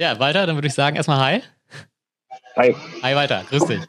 Ja, 0.00 0.18
weiter, 0.18 0.46
dann 0.46 0.56
würde 0.56 0.66
ich 0.66 0.72
sagen, 0.72 0.96
erstmal 0.96 1.20
Hi. 1.20 1.42
Hi. 2.56 2.74
Hi, 3.02 3.14
weiter. 3.14 3.44
Grüß 3.50 3.66
dich. 3.66 3.82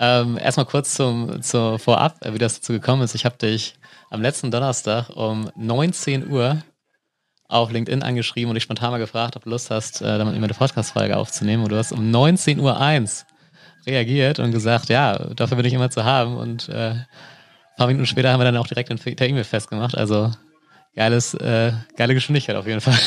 Ähm, 0.00 0.36
erstmal 0.38 0.66
kurz 0.66 0.94
zum, 0.94 1.40
zur 1.40 1.78
Vorab, 1.78 2.16
wie 2.28 2.38
das 2.38 2.56
dazu 2.56 2.72
gekommen 2.72 3.02
ist. 3.02 3.14
Ich 3.14 3.24
habe 3.24 3.36
dich 3.36 3.76
am 4.10 4.22
letzten 4.22 4.50
Donnerstag 4.50 5.10
um 5.10 5.48
19 5.54 6.28
Uhr 6.32 6.64
auf 7.46 7.70
LinkedIn 7.70 8.02
angeschrieben 8.02 8.50
und 8.50 8.56
dich 8.56 8.64
spontan 8.64 8.90
mal 8.90 8.98
gefragt, 8.98 9.36
ob 9.36 9.44
du 9.44 9.50
Lust 9.50 9.70
hast, 9.70 10.02
äh, 10.02 10.18
damit 10.18 10.34
eine 10.34 10.48
Podcast-Folge 10.48 11.16
aufzunehmen. 11.16 11.62
Und 11.62 11.70
du 11.70 11.76
hast 11.76 11.92
um 11.92 12.00
19.01 12.10 12.58
Uhr 12.60 13.26
reagiert 13.86 14.40
und 14.40 14.50
gesagt, 14.50 14.88
ja, 14.88 15.16
dafür 15.16 15.58
bin 15.58 15.66
ich 15.66 15.74
immer 15.74 15.90
zu 15.90 16.02
haben. 16.02 16.36
Und 16.38 16.68
äh, 16.70 16.90
ein 16.90 17.06
paar 17.76 17.86
Minuten 17.86 18.06
später 18.06 18.32
haben 18.32 18.40
wir 18.40 18.46
dann 18.46 18.56
auch 18.56 18.66
direkt 18.66 18.90
in 18.90 18.98
per 18.98 19.28
E-Mail 19.28 19.44
festgemacht. 19.44 19.96
Also 19.96 20.32
geiles, 20.96 21.34
äh, 21.34 21.70
geile 21.96 22.14
Geschwindigkeit 22.14 22.56
auf 22.56 22.66
jeden 22.66 22.80
Fall. 22.80 22.98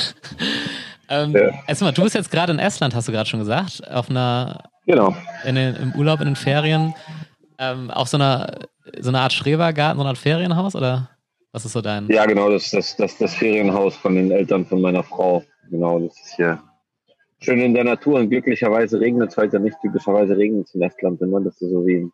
Ähm, 1.09 1.31
ja. 1.31 1.51
Erstmal, 1.67 1.91
du 1.93 2.03
bist 2.03 2.15
jetzt 2.15 2.31
gerade 2.31 2.53
in 2.53 2.59
Estland, 2.59 2.95
hast 2.95 3.07
du 3.07 3.11
gerade 3.11 3.29
schon 3.29 3.39
gesagt, 3.39 3.81
auf 3.89 4.09
einer 4.09 4.69
genau. 4.85 5.15
in 5.45 5.55
den, 5.55 5.75
im 5.75 5.95
Urlaub 5.95 6.19
in 6.19 6.27
den 6.27 6.35
Ferien. 6.35 6.93
Ähm, 7.57 7.91
auf 7.91 8.07
so 8.07 8.17
einer, 8.17 8.59
so 8.99 9.09
eine 9.09 9.19
Art 9.19 9.33
Schrebergarten, 9.33 9.97
so 9.97 10.03
eine 10.03 10.09
Art 10.09 10.17
Ferienhaus 10.17 10.75
oder 10.75 11.09
was 11.51 11.65
ist 11.65 11.73
so 11.73 11.81
dein? 11.81 12.07
Ja, 12.07 12.25
genau, 12.25 12.49
das 12.49 12.65
ist 12.65 12.73
das, 12.73 12.95
das, 12.95 13.17
das 13.17 13.33
Ferienhaus 13.33 13.95
von 13.95 14.15
den 14.15 14.31
Eltern 14.31 14.65
von 14.65 14.81
meiner 14.81 15.03
Frau. 15.03 15.43
Genau, 15.69 15.99
das 15.99 16.17
ist 16.19 16.35
hier 16.35 16.59
schön 17.39 17.59
in 17.59 17.73
der 17.73 17.83
Natur 17.83 18.19
und 18.19 18.29
glücklicherweise 18.29 18.99
regnet 18.99 19.31
es 19.31 19.37
heute 19.37 19.59
nicht. 19.59 19.77
Typischerweise 19.81 20.37
regnet 20.37 20.67
es 20.67 20.75
in 20.75 20.81
Estland 20.81 21.21
immer. 21.21 21.41
Das 21.41 21.59
ist 21.61 21.71
so 21.71 21.85
wie, 21.85 22.09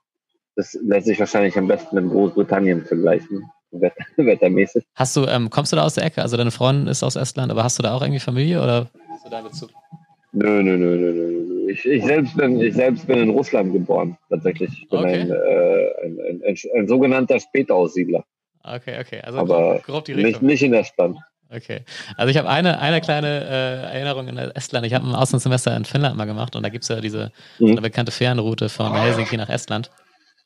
das 0.56 0.78
lässt 0.82 1.08
sich 1.08 1.20
wahrscheinlich 1.20 1.58
am 1.58 1.68
besten 1.68 1.96
mit 1.96 2.10
Großbritannien 2.10 2.86
vergleichen. 2.86 3.50
wettermäßig. 4.18 4.84
Hast 4.96 5.16
du, 5.16 5.26
ähm, 5.26 5.50
kommst 5.50 5.72
du 5.72 5.76
da 5.76 5.84
aus 5.84 5.96
der 5.96 6.06
Ecke? 6.06 6.22
Also 6.22 6.38
deine 6.38 6.52
Freundin 6.52 6.88
ist 6.88 7.04
aus 7.04 7.16
Estland, 7.16 7.52
aber 7.52 7.64
hast 7.64 7.80
du 7.80 7.84
da 7.84 7.94
auch 7.94 8.02
irgendwie 8.02 8.20
Familie 8.20 8.62
oder 8.62 8.88
hast 9.10 9.26
du 9.26 9.30
da 9.30 9.42
Bezug? 9.42 9.70
Nö, 10.32 10.62
nö, 10.62 10.78
nö, 10.78 10.98
nö, 10.98 11.14
nö. 11.14 11.72
Ich, 11.72 11.86
ich, 11.86 12.04
selbst 12.04 12.36
bin, 12.36 12.60
ich 12.60 12.76
selbst 12.76 13.08
bin 13.08 13.20
in 13.20 13.30
Russland 13.30 13.72
geboren, 13.72 14.18
tatsächlich. 14.30 14.70
Ich 14.74 14.90
bin 14.90 15.00
okay. 15.00 15.22
ein, 15.22 15.32
äh, 15.32 16.06
ein, 16.06 16.20
ein, 16.20 16.42
ein, 16.46 16.56
ein, 16.78 16.88
sogenannter 16.88 17.40
Spätaussiedler. 17.40 18.24
Okay, 18.64 19.00
okay. 19.00 19.22
Also 19.22 19.40
aber 19.40 19.80
grob 19.80 20.06
die 20.06 20.14
Richtung. 20.14 20.32
Nicht, 20.32 20.42
nicht 20.42 20.64
in 20.64 20.74
Estland. 20.74 21.18
Okay. 21.50 21.82
Also 22.18 22.32
ich 22.32 22.38
habe 22.38 22.50
eine, 22.50 22.80
eine 22.80 23.02
kleine 23.02 23.46
äh, 23.46 23.94
Erinnerung 23.96 24.28
in 24.28 24.38
Estland. 24.38 24.86
Ich 24.86 24.94
habe 24.94 25.08
ein 25.08 25.16
Auslandssemester 25.16 25.76
in 25.78 25.86
Finnland 25.86 26.18
mal 26.18 26.26
gemacht 26.26 26.56
und 26.56 26.64
da 26.64 26.70
gibt 26.70 26.84
es 26.84 26.90
ja 26.90 27.00
diese 27.00 27.32
mhm. 27.60 27.68
so 27.68 27.72
eine 27.72 27.82
bekannte 27.82 28.12
Fernroute 28.12 28.68
von 28.68 28.94
Helsinki 28.94 29.38
nach 29.38 29.50
Estland. 29.50 29.92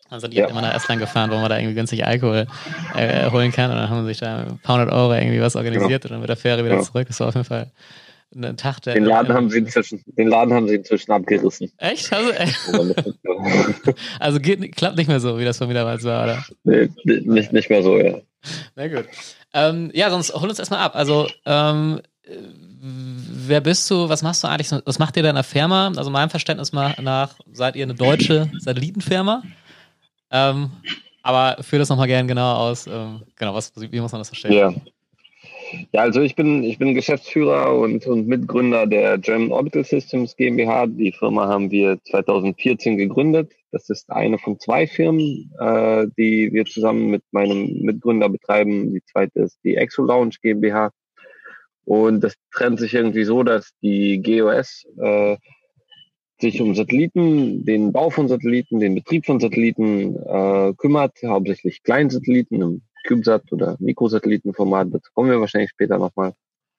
Also 0.09 0.27
die 0.27 0.37
ja. 0.37 0.43
hat 0.43 0.51
immer 0.51 0.61
nach 0.61 0.75
Estland 0.75 1.01
gefahren, 1.01 1.29
wo 1.29 1.35
man 1.35 1.49
da 1.49 1.57
irgendwie 1.57 1.75
günstig 1.75 2.05
Alkohol 2.05 2.47
äh, 2.95 3.29
holen 3.29 3.51
kann 3.51 3.69
und 3.69 3.77
dann 3.77 3.89
haben 3.89 4.01
sie 4.01 4.07
sich 4.07 4.19
da 4.19 4.39
ein 4.39 4.59
paar 4.59 4.79
hundert 4.79 4.93
Euro 4.93 5.13
irgendwie 5.13 5.41
was 5.41 5.55
organisiert 5.55 6.01
genau. 6.01 6.03
und 6.03 6.11
dann 6.11 6.19
mit 6.21 6.29
der 6.29 6.37
Fähre 6.37 6.65
wieder 6.65 6.75
ja. 6.75 6.81
zurück. 6.81 7.07
Das 7.07 7.19
war 7.19 7.27
auf 7.27 7.35
jeden 7.35 7.45
Fall 7.45 7.71
ein 8.35 8.57
Tag, 8.57 8.81
der. 8.81 8.93
Den 8.93 9.05
Laden, 9.05 9.33
haben 9.33 9.49
sie 9.49 9.59
inzwischen, 9.59 10.03
den 10.05 10.27
Laden 10.27 10.53
haben 10.53 10.67
sie 10.67 10.75
inzwischen 10.75 11.11
abgerissen. 11.11 11.71
Echt? 11.77 12.11
Also, 12.13 12.31
also 14.19 14.39
geht, 14.39 14.75
klappt 14.75 14.97
nicht 14.97 15.07
mehr 15.07 15.19
so, 15.19 15.39
wie 15.39 15.45
das 15.45 15.57
von 15.57 15.67
mir 15.67 15.73
damals 15.73 16.03
war, 16.03 16.23
oder? 16.25 16.45
Nee, 16.63 16.89
nicht, 17.03 17.53
nicht 17.53 17.69
mehr 17.69 17.81
so, 17.81 17.97
ja. 17.97 18.19
Na 18.75 18.87
gut. 18.87 19.05
Ähm, 19.53 19.89
ja, 19.93 20.09
sonst 20.11 20.33
hol 20.33 20.47
uns 20.47 20.59
erstmal 20.59 20.79
ab. 20.79 20.95
Also, 20.95 21.27
ähm, 21.45 22.01
wer 22.79 23.61
bist 23.61 23.89
du? 23.89 24.09
Was 24.09 24.21
machst 24.21 24.43
du 24.43 24.47
eigentlich? 24.47 24.71
Was 24.85 24.99
macht 24.99 25.17
ihr 25.17 25.23
da 25.23 25.29
in 25.29 25.35
der 25.35 25.43
Firma? 25.43 25.91
Also, 25.95 26.11
meinem 26.11 26.29
Verständnis 26.29 26.71
nach 26.71 27.35
seid 27.51 27.75
ihr 27.75 27.83
eine 27.83 27.95
deutsche 27.95 28.51
Satellitenfirma. 28.59 29.41
Ähm, 30.31 30.71
aber 31.23 31.61
führ 31.63 31.79
das 31.79 31.89
nochmal 31.89 32.07
gerne 32.07 32.27
genau 32.27 32.55
aus. 32.55 32.87
Ähm, 32.87 33.21
genau, 33.35 33.53
was, 33.53 33.71
wie 33.75 33.99
muss 33.99 34.11
man 34.11 34.21
das 34.21 34.29
verstehen? 34.29 34.53
Ja. 34.53 34.73
Ja, 35.91 36.01
also 36.01 36.21
ich 36.21 36.35
bin, 36.35 36.63
ich 36.63 36.79
bin 36.79 36.95
Geschäftsführer 36.95 37.77
und, 37.77 38.05
und 38.07 38.27
Mitgründer 38.27 38.87
der 38.87 39.17
German 39.17 39.51
Orbital 39.51 39.83
Systems 39.83 40.35
GmbH. 40.35 40.87
Die 40.87 41.11
Firma 41.11 41.47
haben 41.47 41.69
wir 41.69 41.99
2014 42.05 42.97
gegründet. 42.97 43.51
Das 43.71 43.89
ist 43.89 44.09
eine 44.09 44.39
von 44.39 44.59
zwei 44.59 44.87
Firmen, 44.87 45.51
äh, 45.59 46.07
die 46.17 46.51
wir 46.51 46.65
zusammen 46.65 47.11
mit 47.11 47.23
meinem 47.31 47.81
Mitgründer 47.81 48.29
betreiben. 48.29 48.93
Die 48.93 49.03
zweite 49.03 49.41
ist 49.41 49.59
die 49.63 49.75
Exo 49.75 50.03
Lounge 50.03 50.35
GmbH. 50.41 50.91
Und 51.85 52.21
das 52.21 52.33
trennt 52.51 52.79
sich 52.79 52.93
irgendwie 52.93 53.23
so, 53.23 53.43
dass 53.43 53.71
die 53.81 54.21
GOS 54.21 54.85
äh, 54.97 55.37
sich 56.39 56.61
um 56.61 56.75
Satelliten, 56.75 57.65
den 57.65 57.91
Bau 57.91 58.09
von 58.09 58.27
Satelliten, 58.27 58.79
den 58.79 58.95
Betrieb 58.95 59.25
von 59.25 59.39
Satelliten 59.39 60.15
äh, 60.15 60.73
kümmert, 60.77 61.17
hauptsächlich 61.25 61.83
Kleinsatelliten 61.83 62.61
im 62.61 62.81
CubeSat 63.07 63.51
oder 63.51 63.75
Mikrosatellitenformat, 63.79 64.89
dazu 64.91 65.11
kommen 65.13 65.29
wir 65.29 65.39
wahrscheinlich 65.39 65.71
später 65.71 65.97
nochmal. 65.97 66.33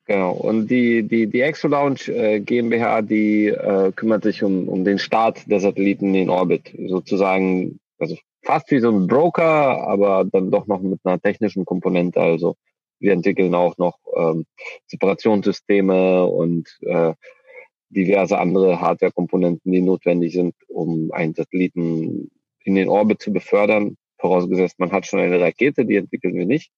Genau. 0.06 0.32
Und 0.32 0.69
die, 0.69 1.04
die, 1.04 1.26
die 1.28 1.41
Exo 1.41 1.69
Lounge 1.69 2.09
äh, 2.09 2.41
GmbH, 2.41 3.03
die 3.03 3.47
äh, 3.47 3.93
kümmert 3.93 4.25
sich 4.25 4.43
um, 4.43 4.69
um 4.69 4.84
den 4.84 4.99
Start 4.99 5.49
der 5.49 5.60
Satelliten 5.60 6.15
in 6.15 6.31
Orbit. 6.31 6.75
Sozusagen, 6.88 7.78
also 7.99 8.16
fast 8.43 8.70
wie 8.70 8.81
so 8.81 8.91
ein 8.91 9.06
Broker, 9.06 9.87
aber 9.87 10.25
dann 10.25 10.50
doch 10.50 10.66
noch 10.66 10.81
mit 10.81 10.99
einer 11.04 11.20
technischen 11.20 11.65
Komponente. 11.65 12.20
Also 12.20 12.56
wir 12.99 13.12
entwickeln 13.12 13.54
auch 13.54 13.78
noch 13.78 13.99
ähm, 14.16 14.47
Separationssysteme 14.87 16.25
und 16.25 16.69
äh, 16.82 17.15
diverse 17.91 18.39
andere 18.39 18.81
Hardware-Komponenten, 18.81 19.71
die 19.71 19.81
notwendig 19.81 20.33
sind, 20.33 20.55
um 20.69 21.11
einen 21.12 21.34
Satelliten 21.34 22.31
in 22.65 22.75
den 22.75 22.89
Orbit 22.89 23.21
zu 23.21 23.33
befördern. 23.33 23.97
Vorausgesetzt, 24.19 24.78
man 24.78 24.93
hat 24.93 25.06
schon 25.06 25.21
eine 25.21 25.41
Rakete, 25.41 25.84
die 25.84 25.97
entwickeln 25.97 26.34
wir 26.34 26.47
nicht. 26.47 26.71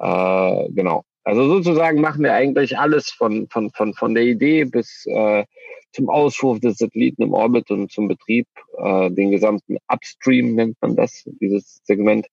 Äh, 0.00 0.68
genau. 0.70 1.04
Also 1.22 1.46
sozusagen 1.46 2.00
machen 2.00 2.22
wir 2.22 2.34
eigentlich 2.34 2.78
alles 2.78 3.10
von, 3.10 3.48
von, 3.48 3.70
von, 3.70 3.94
von 3.94 4.14
der 4.14 4.24
Idee 4.24 4.64
bis 4.64 5.06
äh, 5.06 5.44
zum 5.92 6.10
Auswurf 6.10 6.60
des 6.60 6.76
Satelliten 6.78 7.22
im 7.22 7.32
Orbit 7.32 7.70
und 7.70 7.90
zum 7.90 8.08
Betrieb. 8.08 8.46
Äh, 8.78 9.10
den 9.10 9.30
gesamten 9.30 9.78
Upstream 9.88 10.54
nennt 10.54 10.76
man 10.82 10.96
das, 10.96 11.24
dieses 11.40 11.80
Segment, 11.84 12.26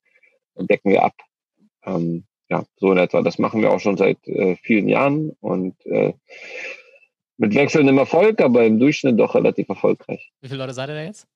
decken 0.56 0.92
wir 0.92 1.04
ab. 1.04 1.14
Ähm, 1.86 2.26
ja, 2.50 2.64
so 2.78 2.92
in 2.92 2.98
etwa. 2.98 3.22
Das 3.22 3.40
machen 3.40 3.62
wir 3.62 3.72
auch 3.72 3.80
schon 3.80 3.96
seit 3.96 4.28
äh, 4.28 4.58
vielen 4.58 4.90
Jahren 4.90 5.32
und 5.40 5.74
äh, 5.86 6.14
mit 7.42 7.56
wechselndem 7.56 7.98
Erfolg, 7.98 8.40
aber 8.40 8.64
im 8.66 8.80
Durchschnitt 8.80 9.20
doch 9.20 9.34
relativ 9.34 9.68
erfolgreich. 9.68 10.32
Wie 10.42 10.48
viele 10.48 10.60
Leute 10.60 10.76
seid 10.76 10.90
ihr 10.90 10.96
da 10.96 11.04
jetzt? 11.04 11.28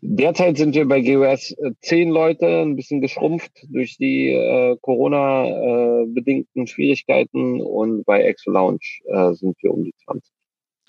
Derzeit 0.00 0.56
sind 0.56 0.74
wir 0.74 0.88
bei 0.88 1.02
GOS 1.02 1.50
äh, 1.52 1.72
zehn 1.82 2.08
Leute, 2.08 2.62
ein 2.62 2.74
bisschen 2.74 3.02
geschrumpft 3.02 3.52
durch 3.68 3.98
die 3.98 4.30
äh, 4.30 4.76
Corona-bedingten 4.80 6.64
äh, 6.64 6.66
Schwierigkeiten 6.66 7.60
und 7.60 8.04
bei 8.04 8.22
Exo 8.22 8.50
Lounge 8.50 8.78
äh, 9.06 9.34
sind 9.34 9.56
wir 9.62 9.74
um 9.74 9.84
die 9.84 9.94
20. 10.04 10.32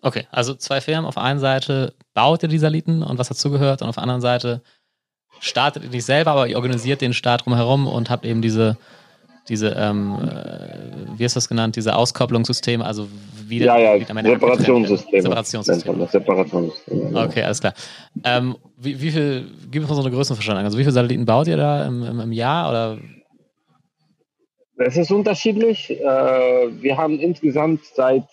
Okay, 0.02 0.28
also 0.32 0.54
zwei 0.54 0.80
Firmen. 0.80 1.06
Auf 1.06 1.16
der 1.16 1.24
einen 1.24 1.40
Seite 1.40 1.94
baut 2.14 2.44
ihr 2.44 2.50
die 2.50 2.60
Saliten 2.60 3.04
und 3.04 3.18
was 3.18 3.28
dazugehört 3.28 3.82
und 3.82 3.90
auf 3.90 3.96
der 3.96 4.04
anderen 4.04 4.22
Seite 4.22 4.62
startet 5.40 5.84
ihr 5.84 5.90
nicht 5.90 6.06
selber, 6.06 6.32
aber 6.32 6.48
ihr 6.48 6.56
organisiert 6.56 7.02
den 7.02 7.14
Start 7.14 7.46
drumherum 7.46 7.88
und 7.88 8.10
habt 8.10 8.26
eben 8.26 8.42
diese 8.42 8.78
diese, 9.50 9.70
ähm, 9.70 10.18
äh, 10.22 11.18
wie 11.18 11.24
ist 11.24 11.36
das 11.36 11.48
genannt, 11.48 11.76
diese 11.76 11.96
Auskopplungssysteme, 11.96 12.86
also 12.86 13.08
wie 13.48 13.60
Ja, 13.60 13.78
ja, 13.78 13.98
Separationssysteme. 13.98 15.22
Separationssysteme. 15.22 16.08
Separationssysteme. 16.08 17.26
Okay, 17.26 17.44
alles 17.44 17.62
klar. 17.62 17.74
Ähm, 18.24 18.56
wie, 18.78 19.02
wie 19.02 19.12
viel, 19.12 19.46
gib 19.72 19.84
uns 19.84 19.92
so 19.92 20.02
eine 20.02 20.12
Größenverstandung. 20.12 20.66
Also 20.66 20.78
wie 20.78 20.84
viele 20.84 20.92
Satelliten 20.92 21.26
baut 21.26 21.48
ihr 21.48 21.58
da 21.58 21.86
im, 21.86 22.04
im, 22.04 22.20
im 22.20 22.32
Jahr 22.32 22.70
oder? 22.70 22.98
Es 24.80 24.96
ist 24.96 25.12
unterschiedlich. 25.12 25.90
Äh, 25.90 26.04
wir 26.04 26.98
haben 26.98 27.20
insgesamt 27.20 27.84
seit 27.86 28.26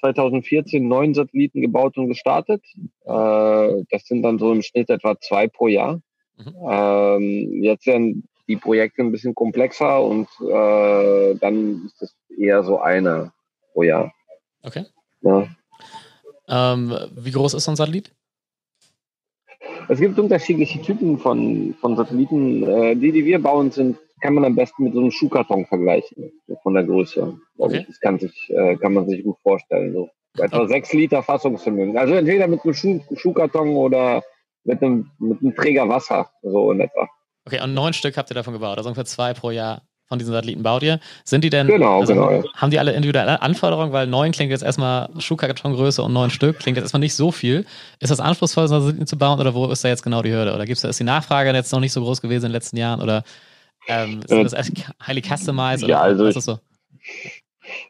2014 0.00 0.82
äh, 0.82 0.86
neun 0.86 1.14
Satelliten 1.14 1.60
gebaut 1.60 1.96
und 1.96 2.08
gestartet. 2.08 2.62
Äh, 3.04 3.84
das 3.90 4.04
sind 4.06 4.22
dann 4.22 4.38
so 4.38 4.52
im 4.52 4.62
Schnitt 4.62 4.90
etwa 4.90 5.18
zwei 5.20 5.46
pro 5.46 5.68
Jahr. 5.68 6.00
Mhm. 6.36 6.54
Ähm, 6.68 7.62
jetzt 7.62 7.86
werden 7.86 8.28
die 8.48 8.56
Projekte 8.56 9.02
ein 9.02 9.12
bisschen 9.12 9.34
komplexer 9.34 10.02
und 10.02 10.28
äh, 10.40 11.34
dann 11.36 11.86
ist 11.86 12.02
es 12.02 12.16
eher 12.36 12.62
so 12.62 12.78
eine 12.80 13.32
pro 13.72 13.82
Jahr. 13.82 14.12
Okay. 14.62 14.84
Ja. 15.22 15.48
Ähm, 16.48 16.94
wie 17.16 17.30
groß 17.30 17.54
ist 17.54 17.64
so 17.64 17.72
ein 17.72 17.76
Satellit? 17.76 18.12
Es 19.88 19.98
gibt 20.00 20.18
unterschiedliche 20.18 20.80
Typen 20.80 21.18
von, 21.18 21.74
von 21.80 21.96
Satelliten. 21.96 22.62
Äh, 22.62 22.96
die, 22.96 23.12
die 23.12 23.24
wir 23.24 23.40
bauen, 23.40 23.70
sind, 23.70 23.98
kann 24.20 24.34
man 24.34 24.44
am 24.44 24.54
besten 24.54 24.84
mit 24.84 24.94
so 24.94 25.00
einem 25.00 25.10
Schuhkarton 25.10 25.66
vergleichen, 25.66 26.32
so 26.46 26.56
von 26.62 26.74
der 26.74 26.84
Größe. 26.84 27.38
Okay. 27.58 27.84
Das 27.86 28.00
kann, 28.00 28.18
sich, 28.18 28.50
äh, 28.50 28.76
kann 28.76 28.94
man 28.94 29.08
sich 29.08 29.22
gut 29.24 29.36
vorstellen. 29.42 29.92
So. 29.92 30.10
Etwa 30.42 30.66
sechs 30.66 30.92
Liter 30.92 31.22
Fassungsvermögen. 31.22 31.96
Also 31.96 32.14
entweder 32.14 32.46
mit 32.46 32.64
einem 32.64 32.74
Schuh, 32.74 33.00
Schuhkarton 33.14 33.76
oder 33.76 34.22
mit 34.64 34.82
einem, 34.82 35.10
mit 35.18 35.40
einem 35.42 35.54
Träger 35.54 35.88
Wasser, 35.88 36.30
so 36.42 36.72
in 36.72 36.80
etwa. 36.80 37.08
Okay, 37.46 37.60
und 37.60 37.74
neun 37.74 37.92
Stück 37.92 38.16
habt 38.16 38.30
ihr 38.30 38.34
davon 38.34 38.54
gebaut, 38.54 38.78
also 38.78 38.88
ungefähr 38.88 39.04
zwei 39.04 39.34
pro 39.34 39.50
Jahr 39.50 39.82
von 40.06 40.18
diesen 40.18 40.32
Satelliten 40.32 40.62
baut 40.62 40.82
ihr. 40.82 41.00
Sind 41.24 41.44
die 41.44 41.50
denn, 41.50 41.66
genau, 41.66 42.00
also 42.00 42.14
genau, 42.14 42.30
ja. 42.30 42.42
haben 42.54 42.70
die 42.70 42.78
alle 42.78 42.92
individuelle 42.92 43.40
Anforderungen? 43.40 43.92
Weil 43.92 44.06
neun 44.06 44.32
klingt 44.32 44.50
jetzt 44.50 44.62
erstmal 44.62 45.08
Schuhkartongröße 45.18 46.02
und 46.02 46.12
neun 46.12 46.30
Stück 46.30 46.58
klingt 46.58 46.76
jetzt 46.76 46.84
erstmal 46.84 47.00
nicht 47.00 47.14
so 47.14 47.32
viel. 47.32 47.64
Ist 48.00 48.10
das 48.10 48.20
anspruchsvoll, 48.20 48.68
so 48.68 48.80
Satelliten 48.80 49.06
zu 49.06 49.16
bauen 49.16 49.40
oder 49.40 49.54
wo 49.54 49.66
ist 49.70 49.82
da 49.82 49.88
jetzt 49.88 50.02
genau 50.02 50.22
die 50.22 50.30
Hürde? 50.30 50.54
Oder 50.54 50.66
gibt's 50.66 50.82
da, 50.82 50.88
ist 50.88 51.00
die 51.00 51.04
Nachfrage 51.04 51.52
jetzt 51.52 51.72
noch 51.72 51.80
nicht 51.80 51.92
so 51.92 52.02
groß 52.02 52.20
gewesen 52.20 52.46
in 52.46 52.50
den 52.50 52.52
letzten 52.52 52.76
Jahren 52.76 53.00
oder 53.00 53.24
ähm, 53.88 54.20
ist 54.20 54.30
äh, 54.30 54.42
das 54.42 54.54
highly 55.06 55.22
customized? 55.22 55.88
Ja, 55.88 56.00
also 56.00 56.24
was 56.24 56.36
ist 56.36 56.44
so? 56.44 56.58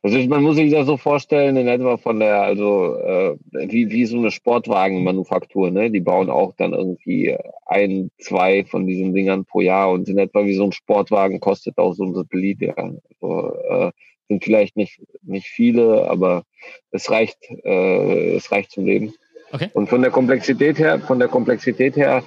Also 0.02 0.18
man 0.28 0.42
muss 0.42 0.56
sich 0.56 0.70
das 0.70 0.86
so 0.86 0.96
vorstellen, 0.96 1.56
in 1.56 1.68
etwa 1.68 1.96
von 1.96 2.20
der, 2.20 2.42
also 2.42 2.96
äh, 2.96 3.36
wie, 3.52 3.90
wie 3.90 4.06
so 4.06 4.18
eine 4.18 4.30
Sportwagenmanufaktur, 4.30 5.70
ne? 5.70 5.90
Die 5.90 6.00
bauen 6.00 6.30
auch 6.30 6.52
dann 6.56 6.72
irgendwie 6.72 7.36
ein, 7.66 8.10
zwei 8.18 8.64
von 8.64 8.86
diesen 8.86 9.14
Dingern 9.14 9.44
pro 9.44 9.60
Jahr 9.60 9.90
und 9.90 10.08
in 10.08 10.18
etwa 10.18 10.44
wie 10.44 10.54
so 10.54 10.64
ein 10.64 10.72
Sportwagen 10.72 11.40
kostet 11.40 11.78
auch 11.78 11.94
so 11.94 12.04
ein 12.04 12.14
Satellit, 12.14 12.60
ja. 12.60 12.74
Also, 12.76 13.54
äh, 13.68 13.90
sind 14.28 14.42
vielleicht 14.42 14.76
nicht, 14.76 15.00
nicht 15.22 15.46
viele, 15.46 16.08
aber 16.08 16.44
es 16.90 17.10
reicht, 17.10 17.38
äh, 17.64 18.36
es 18.36 18.50
reicht 18.50 18.70
zum 18.70 18.86
Leben. 18.86 19.14
Okay. 19.52 19.70
Und 19.74 19.88
von 19.88 20.02
der 20.02 20.10
Komplexität 20.10 20.78
her, 20.78 20.98
von 21.00 21.18
der 21.18 21.28
Komplexität 21.28 21.96
her 21.96 22.22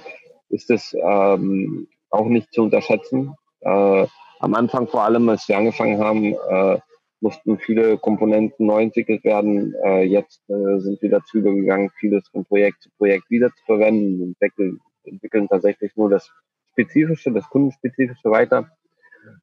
ist 0.48 0.70
es 0.70 0.96
ähm, 1.04 1.88
auch 2.10 2.26
nicht 2.26 2.52
zu 2.52 2.62
unterschätzen. 2.62 3.34
Äh, 3.60 4.06
am 4.40 4.54
Anfang 4.54 4.86
vor 4.86 5.02
allem, 5.02 5.28
als 5.28 5.48
wir 5.48 5.58
angefangen 5.58 5.98
haben, 5.98 6.34
äh, 6.34 6.78
mussten 7.20 7.58
viele 7.58 7.98
Komponenten 7.98 8.66
neu 8.66 8.82
entwickelt 8.82 9.24
werden. 9.24 9.74
Äh, 9.84 10.04
jetzt 10.04 10.42
äh, 10.48 10.78
sind 10.78 11.02
wir 11.02 11.10
dazu 11.10 11.38
übergegangen, 11.38 11.90
vieles 11.98 12.28
von 12.28 12.44
Projekt 12.44 12.82
zu 12.82 12.90
Projekt 12.96 13.30
wieder 13.30 13.48
zu 13.50 13.64
verwenden 13.64 14.22
und 14.22 14.36
entwickeln, 14.40 14.78
entwickeln 15.04 15.48
tatsächlich 15.48 15.96
nur 15.96 16.10
das 16.10 16.30
Spezifische, 16.72 17.32
das 17.32 17.48
Kundenspezifische 17.48 18.30
weiter. 18.30 18.70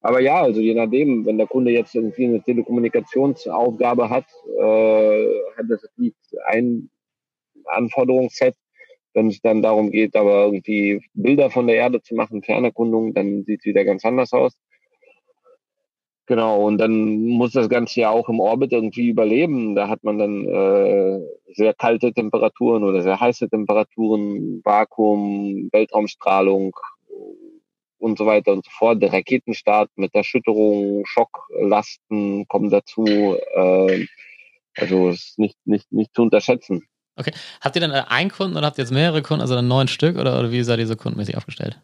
Aber 0.01 0.19
ja, 0.21 0.41
also 0.41 0.61
je 0.61 0.73
nachdem, 0.73 1.25
wenn 1.25 1.37
der 1.37 1.47
Kunde 1.47 1.71
jetzt 1.71 1.95
irgendwie 1.95 2.25
eine 2.25 2.41
Telekommunikationsaufgabe 2.41 4.09
hat, 4.09 4.25
äh, 4.57 5.27
hat 5.57 5.65
das 5.69 5.87
ein 6.45 6.89
Anforderungsset. 7.65 8.55
Wenn 9.13 9.27
es 9.27 9.39
dann 9.41 9.61
darum 9.61 9.91
geht, 9.91 10.15
aber 10.15 10.45
irgendwie 10.45 11.01
Bilder 11.13 11.49
von 11.49 11.67
der 11.67 11.77
Erde 11.77 12.01
zu 12.01 12.15
machen, 12.15 12.43
Fernerkundung, 12.43 13.13
dann 13.13 13.45
sieht 13.45 13.61
es 13.61 13.65
wieder 13.65 13.85
ganz 13.85 14.03
anders 14.03 14.33
aus. 14.33 14.57
Genau, 16.27 16.65
und 16.65 16.79
dann 16.79 17.17
muss 17.19 17.51
das 17.51 17.69
Ganze 17.69 18.01
ja 18.01 18.09
auch 18.09 18.29
im 18.29 18.39
Orbit 18.39 18.71
irgendwie 18.71 19.09
überleben. 19.09 19.75
Da 19.75 19.87
hat 19.87 20.03
man 20.03 20.17
dann 20.17 20.45
äh, 20.47 21.19
sehr 21.53 21.73
kalte 21.75 22.13
Temperaturen 22.13 22.83
oder 22.83 23.03
sehr 23.03 23.19
heiße 23.19 23.47
Temperaturen, 23.47 24.61
Vakuum, 24.63 25.69
Weltraumstrahlung 25.71 26.75
und 27.99 28.17
so 28.17 28.25
weiter 28.25 28.53
und 28.53 28.65
so 28.65 28.71
fort. 28.71 29.03
Der 29.03 29.13
Raketenstart 29.13 29.91
mit 29.97 30.15
Erschütterung, 30.15 31.05
Schocklasten 31.05 32.47
kommen 32.47 32.71
dazu. 32.71 33.05
Äh, 33.53 34.05
also 34.77 35.09
ist 35.09 35.37
nicht, 35.37 35.57
nicht, 35.65 35.91
nicht 35.91 36.13
zu 36.15 36.23
unterschätzen. 36.23 36.87
Okay. 37.17 37.31
Habt 37.61 37.75
ihr 37.75 37.81
dann 37.81 37.91
einen 37.91 38.31
Kunden 38.31 38.57
oder 38.57 38.67
habt 38.67 38.77
ihr 38.77 38.83
jetzt 38.83 38.91
mehrere 38.91 39.21
Kunden, 39.21 39.41
also 39.41 39.55
dann 39.55 39.67
neun 39.67 39.87
Stück 39.87 40.17
oder, 40.17 40.39
oder 40.39 40.51
wie 40.51 40.63
seid 40.63 40.79
ihr 40.79 40.87
so 40.87 40.95
kundenmäßig 40.95 41.37
aufgestellt? 41.37 41.79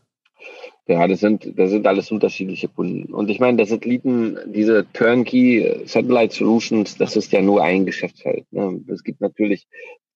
Ja, 0.88 1.08
das 1.08 1.20
sind, 1.20 1.58
das 1.58 1.70
sind 1.70 1.86
alles 1.86 2.12
unterschiedliche 2.12 2.68
Kunden. 2.68 3.14
Und 3.14 3.30
ich 3.30 3.40
meine, 3.40 3.58
der 3.58 3.68
Satelliten, 3.68 4.38
diese 4.48 4.86
Turnkey 4.94 5.84
Satellite 5.86 6.36
Solutions, 6.36 6.98
das 6.98 7.16
ist 7.16 7.32
ja 7.32 7.42
nur 7.42 7.64
ein 7.64 7.86
Geschäftsfeld. 7.86 8.46
Ne? 8.52 8.82
Es 8.88 9.04
gibt 9.04 9.22
natürlich, 9.22 9.68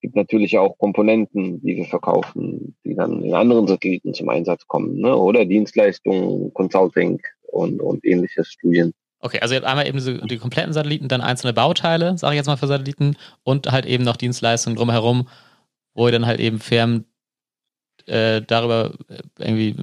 gibt 0.02 0.16
natürlich 0.16 0.58
auch 0.58 0.78
Komponenten, 0.78 1.62
die 1.62 1.78
wir 1.78 1.86
verkaufen, 1.86 2.76
die 2.84 2.96
dann 2.96 3.22
in 3.24 3.34
anderen 3.34 3.68
Satelliten 3.68 4.14
zum 4.14 4.30
Einsatz 4.30 4.68
kommen, 4.68 4.98
ne? 4.98 5.16
oder 5.16 5.46
Dienstleistungen, 5.46 6.52
Consulting 6.54 7.22
und, 7.44 7.80
und 7.82 8.04
ähnliches 8.04 8.48
Studien. 8.48 8.92
Okay, 9.20 9.40
also 9.42 9.54
ihr 9.54 9.62
habt 9.62 9.68
einmal 9.68 9.88
eben 9.88 9.98
diese, 9.98 10.18
die 10.18 10.38
kompletten 10.38 10.74
Satelliten, 10.74 11.08
dann 11.08 11.22
einzelne 11.22 11.54
Bauteile, 11.54 12.18
sage 12.18 12.34
ich 12.34 12.38
jetzt 12.38 12.48
mal 12.48 12.58
für 12.58 12.68
Satelliten, 12.68 13.18
und 13.44 13.72
halt 13.72 13.86
eben 13.86 14.04
noch 14.04 14.18
Dienstleistungen 14.18 14.76
drumherum, 14.76 15.28
wo 15.94 16.08
ihr 16.08 16.12
dann 16.12 16.26
halt 16.26 16.40
eben 16.40 16.60
Firmen 16.60 17.06
äh, 18.08 18.42
darüber 18.42 18.92
äh, 19.10 19.22
irgendwie, 19.40 19.76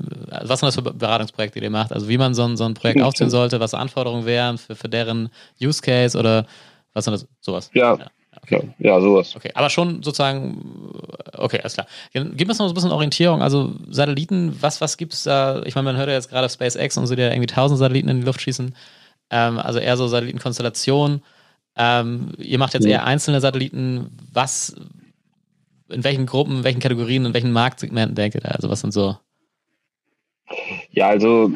was 0.43 0.61
sind 0.61 0.67
das 0.69 0.75
für 0.75 0.83
Beratungsprojekte, 0.83 1.61
die 1.61 1.67
ihr 1.67 1.71
macht? 1.71 1.93
Also 1.93 2.09
wie 2.09 2.19
man 2.19 2.35
so 2.35 2.45
ein, 2.45 2.57
so 2.57 2.65
ein 2.65 2.75
Projekt 2.75 3.03
aufziehen 3.03 3.31
sollte, 3.31 3.61
was 3.61 3.75
Anforderungen 3.75 4.27
wären 4.27 4.59
für, 4.59 4.75
für 4.75 4.89
deren 4.89 5.31
Use 5.61 5.83
Case 5.83 6.19
oder 6.19 6.47
was 6.93 7.05
sind 7.05 7.13
das? 7.13 7.27
Sowas. 7.41 7.71
Ja. 7.75 7.97
ja. 7.97 8.07
Okay. 8.43 8.71
Ja, 8.79 9.01
sowas. 9.01 9.37
Okay, 9.37 9.51
aber 9.55 9.71
schon 9.71 10.03
sozusagen, 10.03 10.91
okay, 11.37 11.61
alles 11.61 11.75
klar. 11.75 11.87
Gib 12.13 12.49
uns 12.49 12.59
noch 12.59 12.69
ein 12.69 12.75
bisschen 12.75 12.91
Orientierung. 12.91 13.41
Also 13.41 13.73
Satelliten, 13.89 14.57
was, 14.61 14.81
was 14.81 14.97
gibt 14.97 15.13
es 15.13 15.23
da? 15.23 15.63
Ich 15.65 15.75
meine, 15.75 15.85
man 15.85 15.97
hört 15.97 16.09
ja 16.09 16.15
jetzt 16.15 16.29
gerade 16.29 16.49
SpaceX 16.49 16.97
und 16.97 17.07
so, 17.07 17.15
die 17.15 17.23
ja 17.23 17.29
irgendwie 17.29 17.47
tausend 17.47 17.79
Satelliten 17.79 18.09
in 18.09 18.21
die 18.21 18.27
Luft 18.27 18.41
schießen. 18.41 18.75
Ähm, 19.31 19.59
also 19.59 19.79
eher 19.79 19.97
so 19.97 20.09
Satellitenkonstellationen. 20.09 21.23
Ähm, 21.77 22.33
ihr 22.39 22.59
macht 22.59 22.75
jetzt 22.75 22.87
eher 22.87 23.05
einzelne 23.05 23.41
Satelliten. 23.41 24.11
Was, 24.33 24.75
in 25.88 26.05
welchen 26.05 26.26
Gruppen, 26.26 26.58
in 26.58 26.64
welchen 26.64 26.81
Kategorien, 26.81 27.25
in 27.25 27.34
welchen 27.34 27.52
Marktsegmenten 27.52 28.14
denkt 28.14 28.34
ihr 28.34 28.40
da? 28.40 28.50
Also 28.50 28.69
was 28.70 28.81
sind 28.81 28.93
so? 28.93 29.17
Ja, 30.90 31.08
also 31.08 31.52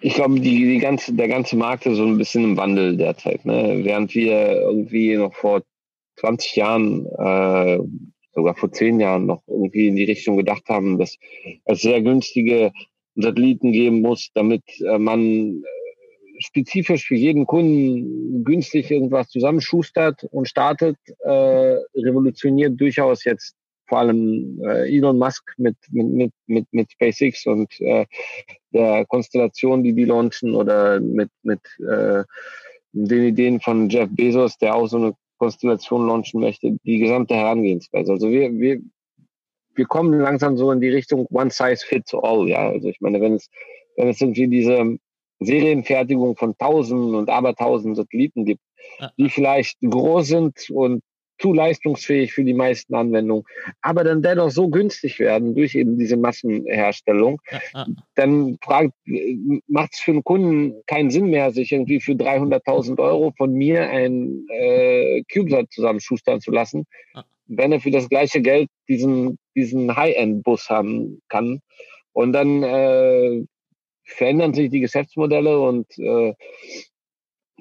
ich 0.00 0.14
glaube, 0.14 0.40
die, 0.40 0.64
die 0.64 0.78
ganze, 0.78 1.14
der 1.14 1.28
ganze 1.28 1.56
Markt 1.56 1.86
ist 1.86 1.96
so 1.96 2.04
ein 2.04 2.18
bisschen 2.18 2.44
im 2.44 2.56
Wandel 2.56 2.96
derzeit. 2.96 3.44
Ne? 3.44 3.80
Während 3.84 4.14
wir 4.14 4.60
irgendwie 4.60 5.16
noch 5.16 5.32
vor 5.32 5.62
20 6.16 6.56
Jahren, 6.56 7.06
äh, 7.06 7.78
sogar 8.34 8.56
vor 8.56 8.72
10 8.72 8.98
Jahren 9.00 9.26
noch 9.26 9.42
irgendwie 9.46 9.88
in 9.88 9.96
die 9.96 10.04
Richtung 10.04 10.36
gedacht 10.36 10.64
haben, 10.68 10.98
dass 10.98 11.16
es 11.64 11.80
sehr 11.80 12.02
günstige 12.02 12.72
Satelliten 13.14 13.72
geben 13.72 14.00
muss, 14.00 14.30
damit 14.34 14.62
äh, 14.80 14.98
man 14.98 15.62
spezifisch 16.44 17.06
für 17.06 17.14
jeden 17.14 17.46
Kunden 17.46 18.44
günstig 18.44 18.90
irgendwas 18.90 19.28
zusammenschustert 19.28 20.24
und 20.24 20.48
startet, 20.48 20.96
äh, 21.20 21.76
revolutioniert 21.94 22.80
durchaus 22.80 23.24
jetzt 23.24 23.56
vor 23.86 23.98
allem 23.98 24.58
äh, 24.64 24.96
Elon 24.96 25.18
Musk 25.18 25.52
mit, 25.58 25.76
mit, 25.90 26.32
mit, 26.46 26.66
mit 26.72 26.90
SpaceX 26.92 27.46
und 27.46 27.78
äh, 27.80 28.06
der 28.72 29.04
Konstellation, 29.06 29.82
die 29.82 29.92
die 29.92 30.06
launchen 30.06 30.54
oder 30.54 30.98
mit, 31.00 31.30
mit 31.42 31.60
äh, 31.78 32.24
den 32.92 33.22
Ideen 33.22 33.60
von 33.60 33.88
Jeff 33.88 34.08
Bezos, 34.12 34.56
der 34.58 34.74
auch 34.74 34.86
so 34.86 34.96
eine 34.96 35.14
Konstellation 35.38 36.06
launchen 36.06 36.40
möchte, 36.40 36.76
die 36.84 37.00
gesamte 37.00 37.34
Herangehensweise. 37.34 38.12
Also 38.12 38.30
wir, 38.30 38.52
wir, 38.58 38.80
wir 39.74 39.86
kommen 39.86 40.18
langsam 40.20 40.56
so 40.56 40.70
in 40.70 40.80
die 40.80 40.88
Richtung 40.88 41.26
One 41.30 41.50
Size 41.50 41.84
Fits 41.84 42.14
All, 42.14 42.48
ja. 42.48 42.70
Also 42.70 42.88
ich 42.88 43.00
meine, 43.00 43.20
wenn 43.20 43.34
es, 43.34 43.50
wenn 43.96 44.08
es 44.08 44.20
irgendwie 44.20 44.48
diese 44.48 44.96
Serienfertigung 45.44 46.36
von 46.36 46.56
Tausenden 46.56 47.14
und 47.14 47.30
Abertausenden 47.30 47.94
Satelliten 47.94 48.44
gibt, 48.44 48.62
die 49.18 49.30
vielleicht 49.30 49.78
groß 49.80 50.26
sind 50.26 50.70
und 50.70 51.02
zu 51.42 51.52
leistungsfähig 51.52 52.32
für 52.32 52.44
die 52.44 52.54
meisten 52.54 52.94
Anwendungen, 52.94 53.44
aber 53.80 54.04
dann 54.04 54.22
dennoch 54.22 54.50
so 54.50 54.68
günstig 54.68 55.18
werden 55.18 55.54
durch 55.56 55.74
eben 55.74 55.98
diese 55.98 56.16
Massenherstellung, 56.16 57.40
dann 58.14 58.58
macht 59.66 59.92
es 59.92 59.98
für 59.98 60.12
einen 60.12 60.24
Kunden 60.24 60.74
keinen 60.86 61.10
Sinn 61.10 61.26
mehr, 61.26 61.50
sich 61.50 61.72
irgendwie 61.72 62.00
für 62.00 62.12
300.000 62.12 63.00
Euro 63.00 63.32
von 63.36 63.52
mir 63.52 63.90
ein 63.90 64.46
äh, 64.50 65.22
CubeSat 65.32 65.72
zusammenschustern 65.72 66.40
zu 66.40 66.52
lassen, 66.52 66.86
wenn 67.46 67.72
er 67.72 67.80
für 67.80 67.90
das 67.90 68.08
gleiche 68.08 68.40
Geld 68.40 68.68
diesen, 68.88 69.36
diesen 69.56 69.94
High-End-Bus 69.96 70.70
haben 70.70 71.20
kann. 71.28 71.60
Und 72.12 72.34
dann 72.34 72.62
äh, 72.62 73.44
verändern 74.12 74.54
sich 74.54 74.70
die 74.70 74.80
Geschäftsmodelle 74.80 75.58
und 75.58 75.86
äh, 75.98 76.34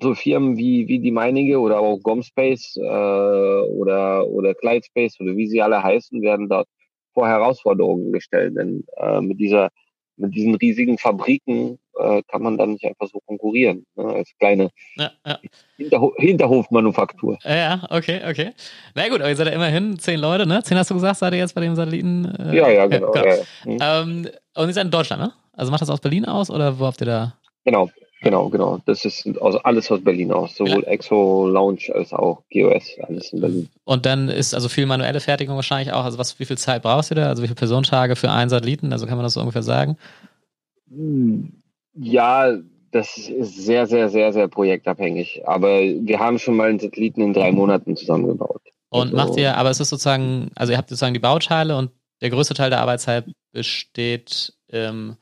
so 0.01 0.15
Firmen 0.15 0.57
wie, 0.57 0.87
wie 0.87 0.99
die 0.99 1.11
meinige 1.11 1.59
oder 1.59 1.79
auch 1.79 1.99
Gomspace 1.99 2.77
äh, 2.77 2.81
oder, 2.81 4.27
oder 4.27 4.53
Clydespace 4.55 5.19
oder 5.19 5.35
wie 5.35 5.47
sie 5.47 5.61
alle 5.61 5.81
heißen, 5.81 6.21
werden 6.21 6.49
dort 6.49 6.67
vor 7.13 7.27
Herausforderungen 7.27 8.11
gestellt. 8.11 8.55
Denn 8.57 8.83
äh, 8.97 9.21
mit 9.21 9.39
dieser 9.39 9.69
mit 10.17 10.35
diesen 10.35 10.55
riesigen 10.55 10.97
Fabriken 10.97 11.79
äh, 11.97 12.21
kann 12.27 12.43
man 12.43 12.57
dann 12.57 12.73
nicht 12.73 12.85
einfach 12.85 13.07
so 13.07 13.19
konkurrieren, 13.25 13.85
ne, 13.95 14.05
als 14.05 14.31
kleine 14.39 14.69
ja, 14.95 15.11
ja. 15.25 15.39
Hinterho 15.77 16.13
Hinterhofmanufaktur. 16.17 17.37
Ja, 17.43 17.81
okay, 17.89 18.21
okay. 18.29 18.51
Na 18.95 19.09
gut, 19.09 19.19
aber 19.19 19.29
ihr 19.29 19.35
seid 19.35 19.47
ja 19.47 19.53
immerhin 19.53 19.97
zehn 19.99 20.19
Leute, 20.19 20.45
ne? 20.45 20.61
Zehn 20.63 20.77
hast 20.77 20.91
du 20.91 20.95
gesagt, 20.95 21.17
seid 21.17 21.33
ihr 21.33 21.39
jetzt 21.39 21.55
bei 21.55 21.61
dem 21.61 21.75
Satelliten? 21.75 22.25
Äh, 22.25 22.55
ja, 22.55 22.69
ja, 22.69 22.85
genau. 22.85 23.13
Ja, 23.15 23.21
genau. 23.23 23.43
Mhm. 23.65 23.79
Ähm, 23.81 24.31
und 24.55 24.67
ihr 24.67 24.73
seid 24.73 24.85
in 24.85 24.91
Deutschland, 24.91 25.23
ne? 25.23 25.33
Also 25.53 25.71
macht 25.71 25.81
das 25.81 25.89
aus 25.89 25.99
Berlin 25.99 26.25
aus 26.25 26.49
oder 26.49 26.79
wo 26.79 26.85
habt 26.85 27.01
ihr 27.01 27.05
da? 27.05 27.33
Genau, 27.65 27.89
genau, 28.21 28.49
genau. 28.49 28.79
Das 28.85 29.05
ist 29.05 29.27
also 29.41 29.59
alles 29.59 29.91
aus 29.91 30.03
Berlin 30.03 30.31
aus. 30.31 30.55
Sowohl. 30.55 30.83
Exo 30.85 31.47
Lounge 31.47 31.91
als 31.93 32.13
auch 32.13 32.41
GOS, 32.51 32.97
alles 33.07 33.33
in 33.33 33.41
Berlin. 33.41 33.69
Und 33.83 34.05
dann 34.05 34.29
ist 34.29 34.53
also 34.53 34.69
viel 34.69 34.85
manuelle 34.85 35.19
Fertigung 35.19 35.55
wahrscheinlich 35.55 35.93
auch. 35.93 36.05
Also 36.05 36.17
was, 36.17 36.39
wie 36.39 36.45
viel 36.45 36.57
Zeit 36.57 36.83
brauchst 36.83 37.11
du 37.11 37.15
da? 37.15 37.27
Also 37.27 37.43
wie 37.43 37.47
viele 37.47 37.55
Personentage 37.55 38.15
für 38.15 38.31
einen 38.31 38.49
Satelliten? 38.49 38.93
Also 38.93 39.05
kann 39.05 39.17
man 39.17 39.23
das 39.23 39.33
so 39.33 39.41
ungefähr 39.41 39.63
sagen? 39.63 39.97
Ja, 41.93 42.57
das 42.91 43.17
ist 43.17 43.57
sehr, 43.57 43.87
sehr, 43.87 44.09
sehr, 44.09 44.33
sehr 44.33 44.47
projektabhängig. 44.47 45.47
Aber 45.47 45.81
wir 45.81 46.19
haben 46.19 46.39
schon 46.39 46.55
mal 46.55 46.69
einen 46.69 46.79
Satelliten 46.79 47.21
in 47.21 47.33
drei 47.33 47.51
Monaten 47.51 47.95
zusammengebaut. 47.95 48.61
Und 48.89 49.13
also, 49.13 49.15
macht 49.15 49.37
ihr, 49.37 49.55
aber 49.57 49.69
es 49.69 49.79
ist 49.79 49.89
sozusagen, 49.89 50.51
also 50.55 50.73
ihr 50.73 50.77
habt 50.77 50.89
sozusagen 50.89 51.13
die 51.13 51.19
Bauteile 51.19 51.77
und 51.77 51.91
der 52.21 52.29
größte 52.29 52.53
Teil 52.53 52.69
der 52.69 52.81
Arbeitszeit 52.81 53.25
besteht 53.51 54.53
ähm, 54.69 55.15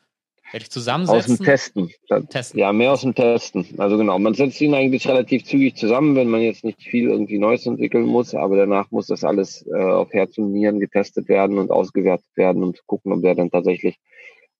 Wirklich 0.51 0.72
zusammensetzen? 0.72 1.34
Aus 1.34 1.38
dem 1.38 1.46
Testen. 1.46 1.89
Testen. 2.29 2.60
Ja, 2.60 2.74
mehr 2.74 2.91
aus 2.91 3.01
dem 3.01 3.13
Testen. 3.13 3.65
Also 3.77 3.98
genau, 3.98 4.18
man 4.18 4.34
setzt 4.34 4.60
ihn 4.62 4.74
eigentlich 4.74 5.08
relativ 5.08 5.46
zügig 5.46 5.75
zusammen, 5.75 6.15
wenn 6.15 6.29
man 6.29 6.41
jetzt 6.41 6.63
nicht 6.63 6.82
viel 6.82 7.10
irgendwie 7.10 7.38
Neues 7.38 7.65
entwickeln 7.65 8.06
muss, 8.06 8.34
aber 8.34 8.58
danach 8.58 8.89
muss 8.91 9.08
das 9.08 9.24
alles 9.24 9.65
äh, 9.68 9.82
auf 9.82 10.12
Herz 10.12 10.38
und 10.38 10.51
Nieren 10.51 10.79
getestet 10.79 11.29
werden 11.29 11.58
und 11.60 11.72
ausgewertet 11.72 12.29
werden, 12.36 12.63
um 12.63 12.74
zu 12.74 12.84
gucken, 12.86 13.13
ob 13.13 13.22
der 13.22 13.36
dann 13.36 13.51
tatsächlich 13.51 13.98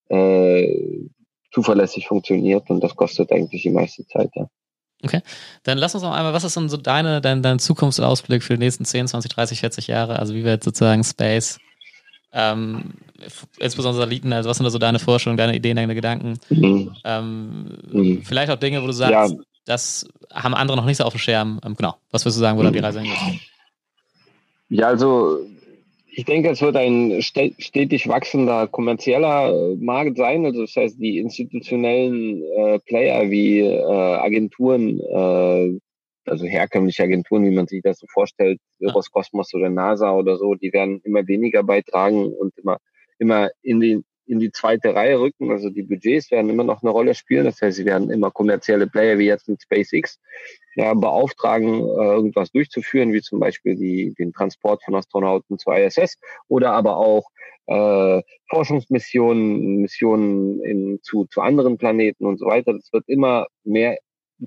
äh, 0.10 1.08
zuverlässig 1.51 2.08
funktioniert 2.08 2.69
und 2.69 2.84
das 2.84 2.96
kostet 2.96 3.31
eigentlich 3.31 3.63
die 3.63 3.72
meiste 3.72 4.05
Zeit, 4.05 4.29
ja. 4.36 4.48
Okay, 5.01 5.22
dann 5.63 5.77
lass 5.77 5.96
uns 5.96 6.03
noch 6.03 6.12
einmal, 6.12 6.34
was 6.34 6.43
ist 6.43 6.58
denn 6.58 6.67
so 6.67 6.75
deine, 6.75 7.22
dein, 7.22 7.41
dein 7.41 7.58
Zukunftsausblick 7.58 8.43
für 8.43 8.55
die 8.55 8.65
nächsten 8.65 8.84
10, 8.84 9.08
20, 9.08 9.31
30, 9.31 9.60
40 9.62 9.88
Jahre? 9.88 10.19
Also 10.19 10.34
wie 10.34 10.43
wird 10.43 10.62
sozusagen 10.62 11.05
Space, 11.05 11.58
ähm, 12.31 12.93
insbesondere 13.59 14.01
Satelliten, 14.01 14.31
also 14.33 14.50
was 14.50 14.57
sind 14.57 14.65
da 14.65 14.69
so 14.69 14.79
deine 14.79 15.00
Vorstellungen, 15.00 15.38
deine 15.38 15.55
Ideen, 15.55 15.75
deine 15.75 15.95
Gedanken? 15.95 16.39
Mhm. 16.50 16.91
Ähm, 17.03 17.77
mhm. 17.91 18.21
Vielleicht 18.24 18.51
auch 18.51 18.57
Dinge, 18.57 18.81
wo 18.81 18.88
du 18.88 18.93
sagst, 18.93 19.33
ja. 19.33 19.39
das 19.65 20.07
haben 20.33 20.53
andere 20.53 20.77
noch 20.77 20.86
nicht 20.86 20.98
so 20.98 21.03
auf 21.03 21.13
dem 21.13 21.19
Schirm. 21.19 21.59
Ähm, 21.65 21.75
genau, 21.75 21.95
was 22.12 22.25
würdest 22.25 22.38
du 22.38 22.41
sagen, 22.41 22.57
wo 22.57 22.62
mhm. 22.62 22.67
da 22.67 22.71
die 22.71 22.79
Reise 22.79 23.01
hingeht? 23.01 23.41
Ja, 24.69 24.88
also 24.88 25.39
ich 26.12 26.25
denke, 26.25 26.50
es 26.50 26.62
wird 26.62 26.75
ein 26.75 27.21
stetig 27.21 28.07
wachsender 28.07 28.67
kommerzieller 28.67 29.53
äh, 29.53 29.75
Markt 29.75 30.17
sein. 30.17 30.45
Also 30.45 30.62
das 30.62 30.75
heißt, 30.75 31.00
die 31.00 31.17
institutionellen 31.17 32.43
äh, 32.43 32.79
Player 32.79 33.29
wie 33.29 33.59
äh, 33.59 33.83
Agenturen, 33.83 35.00
äh, 35.00 35.79
also 36.29 36.45
herkömmliche 36.45 37.03
Agenturen, 37.03 37.45
wie 37.45 37.55
man 37.55 37.67
sich 37.67 37.81
das 37.81 38.00
so 38.00 38.07
vorstellt. 38.07 38.59
Roskosmos 38.81 39.53
oder 39.53 39.69
NASA 39.69 40.13
oder 40.13 40.38
so, 40.38 40.55
die 40.55 40.71
werden 40.74 41.01
immer 41.03 41.27
weniger 41.27 41.63
beitragen 41.63 42.31
und 42.33 42.57
immer 42.57 42.77
immer 43.19 43.50
in 43.62 43.79
die 43.79 44.03
in 44.29 44.39
die 44.39 44.51
zweite 44.51 44.93
Reihe 44.93 45.19
rücken. 45.19 45.51
Also 45.51 45.69
die 45.69 45.81
Budgets 45.81 46.29
werden 46.29 46.51
immer 46.51 46.63
noch 46.63 46.83
eine 46.83 46.91
Rolle 46.91 47.15
spielen. 47.15 47.45
Das 47.45 47.62
heißt, 47.62 47.77
sie 47.77 47.86
werden 47.86 48.12
immer 48.12 48.29
kommerzielle 48.29 48.86
Player 48.86 49.17
wie 49.17 49.25
jetzt 49.25 49.50
mit 49.50 49.62
SpaceX 49.62 50.19
ja, 50.75 50.93
beauftragen, 50.93 51.79
äh, 51.79 52.13
irgendwas 52.13 52.51
durchzuführen, 52.51 53.12
wie 53.12 53.21
zum 53.21 53.39
Beispiel 53.39 53.75
die, 53.75 54.13
den 54.19 54.31
Transport 54.31 54.83
von 54.83 54.93
Astronauten 54.93 55.57
zur 55.57 55.75
ISS 55.75 56.19
oder 56.48 56.74
aber 56.74 56.98
auch 56.98 57.27
äh, 57.65 58.21
Forschungsmissionen, 58.50 59.81
Missionen 59.81 60.63
in, 60.63 61.00
zu, 61.01 61.25
zu 61.25 61.41
anderen 61.41 61.77
Planeten 61.77 62.25
und 62.25 62.38
so 62.38 62.45
weiter. 62.45 62.74
Das 62.74 62.93
wird 62.93 63.05
immer 63.07 63.48
mehr 63.63 63.98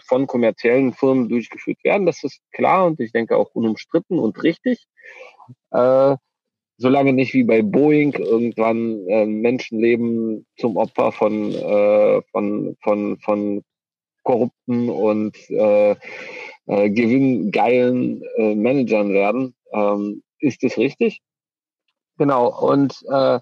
von 0.04 0.26
kommerziellen 0.26 0.92
Firmen 0.92 1.28
durchgeführt 1.28 1.82
werden. 1.84 2.06
Das 2.06 2.22
ist 2.24 2.40
klar 2.52 2.86
und 2.86 3.00
ich 3.00 3.12
denke 3.12 3.36
auch 3.36 3.50
unumstritten 3.54 4.18
und 4.18 4.42
richtig. 4.42 4.86
Äh, 5.70 6.16
solange 6.78 7.12
nicht 7.12 7.34
wie 7.34 7.44
bei 7.44 7.62
Boeing 7.62 8.12
irgendwann 8.14 9.06
äh, 9.08 9.26
Menschenleben 9.26 10.46
zum 10.58 10.76
Opfer 10.76 11.12
von, 11.12 11.52
äh, 11.54 12.22
von, 12.32 12.76
von, 12.82 13.18
von 13.18 13.64
korrupten 14.22 14.88
und 14.88 15.36
äh, 15.50 15.92
äh, 16.66 16.90
gewinngeilen 16.90 18.22
äh, 18.36 18.54
Managern 18.54 19.12
werden. 19.12 19.54
Ähm, 19.72 20.22
ist 20.38 20.62
das 20.62 20.76
richtig? 20.76 21.20
Genau. 22.18 22.48
Und 22.48 23.02
äh, 23.08 23.40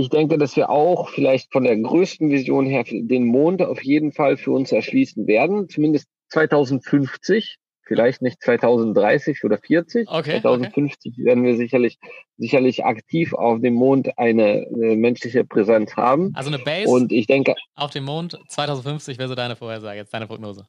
ich 0.00 0.08
denke, 0.08 0.38
dass 0.38 0.56
wir 0.56 0.70
auch 0.70 1.10
vielleicht 1.10 1.52
von 1.52 1.64
der 1.64 1.76
größten 1.76 2.30
Vision 2.30 2.64
her 2.64 2.84
den 2.88 3.26
Mond 3.26 3.60
auf 3.60 3.84
jeden 3.84 4.12
Fall 4.12 4.38
für 4.38 4.50
uns 4.50 4.72
erschließen 4.72 5.26
werden, 5.26 5.68
zumindest 5.68 6.08
2050 6.30 7.58
vielleicht 7.84 8.22
nicht 8.22 8.40
2030 8.42 9.44
oder 9.44 9.58
40. 9.58 10.08
Okay, 10.08 10.40
2050 10.40 11.12
okay. 11.12 11.24
werden 11.24 11.44
wir 11.44 11.56
sicherlich, 11.56 11.98
sicherlich 12.38 12.84
aktiv 12.84 13.34
auf 13.34 13.60
dem 13.60 13.74
Mond 13.74 14.16
eine, 14.16 14.66
eine, 14.74 14.96
menschliche 14.96 15.44
Präsenz 15.44 15.96
haben. 15.96 16.32
Also 16.34 16.48
eine 16.48 16.60
Base 16.60 16.88
Und 16.88 17.12
ich 17.12 17.26
denke, 17.26 17.54
auf 17.74 17.90
dem 17.90 18.04
Mond 18.04 18.38
2050 18.48 19.18
wäre 19.18 19.28
so 19.28 19.34
deine 19.34 19.56
Vorhersage, 19.56 19.98
jetzt 19.98 20.14
deine 20.14 20.26
Prognose. 20.26 20.66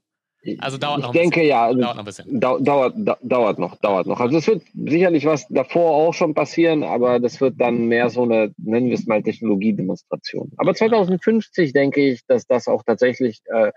Also 0.59 0.77
dauert 0.77 0.99
ich 0.99 1.03
noch 1.03 1.09
ein 1.11 1.13
denke, 1.13 1.39
bisschen. 1.41 1.49
ja, 1.49 1.73
dauert 1.73 1.77
noch 1.77 1.97
ein 1.99 2.05
bisschen. 2.05 2.39
Dauert, 2.39 2.93
dauert 3.21 3.59
noch, 3.59 3.75
dauert 3.77 4.07
noch. 4.07 4.19
Also 4.19 4.37
es 4.37 4.47
wird 4.47 4.63
sicherlich 4.73 5.25
was 5.25 5.47
davor 5.49 5.91
auch 5.91 6.13
schon 6.13 6.33
passieren, 6.33 6.83
aber 6.83 7.19
das 7.19 7.39
wird 7.41 7.59
dann 7.59 7.85
mehr 7.85 8.09
so 8.09 8.23
eine, 8.23 8.51
nennen 8.57 8.87
wir 8.87 8.95
es 8.95 9.05
mal, 9.05 9.21
Technologiedemonstration. 9.21 10.51
Aber 10.57 10.73
2050 10.73 11.73
denke 11.73 12.01
ich, 12.01 12.25
dass 12.25 12.47
das 12.47 12.67
auch 12.67 12.83
tatsächlich 12.83 13.41
äh, 13.53 13.71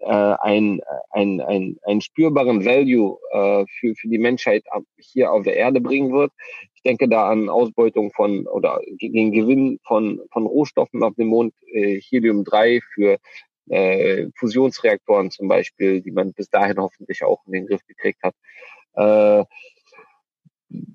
äh, 0.00 0.34
ein, 0.40 0.80
ein, 1.10 1.40
ein, 1.40 1.76
ein 1.84 2.00
spürbaren 2.00 2.64
Value 2.64 3.18
äh, 3.32 3.64
für, 3.78 3.94
für 3.94 4.08
die 4.08 4.18
Menschheit 4.18 4.64
hier 4.98 5.30
auf 5.30 5.44
der 5.44 5.56
Erde 5.56 5.80
bringen 5.80 6.12
wird. 6.12 6.32
Ich 6.74 6.82
denke 6.82 7.08
da 7.08 7.28
an 7.28 7.50
Ausbeutung 7.50 8.10
von 8.10 8.46
oder 8.46 8.80
den 9.00 9.32
Gewinn 9.32 9.78
von, 9.86 10.20
von 10.32 10.46
Rohstoffen 10.46 11.02
auf 11.02 11.14
dem 11.16 11.28
Mond, 11.28 11.52
äh, 11.72 12.00
Helium-3 12.00 12.80
für 12.94 13.18
äh, 13.68 14.26
Fusionsreaktoren 14.36 15.30
zum 15.30 15.48
Beispiel, 15.48 16.00
die 16.00 16.10
man 16.10 16.32
bis 16.32 16.48
dahin 16.48 16.78
hoffentlich 16.78 17.22
auch 17.24 17.40
in 17.46 17.52
den 17.52 17.66
Griff 17.66 17.84
gekriegt 17.86 18.22
hat. 18.22 18.34
Äh, 18.94 19.44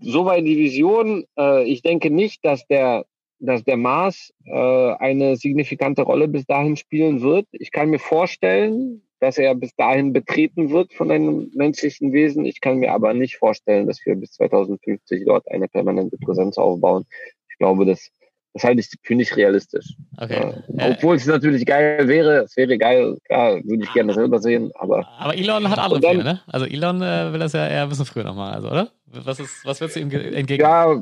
Soweit 0.02 0.46
die 0.46 0.58
Vision. 0.58 1.26
Äh, 1.38 1.64
ich 1.66 1.82
denke 1.82 2.10
nicht, 2.10 2.46
dass 2.46 2.66
der 2.68 3.06
dass 3.40 3.66
der 3.66 3.76
Mars 3.76 4.34
äh, 4.46 4.52
eine 4.52 5.36
signifikante 5.36 6.04
Rolle 6.04 6.30
bis 6.30 6.46
dahin 6.46 6.78
spielen 6.78 7.22
wird. 7.22 7.46
Ich 7.52 7.72
kann 7.72 7.90
mir 7.90 8.00
vorstellen, 8.00 9.02
dass 9.20 9.38
er 9.38 9.54
bis 9.56 9.76
dahin 9.76 10.14
betreten 10.14 10.70
wird 10.70 10.94
von 10.94 11.12
einem 11.12 11.52
menschlichen 11.54 12.14
Wesen. 12.14 12.46
Ich 12.46 12.62
kann 12.62 12.78
mir 12.78 12.94
aber 12.94 13.14
nicht 13.14 13.36
vorstellen, 13.36 13.88
dass 13.88 14.04
wir 14.06 14.16
bis 14.16 14.32
2050 14.34 15.26
dort 15.26 15.52
eine 15.52 15.68
permanente 15.68 16.18
Präsenz 16.18 16.58
aufbauen. 16.58 17.06
Ich 17.50 17.58
glaube, 17.58 17.86
das, 17.86 18.10
das 18.56 18.64
halte 18.64 18.80
ich 18.80 18.90
für 19.04 19.16
nicht 19.16 19.36
realistisch. 19.36 19.96
Okay. 20.18 20.54
Äh, 20.78 20.92
obwohl 20.92 21.18
es 21.18 21.26
natürlich 21.26 21.66
geil 21.66 22.08
wäre, 22.08 22.46
es 22.46 22.56
wäre 22.56 22.78
geil, 22.78 23.18
klar, 23.26 23.56
würde 23.66 23.84
ich 23.84 23.92
gerne 23.94 24.14
selber 24.14 24.40
sehen, 24.40 24.72
aber. 24.76 25.06
Aber 25.20 25.36
Elon 25.36 25.70
hat 25.70 25.78
andere 25.78 26.00
Pläne, 26.00 26.24
ne? 26.24 26.42
Also 26.48 26.66
Elon 26.66 27.02
äh, 27.02 27.34
will 27.34 27.40
das 27.40 27.52
ja 27.52 27.68
eher 27.68 27.84
ein 27.84 27.90
bisschen 27.90 28.06
früher 28.06 28.24
nochmal, 28.24 28.54
also, 28.54 28.72
oder? 28.72 28.92
Was 29.08 29.42
ist, 29.42 29.66
was 29.66 29.82
würdest 29.82 29.98
du 29.98 30.00
ihm 30.00 30.10
entgegen? 30.10 30.62
Ja, 30.62 30.96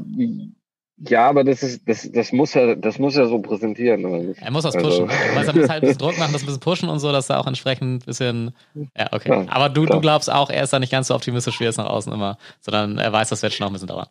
ja, 0.98 1.30
aber 1.30 1.44
das 1.44 1.62
ist, 1.62 1.88
das, 1.88 2.10
das 2.12 2.32
muss 2.32 2.56
er, 2.56 2.76
das 2.76 2.98
muss 2.98 3.16
er 3.18 3.28
so 3.28 3.38
präsentieren? 3.40 4.36
Er 4.36 4.52
muss 4.52 4.64
das 4.64 4.76
pushen. 4.76 5.08
Also. 5.08 5.26
Weißt, 5.36 5.48
er 5.50 5.56
muss 5.56 5.70
halt 5.70 5.72
ein 5.72 5.82
bisschen 5.82 5.98
Druck 6.00 6.18
machen, 6.18 6.34
das 6.34 6.42
ein 6.42 6.46
bisschen 6.48 6.60
pushen 6.60 6.90
und 6.90 7.00
so, 7.00 7.12
dass 7.12 7.30
er 7.30 7.40
auch 7.40 7.48
entsprechend 7.48 8.02
ein 8.02 8.06
bisschen, 8.06 8.56
ja, 8.98 9.10
okay. 9.12 9.30
Ja, 9.30 9.52
aber 9.52 9.70
du, 9.70 9.86
du 9.86 10.02
glaubst 10.02 10.32
auch, 10.32 10.50
er 10.50 10.64
ist 10.64 10.74
da 10.74 10.80
nicht 10.80 10.92
ganz 10.92 11.10
so 11.10 11.16
optimistisch, 11.16 11.60
wie 11.60 11.66
er 11.66 11.70
es 11.70 11.78
nach 11.78 11.86
außen 11.86 12.12
immer, 12.12 12.38
sondern 12.62 12.98
er 12.98 13.14
weiß, 13.14 13.30
das 13.30 13.44
wird 13.44 13.54
schon 13.54 13.66
noch 13.66 13.70
ein 13.70 13.74
bisschen 13.74 13.90
dauern. 13.90 14.08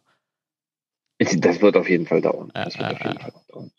Das 1.40 1.60
wird 1.60 1.76
auf 1.76 1.88
jeden 1.88 2.06
Fall 2.06 2.20
dauern. 2.20 2.50
Das 2.54 2.78
wird 2.78 2.92
auf 2.92 3.04
jeden 3.04 3.18
Fall 3.18 3.32
dauern. 3.48 3.70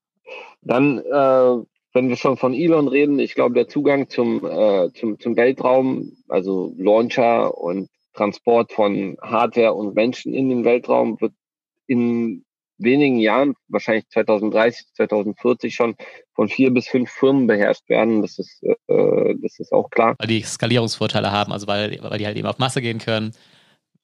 Dann, 0.62 1.00
äh, 1.00 1.66
wenn 1.94 2.10
wir 2.10 2.16
schon 2.16 2.38
von 2.38 2.54
Elon 2.54 2.88
reden, 2.88 3.20
ich 3.20 3.36
glaube, 3.36 3.54
der 3.54 3.68
Zugang 3.68 4.10
zum, 4.10 4.46
äh, 4.46 4.92
zum, 4.94 5.20
zum 5.20 5.36
Weltraum, 5.36 6.14
also 6.28 6.74
Launcher 6.78 7.58
und 7.58 7.90
Transport 8.14 8.72
von 8.72 9.18
Hardware 9.22 9.74
und 9.74 9.96
Menschen 9.96 10.34
in 10.34 10.50
den 10.50 10.64
Weltraum 10.64 11.20
wird 11.20 11.34
in 11.88 12.46
wenigen 12.78 13.20
Jahren, 13.20 13.56
wahrscheinlich 13.68 14.08
2030, 14.10 14.88
2040 14.96 15.74
schon 15.74 15.96
von 16.34 16.50
vier 16.50 16.72
bis 16.72 16.88
fünf 16.88 17.10
Firmen 17.10 17.48
beherrscht 17.48 17.88
werden. 17.90 18.22
Das 18.22 18.40
ist, 18.40 18.64
äh, 18.64 19.36
das 19.42 19.60
ist 19.60 19.72
auch 19.72 19.90
klar. 19.90 20.16
Weil 20.18 20.28
die 20.28 20.42
Skalierungsvorteile 20.42 21.32
haben, 21.32 21.52
also 21.52 21.68
weil, 21.68 21.98
weil 22.02 22.18
die 22.18 22.26
halt 22.26 22.38
eben 22.38 22.48
auf 22.48 22.58
Masse 22.58 22.82
gehen 22.82 23.00
können, 23.00 23.34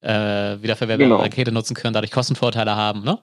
äh, 0.01 0.61
wiederverwertbare 0.61 1.09
genau. 1.09 1.21
Rakete 1.21 1.51
nutzen 1.51 1.75
können, 1.75 1.93
dadurch 1.93 2.11
Kostenvorteile 2.11 2.75
haben, 2.75 3.03
ne? 3.03 3.19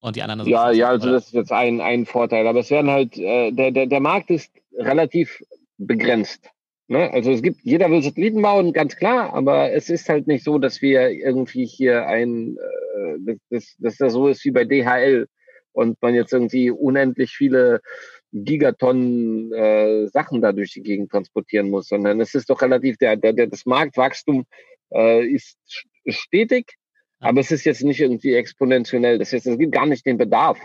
Und 0.00 0.16
die 0.16 0.22
anderen. 0.22 0.46
Ja, 0.46 0.72
ja, 0.72 0.88
also 0.88 1.10
das 1.10 1.26
ist 1.26 1.32
jetzt 1.32 1.52
ein, 1.52 1.80
ein 1.80 2.06
Vorteil. 2.06 2.48
Aber 2.48 2.60
es 2.60 2.70
werden 2.70 2.90
halt, 2.90 3.16
äh, 3.16 3.52
der, 3.52 3.70
der, 3.70 3.86
der 3.86 4.00
Markt 4.00 4.30
ist 4.30 4.50
relativ 4.76 5.40
begrenzt. 5.78 6.50
Ne? 6.88 7.10
Also 7.12 7.30
es 7.30 7.42
gibt, 7.42 7.60
jeder 7.62 7.90
will 7.90 8.02
Satelliten 8.02 8.42
bauen, 8.42 8.72
ganz 8.72 8.96
klar, 8.96 9.32
aber 9.32 9.72
es 9.72 9.88
ist 9.88 10.08
halt 10.08 10.26
nicht 10.26 10.44
so, 10.44 10.58
dass 10.58 10.82
wir 10.82 11.10
irgendwie 11.10 11.64
hier 11.64 12.06
ein, 12.06 12.56
äh, 13.26 13.36
dass, 13.50 13.76
dass 13.78 13.96
das 13.96 14.12
so 14.12 14.28
ist 14.28 14.44
wie 14.44 14.50
bei 14.50 14.64
DHL 14.64 15.28
und 15.72 16.00
man 16.02 16.14
jetzt 16.14 16.32
irgendwie 16.32 16.70
unendlich 16.70 17.30
viele 17.30 17.80
Gigatonnen 18.32 19.52
äh, 19.52 20.06
Sachen 20.08 20.40
da 20.42 20.52
durch 20.52 20.72
die 20.72 20.82
Gegend 20.82 21.10
transportieren 21.10 21.70
muss, 21.70 21.88
sondern 21.88 22.20
es 22.20 22.34
ist 22.34 22.50
doch 22.50 22.60
relativ, 22.60 22.96
der, 22.98 23.16
der, 23.16 23.32
der 23.32 23.46
das 23.46 23.66
Marktwachstum 23.66 24.44
äh, 24.92 25.26
ist 25.26 25.58
stetig, 26.06 26.76
aber 27.20 27.40
es 27.40 27.50
ist 27.50 27.64
jetzt 27.64 27.82
nicht 27.84 28.00
irgendwie 28.00 28.34
exponentiell. 28.34 29.18
Das 29.18 29.32
heißt, 29.32 29.46
es 29.46 29.58
gibt 29.58 29.72
gar 29.72 29.86
nicht 29.86 30.04
den 30.06 30.18
Bedarf 30.18 30.58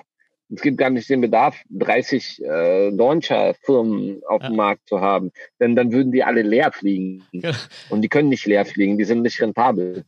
es 0.49 0.61
gibt 0.61 0.77
gar 0.77 0.89
nicht 0.89 1.09
den 1.09 1.21
Bedarf, 1.21 1.61
30 1.69 2.43
äh, 2.43 2.89
Launcher-Firmen 2.89 4.21
auf 4.27 4.41
ja. 4.41 4.49
dem 4.49 4.55
Markt 4.55 4.87
zu 4.87 5.01
haben, 5.01 5.31
denn 5.59 5.75
dann 5.75 5.91
würden 5.91 6.11
die 6.11 6.23
alle 6.23 6.41
leer 6.41 6.71
fliegen. 6.71 7.23
Ja. 7.31 7.51
Und 7.89 8.01
die 8.01 8.09
können 8.09 8.29
nicht 8.29 8.45
leer 8.45 8.65
fliegen, 8.65 8.97
die 8.97 9.03
sind 9.03 9.21
nicht 9.21 9.41
rentabel. 9.41 10.05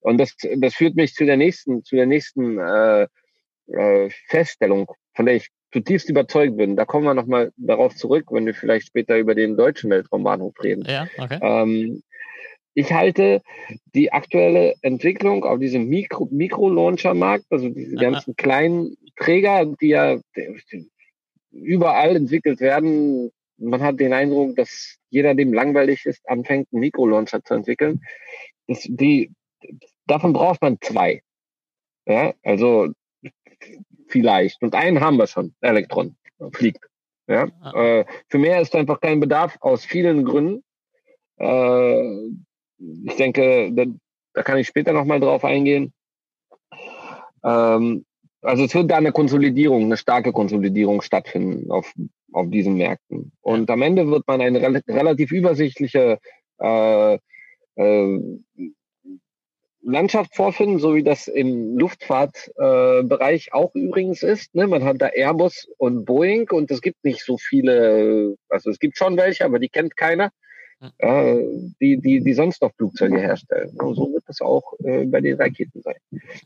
Und 0.00 0.18
das, 0.18 0.36
das 0.56 0.74
führt 0.74 0.96
mich 0.96 1.14
zu 1.14 1.24
der 1.24 1.36
nächsten, 1.36 1.84
zu 1.84 1.96
der 1.96 2.06
nächsten 2.06 2.58
äh, 2.58 3.06
äh, 3.68 4.10
Feststellung, 4.28 4.90
von 5.14 5.26
der 5.26 5.36
ich 5.36 5.48
zutiefst 5.72 6.08
überzeugt 6.10 6.56
bin. 6.56 6.76
Da 6.76 6.84
kommen 6.84 7.04
wir 7.04 7.14
nochmal 7.14 7.52
darauf 7.56 7.94
zurück, 7.94 8.26
wenn 8.30 8.46
wir 8.46 8.54
vielleicht 8.54 8.88
später 8.88 9.16
über 9.18 9.34
den 9.34 9.56
deutschen 9.56 9.90
Weltraumbahnhof 9.90 10.54
reden. 10.62 10.84
Ja, 10.86 11.08
okay. 11.16 11.38
Ähm, 11.40 12.02
ich 12.74 12.92
halte 12.92 13.42
die 13.94 14.12
aktuelle 14.12 14.74
Entwicklung 14.82 15.44
auf 15.44 15.58
diesem 15.58 15.88
Mikro-Launcher-Markt, 15.88 17.46
also 17.50 17.68
diese 17.68 17.96
ganzen 17.96 18.36
kleinen 18.36 18.96
Träger, 19.16 19.66
die 19.66 19.88
ja 19.88 20.18
überall 21.50 22.16
entwickelt 22.16 22.60
werden. 22.60 23.32
Man 23.58 23.82
hat 23.82 24.00
den 24.00 24.12
Eindruck, 24.12 24.56
dass 24.56 24.96
jeder, 25.10 25.34
dem 25.34 25.52
langweilig 25.52 26.06
ist, 26.06 26.26
anfängt, 26.28 26.68
einen 26.72 26.80
Mikrolauncher 26.80 27.42
zu 27.42 27.54
entwickeln. 27.54 28.00
Das, 28.66 28.86
die, 28.88 29.32
davon 30.06 30.32
braucht 30.32 30.62
man 30.62 30.78
zwei. 30.80 31.22
Ja, 32.06 32.32
also 32.42 32.88
vielleicht. 34.08 34.62
Und 34.62 34.74
einen 34.74 35.00
haben 35.00 35.16
wir 35.16 35.26
schon. 35.26 35.54
Elektron 35.60 36.16
fliegt. 36.52 36.86
Ja? 37.26 37.44
Äh, 37.74 38.04
für 38.28 38.38
mehr 38.38 38.60
ist 38.60 38.74
einfach 38.74 39.00
kein 39.00 39.20
Bedarf 39.20 39.56
aus 39.60 39.84
vielen 39.84 40.24
Gründen. 40.24 40.64
Äh, 41.36 42.30
ich 42.80 43.16
denke, 43.16 43.70
da, 43.72 43.84
da, 44.34 44.42
kann 44.42 44.58
ich 44.58 44.66
später 44.66 44.92
nochmal 44.92 45.20
drauf 45.20 45.44
eingehen. 45.44 45.92
Ähm, 47.44 48.04
also 48.42 48.64
es 48.64 48.74
wird 48.74 48.90
da 48.90 48.96
eine 48.96 49.12
Konsolidierung, 49.12 49.84
eine 49.84 49.96
starke 49.96 50.32
Konsolidierung 50.32 51.02
stattfinden 51.02 51.70
auf, 51.70 51.92
auf 52.32 52.48
diesen 52.50 52.76
Märkten. 52.76 53.32
Und 53.42 53.70
am 53.70 53.82
Ende 53.82 54.08
wird 54.08 54.26
man 54.26 54.40
eine 54.40 54.60
relativ 54.60 55.30
übersichtliche 55.30 56.18
äh, 56.58 57.18
äh, 57.76 58.20
Landschaft 59.82 60.36
vorfinden, 60.36 60.78
so 60.78 60.94
wie 60.94 61.02
das 61.02 61.26
im 61.26 61.78
Luftfahrtbereich 61.78 63.48
äh, 63.48 63.52
auch 63.52 63.74
übrigens 63.74 64.22
ist. 64.22 64.54
Ne? 64.54 64.66
Man 64.66 64.84
hat 64.84 65.00
da 65.00 65.06
Airbus 65.08 65.68
und 65.78 66.04
Boeing 66.04 66.50
und 66.50 66.70
es 66.70 66.82
gibt 66.82 67.02
nicht 67.04 67.24
so 67.24 67.38
viele, 67.38 68.36
also 68.48 68.70
es 68.70 68.78
gibt 68.78 68.98
schon 68.98 69.16
welche, 69.16 69.44
aber 69.44 69.58
die 69.58 69.68
kennt 69.68 69.96
keiner, 69.96 70.30
äh, 70.98 71.36
die, 71.80 72.00
die, 72.00 72.20
die 72.20 72.32
sonst 72.32 72.62
noch 72.62 72.72
Flugzeuge 72.74 73.18
herstellen. 73.18 73.70
Und 73.78 73.94
so 73.94 74.12
wird 74.12 74.24
das 74.26 74.40
auch 74.40 74.74
äh, 74.82 75.04
bei 75.04 75.20
den 75.20 75.36
Raketen 75.40 75.82
sein. 75.82 75.96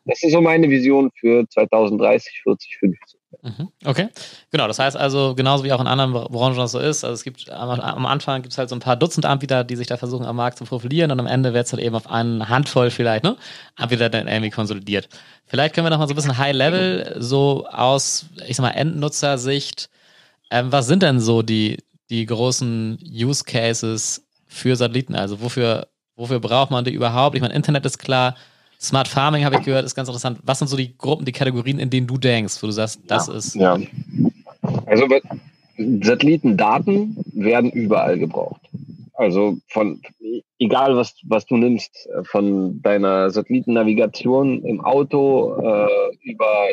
Das 0.04 0.22
ist 0.22 0.32
so 0.32 0.40
meine 0.40 0.68
Vision 0.68 1.10
für 1.14 1.48
2030, 1.48 2.40
40, 2.42 2.76
50. 2.78 3.20
Mhm. 3.42 3.68
Okay, 3.84 4.08
genau. 4.50 4.66
Das 4.66 4.78
heißt 4.78 4.96
also, 4.96 5.34
genauso 5.34 5.64
wie 5.64 5.72
auch 5.72 5.80
in 5.80 5.86
anderen 5.86 6.12
Branchen 6.12 6.56
das 6.56 6.72
so 6.72 6.78
ist, 6.78 7.04
also 7.04 7.14
es 7.14 7.24
gibt 7.24 7.50
am, 7.50 7.80
am 7.80 8.06
Anfang 8.06 8.42
gibt 8.42 8.52
es 8.52 8.58
halt 8.58 8.68
so 8.68 8.76
ein 8.76 8.80
paar 8.80 8.96
Dutzend 8.96 9.26
Anbieter, 9.26 9.64
die 9.64 9.76
sich 9.76 9.86
da 9.86 9.96
versuchen 9.96 10.24
am 10.24 10.36
Markt 10.36 10.58
zu 10.58 10.64
profilieren 10.64 11.10
und 11.10 11.20
am 11.20 11.26
Ende 11.26 11.52
wird 11.52 11.66
es 11.66 11.72
halt 11.72 11.82
eben 11.82 11.94
auf 11.94 12.10
eine 12.10 12.48
Handvoll 12.48 12.90
vielleicht, 12.90 13.24
ne, 13.24 13.36
Anbieter 13.76 14.08
dann 14.08 14.28
irgendwie 14.28 14.50
konsolidiert. 14.50 15.08
Vielleicht 15.46 15.74
können 15.74 15.86
wir 15.86 15.90
noch 15.90 15.98
mal 15.98 16.06
so 16.06 16.14
ein 16.14 16.16
bisschen 16.16 16.38
High 16.38 16.54
Level, 16.54 17.16
so 17.18 17.66
aus, 17.66 18.26
ich 18.46 18.56
sag 18.56 18.62
mal, 18.62 18.70
Endnutzersicht, 18.70 19.90
ähm, 20.50 20.72
was 20.72 20.86
sind 20.86 21.02
denn 21.02 21.20
so 21.20 21.42
die, 21.42 21.78
die 22.10 22.26
großen 22.26 22.98
Use 23.02 23.44
Cases 23.44 24.23
für 24.54 24.76
Satelliten? 24.76 25.14
Also 25.14 25.40
wofür, 25.42 25.88
wofür 26.16 26.40
braucht 26.40 26.70
man 26.70 26.84
die 26.84 26.94
überhaupt? 26.94 27.34
Ich 27.34 27.42
meine, 27.42 27.54
Internet 27.54 27.84
ist 27.84 27.99
klar, 27.99 28.37
Smart 28.80 29.08
Farming 29.08 29.44
habe 29.44 29.56
ich 29.56 29.62
gehört, 29.62 29.84
ist 29.84 29.94
ganz 29.94 30.08
interessant. 30.08 30.38
Was 30.42 30.58
sind 30.58 30.68
so 30.68 30.76
die 30.76 30.96
Gruppen, 30.96 31.25
die 31.25 31.32
Kategorien, 31.32 31.78
in 31.78 31.90
denen 31.90 32.06
du 32.06 32.18
denkst, 32.18 32.62
wo 32.62 32.66
du 32.66 32.73
sagst, 32.73 33.00
das 33.06 33.28
ja. 33.28 33.34
ist. 33.34 33.54
Ja. 33.54 33.78
Also 34.87 35.06
Satellitendaten 35.76 37.16
werden 37.32 37.70
überall 37.70 38.18
gebraucht. 38.18 38.61
Also 39.14 39.58
von 39.68 40.00
egal 40.58 40.96
was 40.96 41.14
was 41.25 41.46
du 41.46 41.56
nimmst, 41.56 42.08
von 42.25 42.82
deiner 42.82 43.30
Satellitennavigation 43.30 44.64
im 44.64 44.84
Auto 44.84 45.56
äh, 45.56 46.16
über 46.23 46.70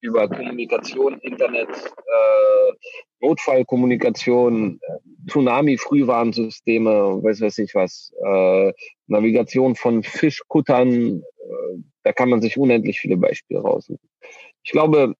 über 0.00 0.28
Kommunikation, 0.28 1.18
Internet, 1.20 1.68
äh, 1.68 2.72
Notfallkommunikation, 3.20 4.80
Tsunami-Frühwarnsysteme, 5.28 7.22
weiß 7.22 7.40
weiß 7.40 7.58
ich 7.58 7.74
was, 7.74 8.12
äh, 8.24 8.72
Navigation 9.06 9.74
von 9.76 10.02
Fischkuttern, 10.02 11.22
äh, 11.22 11.78
da 12.02 12.12
kann 12.12 12.30
man 12.30 12.40
sich 12.40 12.56
unendlich 12.56 13.00
viele 13.00 13.16
Beispiele 13.16 13.60
raussuchen. 13.60 14.08
Ich 14.64 14.72
glaube, 14.72 15.14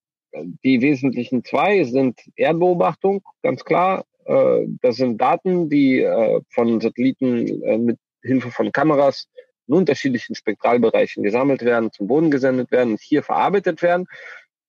die 0.65 0.81
wesentlichen 0.81 1.45
zwei 1.45 1.85
sind 1.85 2.21
Erdbeobachtung, 2.37 3.23
ganz 3.43 3.65
klar. 3.65 4.05
Äh, 4.25 4.67
das 4.81 4.97
sind 4.97 5.21
Daten, 5.21 5.69
die 5.69 6.01
äh, 6.01 6.41
von 6.51 6.81
Satelliten 6.81 7.63
äh, 7.63 7.79
mit 7.79 7.99
Hilfe 8.23 8.51
von 8.51 8.73
Kameras 8.73 9.29
in 9.67 9.75
unterschiedlichen 9.75 10.35
Spektralbereichen 10.35 11.23
gesammelt 11.23 11.63
werden, 11.63 11.93
zum 11.93 12.07
Boden 12.07 12.31
gesendet 12.31 12.71
werden 12.71 12.97
hier 13.01 13.23
verarbeitet 13.23 13.83
werden. 13.83 14.07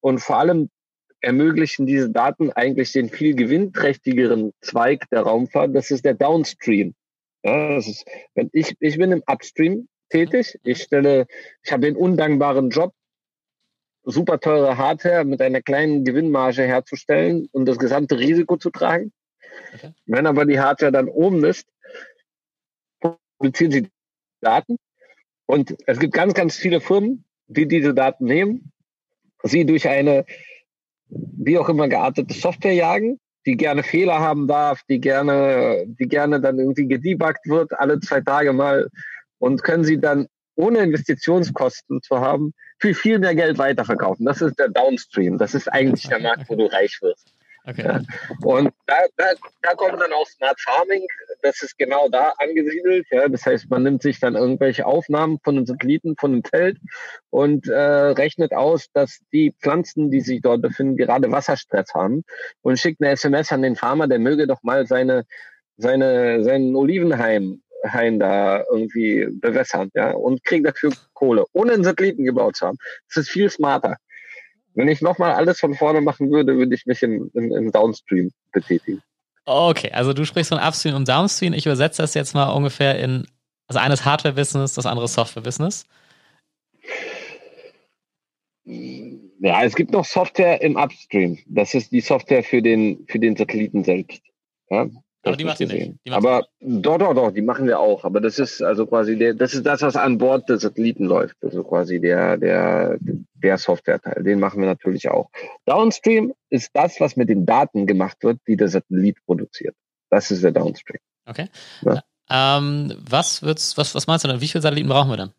Und 0.01 0.19
vor 0.19 0.37
allem 0.37 0.69
ermöglichen 1.23 1.85
diese 1.85 2.09
Daten 2.09 2.51
eigentlich 2.51 2.91
den 2.91 3.09
viel 3.09 3.35
gewinnträchtigeren 3.35 4.53
Zweig 4.61 5.09
der 5.09 5.21
Raumfahrt. 5.21 5.75
Das 5.75 5.89
ist 5.91 6.05
der 6.05 6.13
Downstream. 6.13 6.93
Ja, 7.43 7.75
das 7.75 7.87
ist, 7.87 8.05
wenn 8.35 8.49
ich, 8.53 8.75
ich 8.79 8.97
bin 8.97 9.11
im 9.11 9.23
Upstream 9.25 9.87
tätig. 10.09 10.59
Ich 10.63 10.83
stelle, 10.83 11.27
ich 11.63 11.71
habe 11.71 11.81
den 11.81 11.95
undankbaren 11.95 12.69
Job, 12.69 12.93
super 14.03 14.39
teure 14.39 14.77
Hardware 14.77 15.23
mit 15.23 15.41
einer 15.41 15.61
kleinen 15.61 16.03
Gewinnmarge 16.03 16.63
herzustellen 16.63 17.47
und 17.51 17.65
das 17.65 17.77
gesamte 17.77 18.19
Risiko 18.19 18.57
zu 18.57 18.69
tragen. 18.69 19.11
Okay. 19.73 19.93
Wenn 20.05 20.27
aber 20.27 20.45
die 20.45 20.59
Hardware 20.59 20.91
dann 20.91 21.07
oben 21.07 21.43
ist, 21.45 21.67
produzieren 23.37 23.71
sie 23.71 23.89
Daten. 24.41 24.77
Und 25.45 25.75
es 25.85 25.99
gibt 25.99 26.13
ganz, 26.13 26.33
ganz 26.33 26.57
viele 26.57 26.81
Firmen, 26.81 27.23
die 27.47 27.67
diese 27.67 27.93
Daten 27.93 28.25
nehmen 28.25 28.73
sie 29.43 29.65
durch 29.65 29.87
eine 29.87 30.25
wie 31.37 31.57
auch 31.57 31.69
immer 31.69 31.87
geartete 31.87 32.33
Software 32.33 32.73
jagen, 32.73 33.19
die 33.45 33.57
gerne 33.57 33.83
Fehler 33.83 34.19
haben 34.19 34.47
darf, 34.47 34.81
die 34.89 34.99
gerne, 34.99 35.85
die 35.87 36.07
gerne 36.07 36.39
dann 36.39 36.59
irgendwie 36.59 36.87
gedebuggt 36.87 37.45
wird, 37.45 37.73
alle 37.77 37.99
zwei 37.99 38.21
Tage 38.21 38.53
mal 38.53 38.89
und 39.39 39.63
können 39.63 39.83
sie 39.83 39.99
dann 39.99 40.27
ohne 40.55 40.79
Investitionskosten 40.79 42.01
zu 42.01 42.19
haben, 42.19 42.53
für 42.79 42.93
viel 42.93 43.19
mehr 43.19 43.35
Geld 43.35 43.57
weiterverkaufen. 43.57 44.25
Das 44.25 44.41
ist 44.41 44.59
der 44.59 44.69
Downstream. 44.69 45.37
Das 45.37 45.53
ist 45.53 45.67
eigentlich 45.67 46.07
der 46.07 46.19
Markt, 46.19 46.49
wo 46.49 46.55
du 46.55 46.65
reich 46.65 46.99
wirst. 47.01 47.33
Okay. 47.65 47.99
Und 48.43 48.73
da, 48.87 48.95
da, 49.17 49.25
da 49.61 49.73
kommt 49.75 50.01
dann 50.01 50.11
auch 50.11 50.27
Smart 50.27 50.59
Farming, 50.59 51.05
das 51.41 51.61
ist 51.61 51.77
genau 51.77 52.09
da 52.09 52.33
angesiedelt. 52.39 53.07
Ja. 53.11 53.29
Das 53.29 53.45
heißt, 53.45 53.69
man 53.69 53.83
nimmt 53.83 54.01
sich 54.01 54.19
dann 54.19 54.35
irgendwelche 54.35 54.85
Aufnahmen 54.85 55.39
von 55.43 55.55
den 55.55 55.65
Satelliten, 55.65 56.15
von 56.19 56.33
dem 56.33 56.43
Feld 56.43 56.77
und 57.29 57.67
äh, 57.67 57.73
rechnet 57.73 58.53
aus, 58.53 58.87
dass 58.93 59.19
die 59.31 59.53
Pflanzen, 59.61 60.11
die 60.11 60.21
sich 60.21 60.41
dort 60.41 60.61
befinden, 60.61 60.97
gerade 60.97 61.31
Wasserstress 61.31 61.93
haben 61.93 62.23
und 62.61 62.79
schickt 62.79 63.01
eine 63.01 63.11
SMS 63.11 63.51
an 63.51 63.61
den 63.61 63.75
Farmer, 63.75 64.07
der 64.07 64.19
möge 64.19 64.45
doch 64.47 64.61
mal 64.63 64.85
seine, 64.85 65.25
seine, 65.77 66.43
seinen 66.43 66.75
Olivenhain 66.75 67.63
Hain 67.85 68.19
da 68.19 68.63
irgendwie 68.71 69.27
bewässern, 69.29 69.91
ja, 69.93 70.11
und 70.11 70.43
kriegt 70.43 70.65
dafür 70.65 70.91
Kohle, 71.13 71.45
ohne 71.53 71.73
einen 71.73 71.83
Satelliten 71.83 72.23
gebaut 72.23 72.55
zu 72.55 72.67
haben. 72.67 72.77
Das 73.07 73.17
ist 73.23 73.29
viel 73.29 73.49
smarter. 73.49 73.97
Wenn 74.75 74.87
ich 74.87 75.01
nochmal 75.01 75.33
alles 75.33 75.59
von 75.59 75.75
vorne 75.75 76.01
machen 76.01 76.31
würde, 76.31 76.57
würde 76.57 76.73
ich 76.73 76.85
mich 76.85 77.03
im, 77.03 77.29
im, 77.33 77.51
im 77.55 77.71
Downstream 77.71 78.31
betätigen. 78.51 79.01
Okay, 79.45 79.91
also 79.91 80.13
du 80.13 80.25
sprichst 80.25 80.49
von 80.49 80.59
Upstream 80.59 80.95
und 80.95 81.07
Downstream. 81.07 81.53
Ich 81.53 81.65
übersetze 81.65 82.01
das 82.01 82.13
jetzt 82.13 82.33
mal 82.33 82.49
ungefähr 82.49 82.97
in, 82.99 83.27
also 83.67 83.79
eines 83.79 84.05
Hardware-Business, 84.05 84.73
das 84.73 84.85
andere 84.85 85.07
Software-Business. 85.07 85.85
Ja, 88.65 89.63
es 89.63 89.75
gibt 89.75 89.91
noch 89.91 90.05
Software 90.05 90.61
im 90.61 90.77
Upstream. 90.77 91.37
Das 91.47 91.73
ist 91.73 91.91
die 91.91 91.99
Software 91.99 92.43
für 92.43 92.61
den, 92.61 93.05
für 93.07 93.19
den 93.19 93.35
Satelliten 93.35 93.83
selbst. 93.83 94.21
Ja? 94.69 94.87
Aber 95.23 95.37
die 95.37 95.45
macht 95.45 95.59
ihr 95.61 95.67
nicht. 95.67 95.93
Die 96.05 96.11
aber 96.11 96.47
doch, 96.59 96.97
doch, 96.97 97.13
doch, 97.13 97.31
die 97.31 97.41
machen 97.41 97.65
wir 97.65 97.79
auch. 97.79 98.03
Aber 98.03 98.19
das 98.19 98.39
ist 98.39 98.61
also 98.61 98.85
quasi 98.85 99.17
der, 99.17 99.33
das 99.33 99.53
ist 99.53 99.65
das, 99.65 99.81
was 99.81 99.95
an 99.95 100.17
Bord 100.17 100.49
des 100.49 100.63
Satelliten 100.63 101.05
läuft. 101.05 101.37
Also 101.41 101.63
quasi 101.63 102.01
der, 102.01 102.37
der, 102.37 102.97
der 102.99 103.57
Softwareteil. 103.57 104.21
Den 104.23 104.39
machen 104.39 104.59
wir 104.59 104.67
natürlich 104.67 105.09
auch. 105.09 105.29
Downstream 105.65 106.33
ist 106.49 106.71
das, 106.73 106.99
was 106.99 107.15
mit 107.15 107.29
den 107.29 107.45
Daten 107.45 107.87
gemacht 107.87 108.17
wird, 108.21 108.39
die 108.47 108.57
der 108.57 108.67
Satellit 108.67 109.17
produziert. 109.25 109.75
Das 110.09 110.29
ist 110.29 110.43
der 110.43 110.51
Downstream. 110.51 110.99
Okay. 111.25 111.47
Ja. 111.83 112.03
Ähm, 112.29 112.93
was 113.09 113.43
wird's, 113.43 113.77
was, 113.77 113.95
was 113.95 114.07
meinst 114.07 114.25
du 114.25 114.29
denn? 114.29 114.41
Wie 114.41 114.47
viele 114.47 114.61
Satelliten 114.61 114.89
brauchen 114.89 115.09
wir 115.09 115.17
denn? 115.17 115.31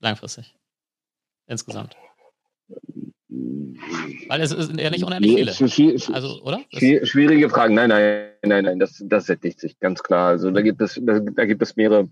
Langfristig. 0.00 0.54
Insgesamt. 1.46 1.96
Weil 4.28 4.40
es 4.40 4.50
sind 4.50 4.80
ja 4.80 4.90
nicht 4.90 5.04
unendlich 5.04 5.34
viele. 5.34 5.68
Schwier 5.68 6.14
also, 6.14 6.42
oder? 6.42 6.60
schwierige 6.70 7.48
Fragen. 7.48 7.74
Nein, 7.74 7.90
nein, 7.90 8.30
nein, 8.42 8.64
nein, 8.64 8.78
das, 8.78 9.02
das 9.06 9.26
sättigt 9.26 9.60
sich 9.60 9.78
ganz 9.78 10.02
klar. 10.02 10.28
Also 10.28 10.50
da 10.50 10.62
gibt 10.62 10.80
es, 10.80 11.00
da, 11.02 11.20
da 11.20 11.44
gibt 11.44 11.62
es 11.62 11.76
mehrere. 11.76 12.08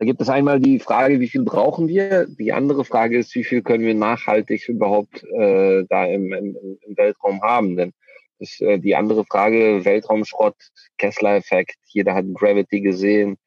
Da 0.00 0.06
gibt 0.06 0.20
es 0.20 0.28
einmal 0.28 0.60
die 0.60 0.78
Frage, 0.78 1.18
wie 1.18 1.26
viel 1.26 1.42
brauchen 1.42 1.88
wir? 1.88 2.26
Die 2.26 2.52
andere 2.52 2.84
Frage 2.84 3.18
ist, 3.18 3.34
wie 3.34 3.42
viel 3.42 3.62
können 3.62 3.84
wir 3.84 3.94
nachhaltig 3.94 4.68
überhaupt 4.68 5.24
äh, 5.24 5.84
da 5.88 6.04
im, 6.06 6.32
im, 6.32 6.56
im 6.82 6.96
Weltraum 6.96 7.42
haben? 7.42 7.76
Denn 7.76 7.92
das, 8.38 8.60
äh, 8.60 8.78
die 8.78 8.94
andere 8.94 9.24
Frage, 9.24 9.84
Weltraumschrott, 9.84 10.54
Kessler-Effekt, 10.98 11.76
jeder 11.86 12.14
hat 12.14 12.26
Gravity 12.32 12.80
gesehen. 12.80 13.38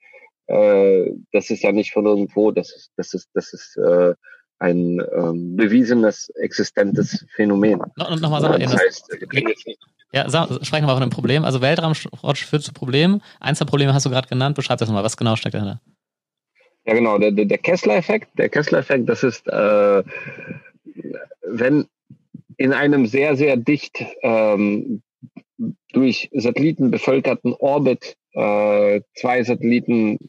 Äh, 0.47 1.11
das 1.31 1.49
ist 1.49 1.63
ja 1.63 1.71
nicht 1.71 1.93
von 1.93 2.05
irgendwo, 2.05 2.51
das 2.51 2.75
ist, 2.75 2.91
das 2.97 3.13
ist, 3.13 3.29
das 3.33 3.53
ist 3.53 3.77
äh, 3.77 4.13
ein 4.61 5.01
ähm, 5.17 5.55
bewiesenes, 5.55 6.29
existentes 6.35 7.25
Phänomen. 7.35 7.81
No, 7.97 8.15
Nochmal 8.15 8.41
sagen, 8.41 8.61
das 8.61 8.77
heißt, 8.77 9.17
ja, 10.13 10.29
sag, 10.29 10.49
sprechen 10.65 10.85
wir 10.85 10.93
von 10.93 11.01
einem 11.01 11.09
Problem. 11.09 11.45
Also 11.45 11.61
Weltraumschrott 11.61 12.37
führt 12.37 12.63
zu 12.63 12.73
Problemen. 12.73 13.21
Eins 13.39 13.59
der 13.59 13.65
Probleme 13.65 13.93
hast 13.93 14.05
du 14.05 14.09
gerade 14.09 14.27
genannt. 14.27 14.55
Beschreib 14.55 14.77
das 14.77 14.87
nochmal. 14.87 15.03
Was 15.03 15.17
genau 15.17 15.35
steckt 15.35 15.55
dahinter? 15.55 15.81
Ja, 16.85 16.93
genau. 16.93 17.17
Der, 17.17 17.31
der, 17.31 17.45
der 17.45 17.57
Kessler-Effekt. 17.57 18.37
Der 18.37 18.49
Kessler-Effekt, 18.49 19.09
das 19.09 19.23
ist, 19.23 19.47
äh, 19.47 20.03
wenn 21.43 21.87
in 22.57 22.73
einem 22.73 23.07
sehr, 23.07 23.35
sehr 23.37 23.57
dicht 23.57 24.05
ähm, 24.21 25.01
durch 25.93 26.29
Satelliten 26.33 26.91
bevölkerten 26.91 27.53
Orbit 27.53 28.15
äh, 28.33 29.01
zwei 29.15 29.43
Satelliten 29.43 30.19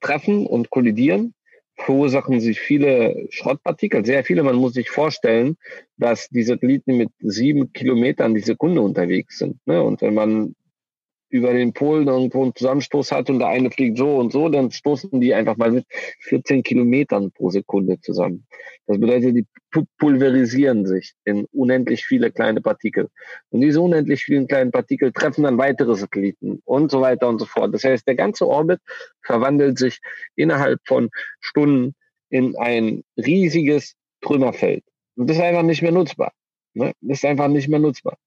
treffen 0.00 0.46
und 0.46 0.70
kollidieren, 0.70 1.34
verursachen 1.76 2.40
sich 2.40 2.60
viele 2.60 3.26
Schrottpartikel, 3.30 4.04
sehr 4.04 4.24
viele. 4.24 4.42
Man 4.42 4.56
muss 4.56 4.74
sich 4.74 4.90
vorstellen, 4.90 5.56
dass 5.96 6.28
die 6.28 6.42
Satelliten 6.42 6.96
mit 6.96 7.10
sieben 7.20 7.72
Kilometern 7.72 8.34
die 8.34 8.40
Sekunde 8.40 8.80
unterwegs 8.80 9.38
sind. 9.38 9.58
Ne? 9.66 9.82
Und 9.82 10.00
wenn 10.02 10.14
man 10.14 10.54
über 11.36 11.52
den 11.52 11.72
Polen 11.72 12.08
irgendwo 12.08 12.42
einen 12.42 12.54
Zusammenstoß 12.54 13.12
hat 13.12 13.30
und 13.30 13.38
der 13.38 13.48
eine 13.48 13.70
fliegt 13.70 13.98
so 13.98 14.16
und 14.16 14.32
so, 14.32 14.48
dann 14.48 14.70
stoßen 14.70 15.20
die 15.20 15.34
einfach 15.34 15.56
mal 15.56 15.70
mit 15.70 15.86
14 16.20 16.62
Kilometern 16.62 17.30
pro 17.32 17.50
Sekunde 17.50 18.00
zusammen. 18.00 18.46
Das 18.86 18.98
bedeutet, 18.98 19.36
die 19.36 19.46
pulverisieren 19.98 20.86
sich 20.86 21.14
in 21.24 21.46
unendlich 21.52 22.04
viele 22.04 22.30
kleine 22.30 22.60
Partikel. 22.60 23.08
Und 23.50 23.60
diese 23.60 23.80
unendlich 23.80 24.22
vielen 24.22 24.46
kleinen 24.46 24.70
Partikel 24.70 25.12
treffen 25.12 25.44
dann 25.44 25.58
weitere 25.58 25.94
Satelliten 25.94 26.60
und 26.64 26.90
so 26.90 27.00
weiter 27.00 27.28
und 27.28 27.38
so 27.38 27.46
fort. 27.46 27.74
Das 27.74 27.84
heißt, 27.84 28.06
der 28.06 28.14
ganze 28.14 28.46
Orbit 28.46 28.80
verwandelt 29.22 29.78
sich 29.78 30.00
innerhalb 30.36 30.80
von 30.84 31.10
Stunden 31.40 31.94
in 32.30 32.56
ein 32.56 33.02
riesiges 33.16 33.94
Trümmerfeld. 34.20 34.84
Und 35.16 35.28
das 35.28 35.36
ist 35.36 35.42
einfach 35.42 35.62
nicht 35.62 35.82
mehr 35.82 35.92
nutzbar. 35.92 36.32
Ne? 36.74 36.92
Das 37.00 37.18
ist 37.18 37.24
einfach 37.24 37.48
nicht 37.48 37.68
mehr 37.68 37.80
nutzbar. 37.80 38.18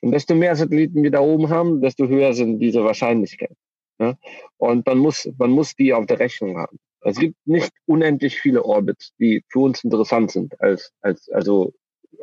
Und 0.00 0.12
desto 0.12 0.34
mehr 0.34 0.56
Satelliten 0.56 1.02
wir 1.02 1.10
da 1.10 1.20
oben 1.20 1.48
haben, 1.48 1.80
desto 1.80 2.06
höher 2.08 2.32
sind 2.34 2.58
diese 2.58 2.84
Wahrscheinlichkeiten. 2.84 3.56
Ne? 3.98 4.16
Und 4.56 4.86
man 4.86 4.98
muss, 4.98 5.28
man 5.38 5.50
muss 5.50 5.74
die 5.76 5.92
auf 5.92 6.06
der 6.06 6.18
Rechnung 6.18 6.58
haben. 6.58 6.78
Es 7.02 7.18
gibt 7.18 7.36
nicht 7.44 7.72
unendlich 7.86 8.40
viele 8.40 8.64
Orbits, 8.64 9.12
die 9.18 9.42
für 9.48 9.60
uns 9.60 9.82
interessant 9.82 10.30
sind 10.30 10.60
als, 10.60 10.92
als, 11.00 11.28
also 11.30 11.72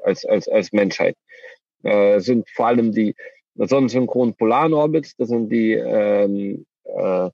als, 0.03 0.25
als, 0.25 0.47
als 0.47 0.71
Menschheit. 0.71 1.15
Äh, 1.83 2.19
sind 2.19 2.49
vor 2.49 2.67
allem 2.67 2.91
die 2.91 3.15
sonnensynchronen 3.55 4.35
polaren 4.35 4.73
Orbits, 4.73 5.15
das 5.15 5.29
sind 5.29 5.49
die, 5.49 5.73
ähm, 5.73 6.65
äh, 6.83 7.29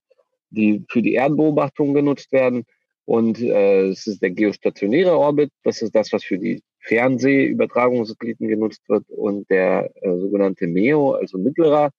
die 0.49 0.84
für 0.89 1.01
die 1.01 1.13
Erdbeobachtung 1.13 1.93
genutzt 1.93 2.32
werden. 2.32 2.65
Und 3.06 3.39
äh, 3.39 3.89
es 3.89 4.08
ist 4.08 4.21
der 4.21 4.32
geostationäre 4.32 5.17
Orbit, 5.17 5.51
das 5.63 5.82
ist 5.82 5.93
das, 5.93 6.12
was 6.12 6.23
für 6.23 6.39
die 6.39 6.62
Fernsehübertragungssatelliten 6.86 8.48
genutzt 8.48 8.82
wird 8.88 9.10
und 9.10 9.50
der 9.50 9.91
äh, 10.02 10.17
sogenannte 10.17 10.67
MEO, 10.67 11.13
also 11.13 11.38
mittlerer 11.38 11.91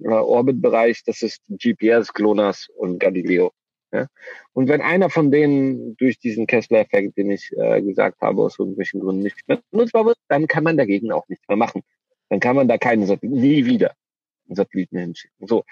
äh, 0.00 0.08
Orbitbereich, 0.08 1.02
das 1.04 1.22
ist 1.22 1.40
GPS, 1.48 2.12
GLONASS 2.12 2.68
und 2.76 2.98
Galileo. 2.98 3.52
Ja? 3.92 4.06
Und 4.52 4.68
wenn 4.68 4.80
einer 4.80 5.10
von 5.10 5.30
denen 5.30 5.96
durch 5.96 6.18
diesen 6.18 6.46
Kessler-Effekt, 6.46 7.16
den 7.16 7.30
ich 7.30 7.50
äh, 7.56 7.80
gesagt 7.82 8.20
habe, 8.20 8.42
aus 8.42 8.58
irgendwelchen 8.58 9.00
Gründen 9.00 9.22
nicht 9.22 9.36
mehr 9.46 9.60
nutzbar 9.70 10.06
wird, 10.06 10.18
dann 10.28 10.46
kann 10.46 10.64
man 10.64 10.76
dagegen 10.76 11.12
auch 11.12 11.28
nichts 11.28 11.46
mehr 11.48 11.56
machen. 11.56 11.82
Dann 12.28 12.40
kann 12.40 12.56
man 12.56 12.68
da 12.68 12.78
keine 12.78 13.06
Satelliten, 13.06 13.40
nie 13.40 13.64
wieder 13.64 13.94
Satelliten 14.48 14.98
hinschicken. 14.98 15.46
So 15.46 15.64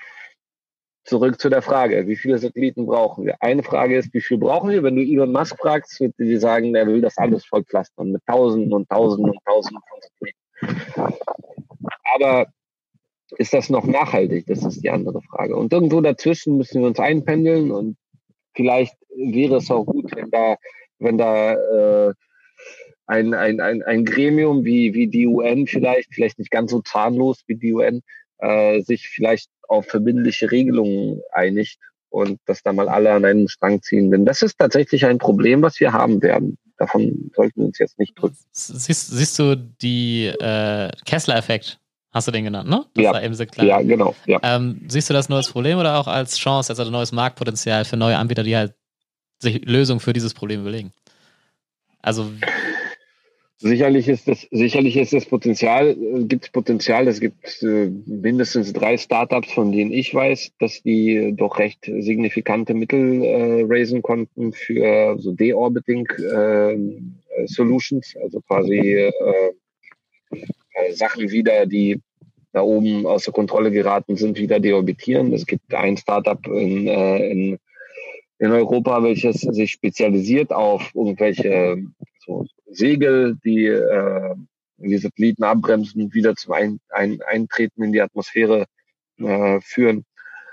zurück 1.05 1.41
zu 1.41 1.49
der 1.51 1.63
Frage, 1.63 2.07
wie 2.07 2.17
viele 2.17 2.39
Satelliten 2.39 2.87
brauchen 2.87 3.27
wir? 3.27 3.37
Eine 3.41 3.63
Frage 3.63 3.97
ist, 3.97 4.13
wie 4.15 4.21
viel 4.21 4.39
brauchen 4.39 4.71
wir? 4.71 4.83
Wenn 4.83 4.97
du 4.97 5.03
Elon 5.03 5.33
Musk 5.33 5.59
fragst, 5.61 6.01
wird 6.01 6.15
die 6.19 6.37
sagen, 6.37 6.75
er 6.75 6.87
will 6.87 7.01
das 7.01 7.19
alles 7.19 7.45
vollpflastern 7.45 8.13
mit 8.13 8.25
Tausenden 8.27 8.73
und 8.73 8.89
Tausenden 8.89 9.31
und 9.31 9.45
Tausenden 9.45 9.83
von 9.89 10.01
Satelliten. 10.01 11.19
Aber 12.15 12.47
ist 13.39 13.53
das 13.53 13.69
noch 13.69 13.85
nachhaltig? 13.85 14.47
Das 14.47 14.65
ist 14.65 14.83
die 14.83 14.91
andere 14.91 15.21
Frage. 15.23 15.57
Und 15.57 15.73
irgendwo 15.73 16.01
dazwischen 16.01 16.57
müssen 16.57 16.81
wir 16.81 16.89
uns 16.89 17.01
einpendeln 17.01 17.71
und 17.71 17.97
vielleicht 18.55 18.97
wäre 19.15 19.57
es 19.57 19.71
auch 19.71 19.85
gut, 19.85 20.15
wenn 20.17 20.31
da, 20.31 20.57
wenn 20.99 21.19
da 21.19 21.53
äh, 21.53 22.15
ein, 23.07 23.35
ein, 23.35 23.61
ein, 23.61 23.83
ein 23.83 24.05
Gremium 24.05 24.65
wie, 24.65 24.95
wie 24.95 25.09
die 25.09 25.27
UN 25.27 25.67
vielleicht, 25.67 26.15
vielleicht 26.15 26.39
nicht 26.39 26.51
ganz 26.51 26.71
so 26.71 26.81
zahnlos 26.81 27.43
wie 27.47 27.57
die 27.57 27.73
UN, 27.75 28.03
äh, 28.39 28.81
sich 28.83 29.09
vielleicht 29.09 29.51
auf 29.69 29.87
verbindliche 29.87 30.51
Regelungen 30.51 31.21
einigt 31.33 31.79
und 32.11 32.39
dass 32.47 32.63
da 32.63 32.73
mal 32.73 32.89
alle 32.89 33.13
an 33.13 33.25
einen 33.25 33.49
Strang 33.49 33.83
ziehen. 33.83 34.11
Denn 34.11 34.25
das 34.25 34.43
ist 34.43 34.59
tatsächlich 34.59 35.05
ein 35.07 35.19
Problem, 35.19 35.63
was 35.63 35.81
wir 35.81 35.93
haben 35.93 36.23
werden. 36.23 36.59
Davon 36.77 37.31
sollten 37.35 37.61
wir 37.61 37.67
uns 37.67 37.79
jetzt 37.79 37.99
nicht 37.99 38.19
drücken. 38.19 38.37
Siehst, 38.53 39.11
siehst 39.11 39.39
du 39.39 39.57
die 39.57 40.27
äh, 40.27 40.91
Kessler-Effekt? 41.05 41.79
Hast 42.13 42.29
du 42.29 42.33
den 42.33 42.45
genannt, 42.45 42.71
ne? 42.71 42.85
Das 42.95 43.03
ja, 43.03 43.23
eben 43.23 43.35
ja, 43.57 43.83
genau. 43.83 44.15
Ja. 44.27 44.39
Ähm, 44.45 44.83
siehst 44.87 45.11
du 45.11 45.15
das 45.15 45.29
nur 45.29 45.39
als 45.39 45.51
Problem 45.51 45.79
oder 45.79 45.99
auch 45.99 46.07
als 46.07 46.37
Chance, 46.37 46.71
als 46.71 46.79
ein 46.79 46.93
neues 46.93 47.11
Marktpotenzial 47.11 47.85
für 47.85 47.97
neue 47.97 48.17
Anbieter, 48.17 48.45
die 48.45 48.57
halt 48.57 48.75
sich 49.41 49.65
Lösungen 49.65 49.99
für 49.99 50.13
dieses 50.13 50.33
Problem 50.33 50.61
überlegen? 50.61 50.93
Also 52.03 52.31
Sicherlich 53.59 54.09
ist 54.09 54.27
das, 54.27 54.47
sicherlich 54.51 54.97
ist 54.97 55.13
das 55.13 55.27
Potenzial, 55.27 55.91
äh, 55.91 56.25
gibt 56.25 56.45
es 56.45 56.51
Potenzial. 56.51 57.07
Es 57.07 57.21
gibt 57.21 57.63
äh, 57.63 57.91
mindestens 58.07 58.73
drei 58.73 58.97
Startups, 58.97 59.53
von 59.53 59.71
denen 59.71 59.93
ich 59.93 60.13
weiß, 60.13 60.53
dass 60.59 60.83
die 60.83 61.33
doch 61.37 61.59
recht 61.59 61.85
signifikante 61.85 62.75
Mittel 62.75 63.23
äh, 63.23 63.65
raisen 63.67 64.03
konnten 64.03 64.53
für 64.53 65.17
so 65.19 65.33
Deorbiting 65.33 66.07
äh, 66.19 67.47
Solutions, 67.47 68.15
also 68.23 68.41
quasi 68.41 68.79
äh, 68.79 69.13
äh, 70.31 70.93
Sachen 70.93 71.31
wieder, 71.31 71.67
die 71.67 72.01
da 72.53 72.63
oben 72.63 73.07
außer 73.07 73.33
Kontrolle 73.33 73.71
geraten 73.71 74.17
sind, 74.17 74.39
wieder 74.39 74.61
deorbitieren. 74.61 75.33
Es 75.33 75.47
gibt 75.47 75.75
ein 75.75 75.97
Startup 75.97 76.45
in, 76.47 76.87
äh, 76.87 77.29
in, 77.31 77.59
in 78.39 78.51
Europa, 78.51 79.03
welches 79.03 79.41
sich 79.41 79.73
spezialisiert 79.73 80.53
auf 80.53 80.91
irgendwelche 80.95 81.77
so 82.25 82.47
Segel, 82.67 83.37
die 83.45 83.67
äh, 83.67 84.35
die 84.79 84.99
Satelliten 84.99 85.45
abbremsen, 85.45 86.13
wieder 86.13 86.35
zum 86.35 86.53
ein, 86.53 86.81
ein, 86.91 87.21
Eintreten 87.23 87.83
in 87.83 87.93
die 87.93 88.01
Atmosphäre 88.01 88.67
äh, 89.19 89.61
führen. 89.61 90.05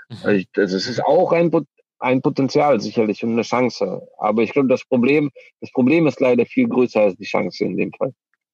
Mhm. 0.08 0.16
Also, 0.22 0.44
also 0.56 0.76
es 0.76 0.88
ist 0.88 1.04
auch 1.04 1.32
ein, 1.32 1.50
ein 1.98 2.22
Potenzial 2.22 2.80
sicherlich 2.80 3.22
und 3.24 3.32
eine 3.32 3.42
Chance. 3.42 4.06
Aber 4.18 4.42
ich 4.42 4.52
glaube, 4.52 4.68
das 4.68 4.84
Problem, 4.84 5.30
das 5.60 5.70
Problem 5.72 6.06
ist 6.06 6.20
leider 6.20 6.46
viel 6.46 6.68
größer 6.68 7.00
als 7.00 7.16
die 7.16 7.24
Chance 7.24 7.64
in 7.64 7.76
dem 7.76 7.92
Fall. 7.92 8.12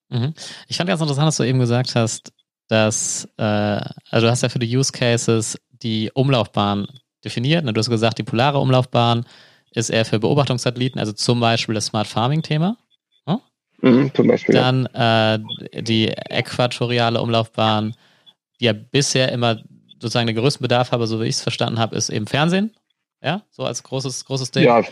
Mhm. 0.08 0.34
Ich 0.68 0.76
fand 0.76 0.88
ganz 0.88 1.00
interessant, 1.00 1.28
dass 1.28 1.36
du 1.36 1.44
eben 1.44 1.58
gesagt 1.58 1.94
hast, 1.94 2.32
dass, 2.68 3.28
äh, 3.36 3.42
also 3.42 4.26
du 4.26 4.30
hast 4.30 4.42
ja 4.42 4.48
für 4.48 4.58
die 4.58 4.76
Use 4.76 4.92
Cases 4.92 5.58
die 5.82 6.10
Umlaufbahn 6.12 6.86
definiert. 7.28 7.64
Du 7.64 7.78
hast 7.78 7.90
gesagt, 7.90 8.18
die 8.18 8.24
polare 8.24 8.58
Umlaufbahn 8.58 9.24
ist 9.72 9.90
eher 9.90 10.04
für 10.04 10.18
Beobachtungssatelliten, 10.18 10.98
also 10.98 11.12
zum 11.12 11.40
Beispiel 11.40 11.74
das 11.74 11.86
Smart 11.86 12.06
Farming 12.06 12.42
Thema. 12.42 12.76
Mhm, 13.80 14.10
zum 14.14 14.26
Beispiel. 14.26 14.54
Dann 14.54 14.86
äh, 14.86 15.38
die 15.82 16.08
äquatoriale 16.08 17.20
Umlaufbahn, 17.20 17.94
die 18.60 18.66
ja 18.66 18.72
bisher 18.72 19.30
immer 19.32 19.60
sozusagen 20.00 20.26
den 20.26 20.36
größten 20.36 20.62
Bedarf 20.62 20.92
habe, 20.92 21.06
so 21.06 21.20
wie 21.20 21.24
ich 21.24 21.36
es 21.36 21.42
verstanden 21.42 21.78
habe, 21.78 21.96
ist 21.96 22.10
eben 22.10 22.26
Fernsehen. 22.26 22.74
Ja, 23.22 23.42
so 23.50 23.64
als 23.64 23.82
großes, 23.82 24.24
großes 24.26 24.52
Ding. 24.52 24.64
Ja, 24.64 24.82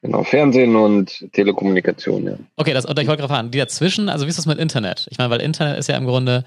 genau, 0.00 0.22
Fernsehen 0.24 0.76
und 0.76 1.30
Telekommunikation, 1.32 2.26
ja. 2.26 2.38
Okay, 2.56 2.72
das, 2.72 2.86
und 2.86 2.98
ich 2.98 3.06
wollte 3.06 3.20
gerade 3.20 3.32
fragen, 3.32 3.50
die 3.50 3.58
dazwischen, 3.58 4.08
also 4.08 4.24
wie 4.24 4.30
ist 4.30 4.38
das 4.38 4.46
mit 4.46 4.58
Internet? 4.58 5.06
Ich 5.10 5.18
meine, 5.18 5.30
weil 5.30 5.42
Internet 5.42 5.78
ist 5.78 5.88
ja 5.88 5.96
im 5.96 6.06
Grunde, 6.06 6.44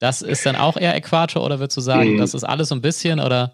das 0.00 0.22
ist 0.22 0.44
dann 0.44 0.56
auch 0.56 0.76
eher 0.76 0.94
Äquator 0.96 1.44
oder 1.44 1.60
würdest 1.60 1.76
du 1.76 1.80
sagen, 1.80 2.14
mhm. 2.14 2.18
das 2.18 2.34
ist 2.34 2.44
alles 2.44 2.68
so 2.68 2.74
ein 2.74 2.82
bisschen 2.82 3.20
oder? 3.20 3.52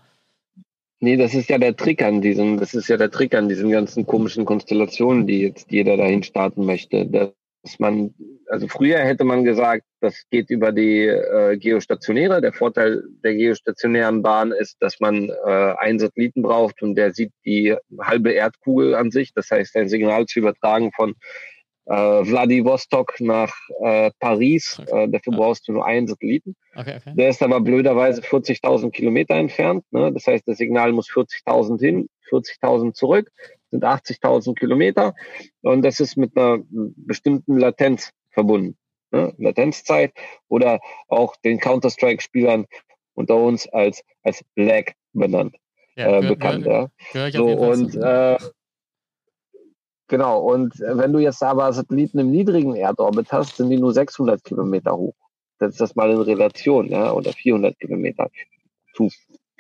Nee, 1.03 1.17
das 1.17 1.33
ist 1.33 1.49
ja 1.49 1.57
der 1.57 1.75
Trick 1.77 2.03
an 2.03 2.21
diesem, 2.21 2.59
das 2.61 2.75
ist 2.75 2.89
ja 2.89 2.99
der 2.99 3.11
Trick 3.11 3.35
an 3.35 3.49
diesen 3.49 3.71
ganzen 3.71 4.05
komischen 4.05 4.45
Konstellationen, 4.45 5.27
die 5.27 5.41
jetzt 5.41 5.71
jeder 5.73 5.97
dahin 5.97 6.23
starten 6.23 6.67
möchte. 6.67 7.07
Dass 7.07 7.79
man, 7.79 8.15
also 8.49 8.69
früher 8.69 8.99
hätte 8.99 9.25
man 9.25 9.45
gesagt, 9.45 9.85
das 10.01 10.25
geht 10.31 10.51
über 10.51 10.73
die 10.73 11.07
äh, 11.07 11.57
Geostationäre. 11.57 12.43
Der 12.43 12.53
Vorteil 12.53 13.03
der 13.25 13.35
geostationären 13.35 14.21
Bahn 14.21 14.53
ist, 14.53 14.77
dass 14.81 15.01
man 15.01 15.31
äh, 15.31 15.75
einen 15.79 15.99
Satelliten 15.99 16.43
braucht 16.43 16.83
und 16.83 16.97
der 16.97 17.15
sieht 17.15 17.33
die 17.47 17.75
halbe 17.99 18.33
Erdkugel 18.33 18.95
an 18.95 19.11
sich. 19.11 19.33
Das 19.33 19.51
heißt, 19.51 19.77
ein 19.77 19.89
Signal 19.89 20.27
zu 20.27 20.41
übertragen 20.41 20.93
von 20.93 21.15
äh, 21.91 22.25
Vladivostok 22.25 23.21
nach 23.21 23.53
äh, 23.83 24.11
Paris. 24.21 24.79
Okay. 24.81 25.05
Äh, 25.05 25.09
dafür 25.09 25.33
brauchst 25.33 25.67
du 25.67 25.73
nur 25.73 25.85
einen 25.85 26.07
Satelliten. 26.07 26.55
Okay, 26.77 26.99
okay. 26.99 27.13
Der 27.17 27.31
ist 27.31 27.43
aber 27.43 27.61
blöderweise 27.61 28.23
40.000 28.23 28.93
Kilometer 28.93 29.35
entfernt. 29.35 29.85
Ne? 29.91 30.13
Das 30.13 30.27
heißt, 30.27 30.47
das 30.47 30.59
Signal 30.59 30.93
muss 30.93 31.11
40.000 31.11 31.81
hin, 31.81 32.09
40.000 32.31 32.95
zurück, 32.95 33.31
sind 33.71 33.85
80.000 33.85 34.55
Kilometer. 34.55 35.15
Und 35.63 35.83
das 35.83 35.99
ist 35.99 36.17
mit 36.17 36.37
einer 36.37 36.59
bestimmten 36.69 37.59
Latenz 37.59 38.13
verbunden. 38.31 38.77
Ne? 39.11 39.35
Latenzzeit 39.39 40.13
oder 40.47 40.79
auch 41.09 41.35
den 41.45 41.59
Counter-Strike-Spielern 41.59 42.67
unter 43.15 43.35
uns 43.35 43.67
als, 43.69 44.05
als 44.23 44.45
Lag 44.55 44.93
benannt. 45.13 45.57
Ja, 45.97 46.21
äh, 46.21 46.29
bekannt. 46.29 46.65
Gehör, 46.65 46.91
ja. 47.13 47.31
so, 47.33 47.47
und 47.47 47.97
äh, 47.97 48.39
Genau, 50.11 50.41
und 50.41 50.81
äh, 50.81 50.99
wenn 50.99 51.13
du 51.13 51.21
jetzt 51.21 51.41
aber 51.41 51.73
Satelliten 51.73 52.19
im 52.19 52.33
niedrigen 52.33 52.75
Erdorbit 52.75 53.31
hast, 53.31 53.57
sind 53.57 53.71
die 53.71 53.79
nur 53.79 53.93
600 53.93 54.43
Kilometer 54.43 54.97
hoch. 54.97 55.15
Ist 55.61 55.81
das 55.81 55.95
mal 55.95 56.11
in 56.11 56.21
Relation, 56.21 56.89
ja, 56.89 57.13
oder 57.13 57.33
400 57.33 57.79
Kilometer 57.79 58.29
zu 58.93 59.09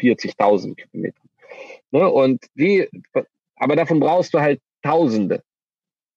40.000 0.01 0.75
Kilometer. 0.75 1.21
Ne? 1.93 2.11
Und 2.11 2.45
die, 2.55 2.89
aber 3.55 3.77
davon 3.77 4.01
brauchst 4.01 4.35
du 4.35 4.41
halt 4.41 4.61
Tausende, 4.83 5.45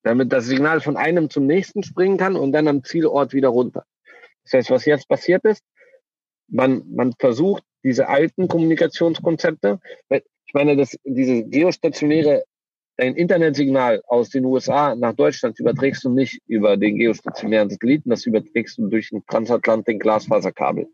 damit 0.02 0.34
das 0.34 0.46
Signal 0.46 0.82
von 0.82 0.98
einem 0.98 1.30
zum 1.30 1.46
nächsten 1.46 1.84
springen 1.84 2.17
kann 2.17 2.36
und 2.36 2.54
dann 2.54 2.67
am 2.67 2.84
Zielort 2.84 3.34
wieder 3.34 3.50
runter. 3.50 3.86
Das 4.46 4.54
heißt, 4.54 4.72
was 4.72 4.86
jetzt 4.86 5.08
passiert 5.08 5.43
ist, 5.46 5.62
man, 6.48 6.82
man 6.89 7.13
versucht 7.19 7.63
diese 7.84 8.08
alten 8.08 8.48
Kommunikationskonzepte, 8.48 9.80
ich 10.10 10.54
meine, 10.56 10.76
das, 10.76 10.98
diese 11.04 11.43
geostationäre 11.43 12.46
dein 12.97 13.15
Internetsignal 13.15 14.01
aus 14.08 14.29
den 14.29 14.45
USA 14.45 14.95
nach 14.95 15.13
Deutschland 15.13 15.60
überträgst 15.60 16.03
du 16.03 16.10
nicht 16.10 16.41
über 16.47 16.77
den 16.77 16.97
geostationären 16.97 17.69
Satelliten, 17.69 18.10
das 18.10 18.25
überträgst 18.25 18.77
du 18.77 18.88
durch 18.88 19.12
ein 19.12 19.25
Transatlantik-Glasfaserkabel. 19.25 20.88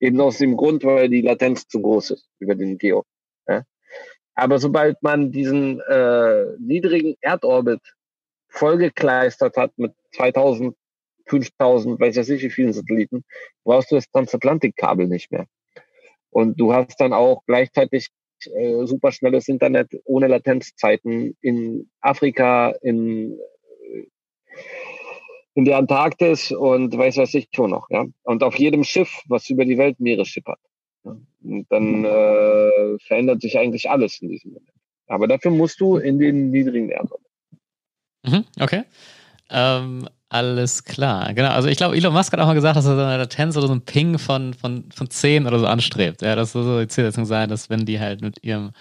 Eben 0.00 0.20
aus 0.20 0.38
dem 0.38 0.56
Grund, 0.56 0.84
weil 0.84 1.08
die 1.08 1.22
Latenz 1.22 1.66
zu 1.66 1.80
groß 1.80 2.10
ist 2.10 2.28
über 2.38 2.54
den 2.54 2.76
Geo. 2.76 3.04
Ja? 3.48 3.64
Aber 4.34 4.58
sobald 4.58 5.02
man 5.02 5.32
diesen 5.32 5.80
äh, 5.80 6.44
niedrigen 6.58 7.16
Erdorbit 7.20 7.80
vollgekleistert 8.48 9.56
hat 9.56 9.72
mit 9.78 9.92
2000, 10.12 10.76
5000, 11.26 11.98
weiß 11.98 12.16
ich 12.18 12.28
nicht 12.28 12.42
wie 12.42 12.50
vielen 12.50 12.72
Satelliten, 12.72 13.24
brauchst 13.64 13.90
du 13.90 13.96
das 13.96 14.10
Transatlantikkabel 14.10 15.08
nicht 15.08 15.32
mehr. 15.32 15.46
Und 16.30 16.60
du 16.60 16.74
hast 16.74 17.00
dann 17.00 17.14
auch 17.14 17.42
gleichzeitig 17.46 18.08
äh, 18.46 18.86
superschnelles 18.86 19.48
Internet 19.48 19.88
ohne 20.04 20.26
Latenzzeiten 20.28 21.36
in 21.40 21.88
Afrika, 22.00 22.70
in, 22.82 23.38
in 25.54 25.64
der 25.64 25.78
Antarktis 25.78 26.52
und 26.52 26.96
weiß 26.96 27.16
was 27.16 27.34
ich 27.34 27.48
schon 27.54 27.70
noch. 27.70 27.88
Ja? 27.90 28.04
Und 28.24 28.42
auf 28.42 28.56
jedem 28.58 28.84
Schiff, 28.84 29.22
was 29.28 29.48
über 29.50 29.64
die 29.64 29.78
Weltmeere 29.78 30.24
schippert. 30.24 30.60
Und 31.02 31.66
dann 31.70 32.04
äh, 32.04 32.98
verändert 32.98 33.40
sich 33.40 33.58
eigentlich 33.58 33.88
alles 33.88 34.20
in 34.20 34.28
diesem 34.28 34.52
Moment. 34.52 34.72
Aber 35.06 35.28
dafür 35.28 35.52
musst 35.52 35.80
du 35.80 35.96
in 35.96 36.18
den 36.18 36.50
niedrigen 36.50 36.90
Erdraum. 36.90 37.20
Mhm, 38.24 38.44
okay. 38.60 38.82
Ähm, 39.50 40.08
alles 40.28 40.84
klar. 40.84 41.32
Genau. 41.34 41.50
Also 41.50 41.68
ich 41.68 41.76
glaube, 41.76 41.96
Elon 41.96 42.12
Musk 42.12 42.32
hat 42.32 42.40
auch 42.40 42.46
mal 42.46 42.54
gesagt, 42.54 42.76
dass 42.76 42.86
er 42.86 42.96
so 42.96 43.02
eine 43.02 43.18
Latenz 43.18 43.56
oder 43.56 43.68
so 43.68 43.74
ein 43.74 43.82
Ping 43.82 44.18
von, 44.18 44.54
von, 44.54 44.84
von 44.92 45.08
10 45.08 45.46
oder 45.46 45.58
so 45.58 45.66
anstrebt. 45.66 46.22
Ja, 46.22 46.34
das 46.34 46.52
soll 46.52 46.64
so 46.64 46.80
die 46.80 46.88
Zielsetzung 46.88 47.24
sein, 47.26 47.48
dass 47.48 47.70
wenn 47.70 47.84
die 47.84 48.00
halt 48.00 48.22
mit 48.22 48.42
ihrem 48.42 48.72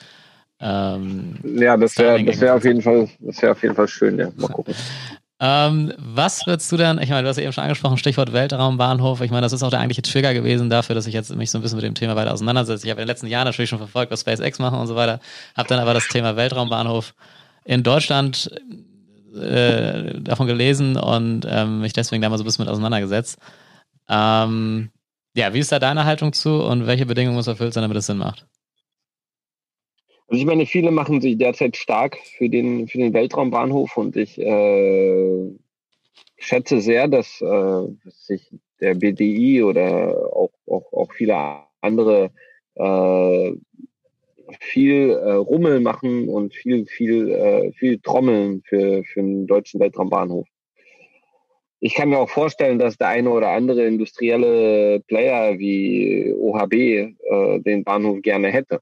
ähm, 0.59 1.37
Ja, 1.43 1.77
das 1.77 1.97
wäre 1.97 2.23
das 2.23 2.39
wär 2.39 2.55
auf 2.55 2.63
jeden 2.63 2.81
Fall, 2.81 3.09
das 3.19 3.41
wäre 3.41 3.51
auf 3.51 3.61
jeden 3.61 3.75
Fall 3.75 3.87
schön, 3.87 4.17
ja. 4.17 4.29
Mal 4.35 4.47
gucken. 4.47 4.73
Ähm, 5.41 5.91
was 5.97 6.47
würdest 6.47 6.71
du 6.71 6.77
dann, 6.77 6.97
ich 6.97 7.09
meine, 7.09 7.23
du 7.23 7.27
hast 7.27 7.35
ja 7.35 7.43
eben 7.43 7.51
schon 7.51 7.65
angesprochen, 7.65 7.97
Stichwort 7.97 8.31
Weltraumbahnhof. 8.31 9.19
Ich 9.19 9.31
meine, 9.31 9.41
das 9.41 9.51
ist 9.51 9.63
auch 9.63 9.69
der 9.69 9.79
eigentliche 9.79 10.01
Trigger 10.01 10.33
gewesen 10.33 10.69
dafür, 10.69 10.95
dass 10.95 11.07
ich 11.07 11.13
jetzt 11.13 11.35
mich 11.35 11.51
so 11.51 11.57
ein 11.57 11.61
bisschen 11.61 11.75
mit 11.75 11.83
dem 11.83 11.93
Thema 11.93 12.15
weiter 12.15 12.31
auseinandersetze. 12.31 12.85
Ich 12.85 12.89
habe 12.91 13.01
in 13.01 13.05
den 13.05 13.11
letzten 13.11 13.27
Jahren 13.27 13.43
natürlich 13.43 13.69
schon 13.69 13.79
verfolgt, 13.79 14.13
was 14.13 14.21
SpaceX 14.21 14.59
machen 14.59 14.79
und 14.79 14.87
so 14.87 14.95
weiter, 14.95 15.19
habe 15.57 15.67
dann 15.67 15.79
aber 15.79 15.93
das 15.93 16.07
Thema 16.07 16.37
Weltraumbahnhof 16.37 17.13
in 17.65 17.83
Deutschland 17.83 18.49
äh, 19.35 20.19
davon 20.21 20.47
gelesen 20.47 20.97
und 20.97 21.45
ähm, 21.49 21.81
mich 21.81 21.93
deswegen 21.93 22.21
da 22.21 22.29
mal 22.29 22.37
so 22.37 22.43
ein 22.43 22.45
bisschen 22.45 22.65
mit 22.65 22.71
auseinandergesetzt. 22.71 23.39
Ähm, 24.09 24.89
ja, 25.35 25.53
wie 25.53 25.59
ist 25.59 25.71
da 25.71 25.79
deine 25.79 26.05
Haltung 26.05 26.33
zu 26.33 26.63
und 26.63 26.87
welche 26.87 27.05
Bedingungen 27.05 27.35
muss 27.35 27.47
erfüllt 27.47 27.73
sein, 27.73 27.81
damit 27.81 27.97
es 27.97 28.05
Sinn 28.05 28.17
macht? 28.17 28.47
Also 30.27 30.41
ich 30.41 30.45
meine, 30.45 30.65
viele 30.65 30.91
machen 30.91 31.21
sich 31.21 31.37
derzeit 31.37 31.77
stark 31.77 32.17
für 32.37 32.49
den, 32.49 32.87
für 32.87 32.97
den 32.97 33.13
Weltraumbahnhof 33.13 33.95
und 33.97 34.15
ich 34.15 34.39
äh, 34.39 35.51
schätze 36.37 36.81
sehr, 36.81 37.07
dass 37.07 37.41
äh, 37.41 37.81
sich 38.05 38.51
der 38.79 38.95
BDI 38.95 39.61
oder 39.61 40.33
auch, 40.33 40.51
auch, 40.67 40.91
auch 40.93 41.11
viele 41.13 41.37
andere 41.81 42.31
äh, 42.75 43.51
viel 44.59 45.11
äh, 45.11 45.31
Rummel 45.31 45.79
machen 45.79 46.29
und 46.29 46.53
viel, 46.53 46.85
viel, 46.85 47.31
äh, 47.31 47.71
viel 47.73 47.99
Trommeln 47.99 48.61
für, 48.65 49.03
für 49.03 49.19
einen 49.19 49.47
deutschen 49.47 49.79
Weltraumbahnhof. 49.79 50.47
Ich 51.79 51.93
kann 51.93 52.09
mir 52.09 52.17
auch 52.17 52.29
vorstellen, 52.29 52.79
dass 52.79 52.97
der 52.97 53.09
eine 53.09 53.29
oder 53.29 53.49
andere 53.49 53.85
industrielle 53.85 55.01
Player 55.07 55.59
wie 55.59 56.33
OHB 56.33 56.73
äh, 56.73 57.59
den 57.59 57.83
Bahnhof 57.83 58.21
gerne 58.21 58.49
hätte. 58.49 58.79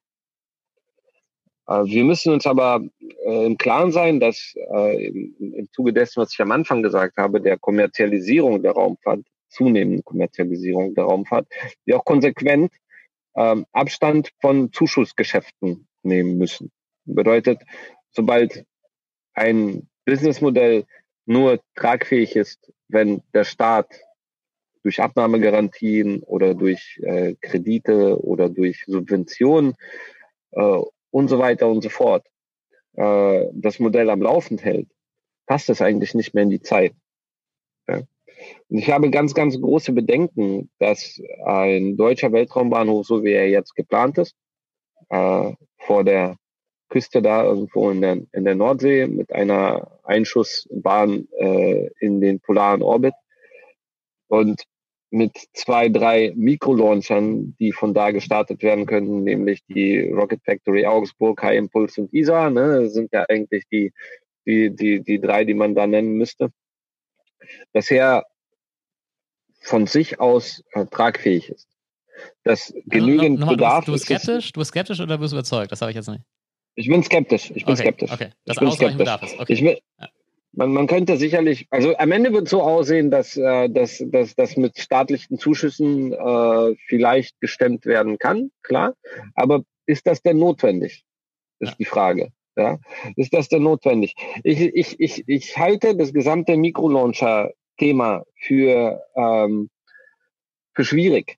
Äh, 1.67 1.85
wir 1.85 2.03
müssen 2.03 2.33
uns 2.33 2.45
aber 2.45 2.81
äh, 3.25 3.45
im 3.45 3.57
Klaren 3.57 3.91
sein, 3.91 4.19
dass 4.19 4.53
äh, 4.73 5.07
im, 5.07 5.35
im 5.39 5.67
Zuge 5.71 5.93
dessen, 5.93 6.21
was 6.21 6.33
ich 6.33 6.41
am 6.41 6.51
Anfang 6.51 6.83
gesagt 6.83 7.17
habe, 7.17 7.41
der 7.41 7.57
Kommerzialisierung 7.57 8.61
der 8.61 8.73
Raumfahrt, 8.73 9.21
zunehmenden 9.49 10.03
Kommerzialisierung 10.03 10.95
der 10.95 11.05
Raumfahrt, 11.05 11.47
wir 11.85 11.97
auch 11.97 12.05
konsequent 12.05 12.71
ähm, 13.35 13.65
Abstand 13.71 14.31
von 14.41 14.71
Zuschussgeschäften 14.71 15.87
nehmen 16.03 16.37
müssen. 16.37 16.71
Bedeutet, 17.05 17.61
sobald 18.11 18.65
ein 19.33 19.89
Businessmodell 20.05 20.85
nur 21.25 21.59
tragfähig 21.75 22.35
ist, 22.35 22.71
wenn 22.87 23.21
der 23.33 23.43
Staat 23.43 23.87
durch 24.83 24.99
Abnahmegarantien 24.99 26.21
oder 26.23 26.53
durch 26.53 26.99
äh, 27.01 27.35
Kredite 27.41 28.21
oder 28.21 28.49
durch 28.49 28.83
Subventionen 28.85 29.75
äh, 30.51 30.79
und 31.09 31.29
so 31.29 31.39
weiter 31.39 31.67
und 31.69 31.81
so 31.81 31.89
fort 31.89 32.27
äh, 32.93 33.45
das 33.53 33.79
Modell 33.79 34.09
am 34.09 34.21
Laufen 34.21 34.57
hält, 34.57 34.89
passt 35.45 35.69
es 35.69 35.81
eigentlich 35.81 36.13
nicht 36.13 36.33
mehr 36.33 36.43
in 36.43 36.49
die 36.49 36.61
Zeit. 36.61 36.93
Und 38.69 38.77
ich 38.77 38.89
habe 38.89 39.09
ganz, 39.09 39.33
ganz 39.33 39.59
große 39.59 39.93
Bedenken, 39.93 40.69
dass 40.79 41.21
ein 41.45 41.97
deutscher 41.97 42.31
Weltraumbahnhof, 42.31 43.05
so 43.05 43.23
wie 43.23 43.31
er 43.31 43.49
jetzt 43.49 43.75
geplant 43.75 44.17
ist, 44.17 44.35
äh, 45.09 45.53
vor 45.77 46.03
der 46.03 46.37
Küste 46.89 47.21
da 47.21 47.43
irgendwo 47.43 47.89
in 47.89 48.01
der, 48.01 48.17
in 48.33 48.45
der 48.45 48.55
Nordsee 48.55 49.07
mit 49.07 49.31
einer 49.33 49.99
Einschussbahn 50.03 51.27
äh, 51.37 51.89
in 51.99 52.21
den 52.21 52.39
polaren 52.39 52.83
Orbit 52.83 53.15
und 54.27 54.63
mit 55.09 55.37
zwei, 55.53 55.89
drei 55.89 56.33
Mikrolaunchern, 56.35 57.55
die 57.59 57.71
von 57.71 57.93
da 57.93 58.09
gestartet 58.11 58.63
werden 58.63 58.87
können, 58.87 59.23
nämlich 59.23 59.63
die 59.67 60.09
Rocket 60.09 60.41
Factory 60.43 60.87
Augsburg, 60.87 61.41
High 61.43 61.57
Impulse 61.57 62.01
und 62.01 62.13
ISA, 62.13 62.49
ne, 62.49 62.89
sind 62.89 63.11
ja 63.13 63.23
eigentlich 63.29 63.63
die, 63.71 63.93
die, 64.47 64.75
die, 64.75 65.01
die 65.01 65.19
drei, 65.21 65.45
die 65.45 65.53
man 65.53 65.75
da 65.75 65.85
nennen 65.85 66.13
müsste. 66.13 66.49
Dass 67.73 67.91
er 67.91 68.25
von 69.63 69.87
sich 69.87 70.19
aus 70.19 70.63
äh, 70.73 70.85
tragfähig 70.85 71.49
ist. 71.49 71.67
Dass 72.43 72.73
genügend 72.85 73.39
no, 73.39 73.47
no, 73.47 73.51
Bedarf 73.53 73.85
du 73.85 73.93
bist, 73.93 74.09
du 74.09 74.13
bist 74.13 74.23
skeptisch, 74.23 74.51
du 74.51 74.59
bist 74.59 74.69
skeptisch 74.69 74.99
oder 74.99 75.17
bist 75.17 75.33
du 75.33 75.37
überzeugt? 75.37 75.71
Das 75.71 75.81
habe 75.81 75.91
ich 75.91 75.95
jetzt 75.95 76.09
nicht. 76.09 76.23
Ich 76.75 76.87
bin 76.87 77.03
skeptisch. 77.03 77.51
Ich 77.55 77.65
bin 77.65 77.73
okay, 77.73 77.83
skeptisch. 77.83 78.11
Okay, 78.11 78.29
das 78.45 78.57
ich 78.61 78.77
bin 78.77 78.97
Bedarf 78.97 79.23
ist. 79.23 79.39
Okay. 79.39 79.63
Will, 79.63 79.79
ja. 79.99 80.07
man, 80.53 80.71
man 80.73 80.87
könnte 80.87 81.17
sicherlich, 81.17 81.67
also 81.69 81.95
am 81.97 82.11
Ende 82.11 82.33
wird 82.33 82.45
es 82.45 82.51
so 82.51 82.61
aussehen, 82.61 83.11
dass, 83.11 83.37
äh, 83.37 83.69
dass, 83.69 84.03
dass, 84.07 84.35
dass 84.35 84.57
mit 84.57 84.77
staatlichen 84.77 85.37
Zuschüssen 85.37 86.13
äh, 86.13 86.75
vielleicht 86.87 87.39
gestemmt 87.41 87.85
werden 87.85 88.17
kann, 88.17 88.51
klar. 88.63 88.95
Aber 89.35 89.63
ist 89.85 90.07
das 90.07 90.21
denn 90.21 90.39
notwendig? 90.39 91.03
Ist 91.59 91.69
ja. 91.69 91.75
die 91.79 91.85
Frage. 91.85 92.31
Ja, 92.55 92.77
ist 93.15 93.33
das 93.33 93.49
denn 93.49 93.63
notwendig? 93.63 94.13
Ich, 94.43 94.59
ich, 94.61 94.99
ich, 94.99 95.23
ich 95.25 95.57
halte 95.57 95.95
das 95.95 96.13
gesamte 96.13 96.55
Mikrolauncher 96.55 97.51
Thema 97.83 98.23
für, 98.37 99.03
ähm, 99.15 99.69
für 100.73 100.85
schwierig. 100.85 101.37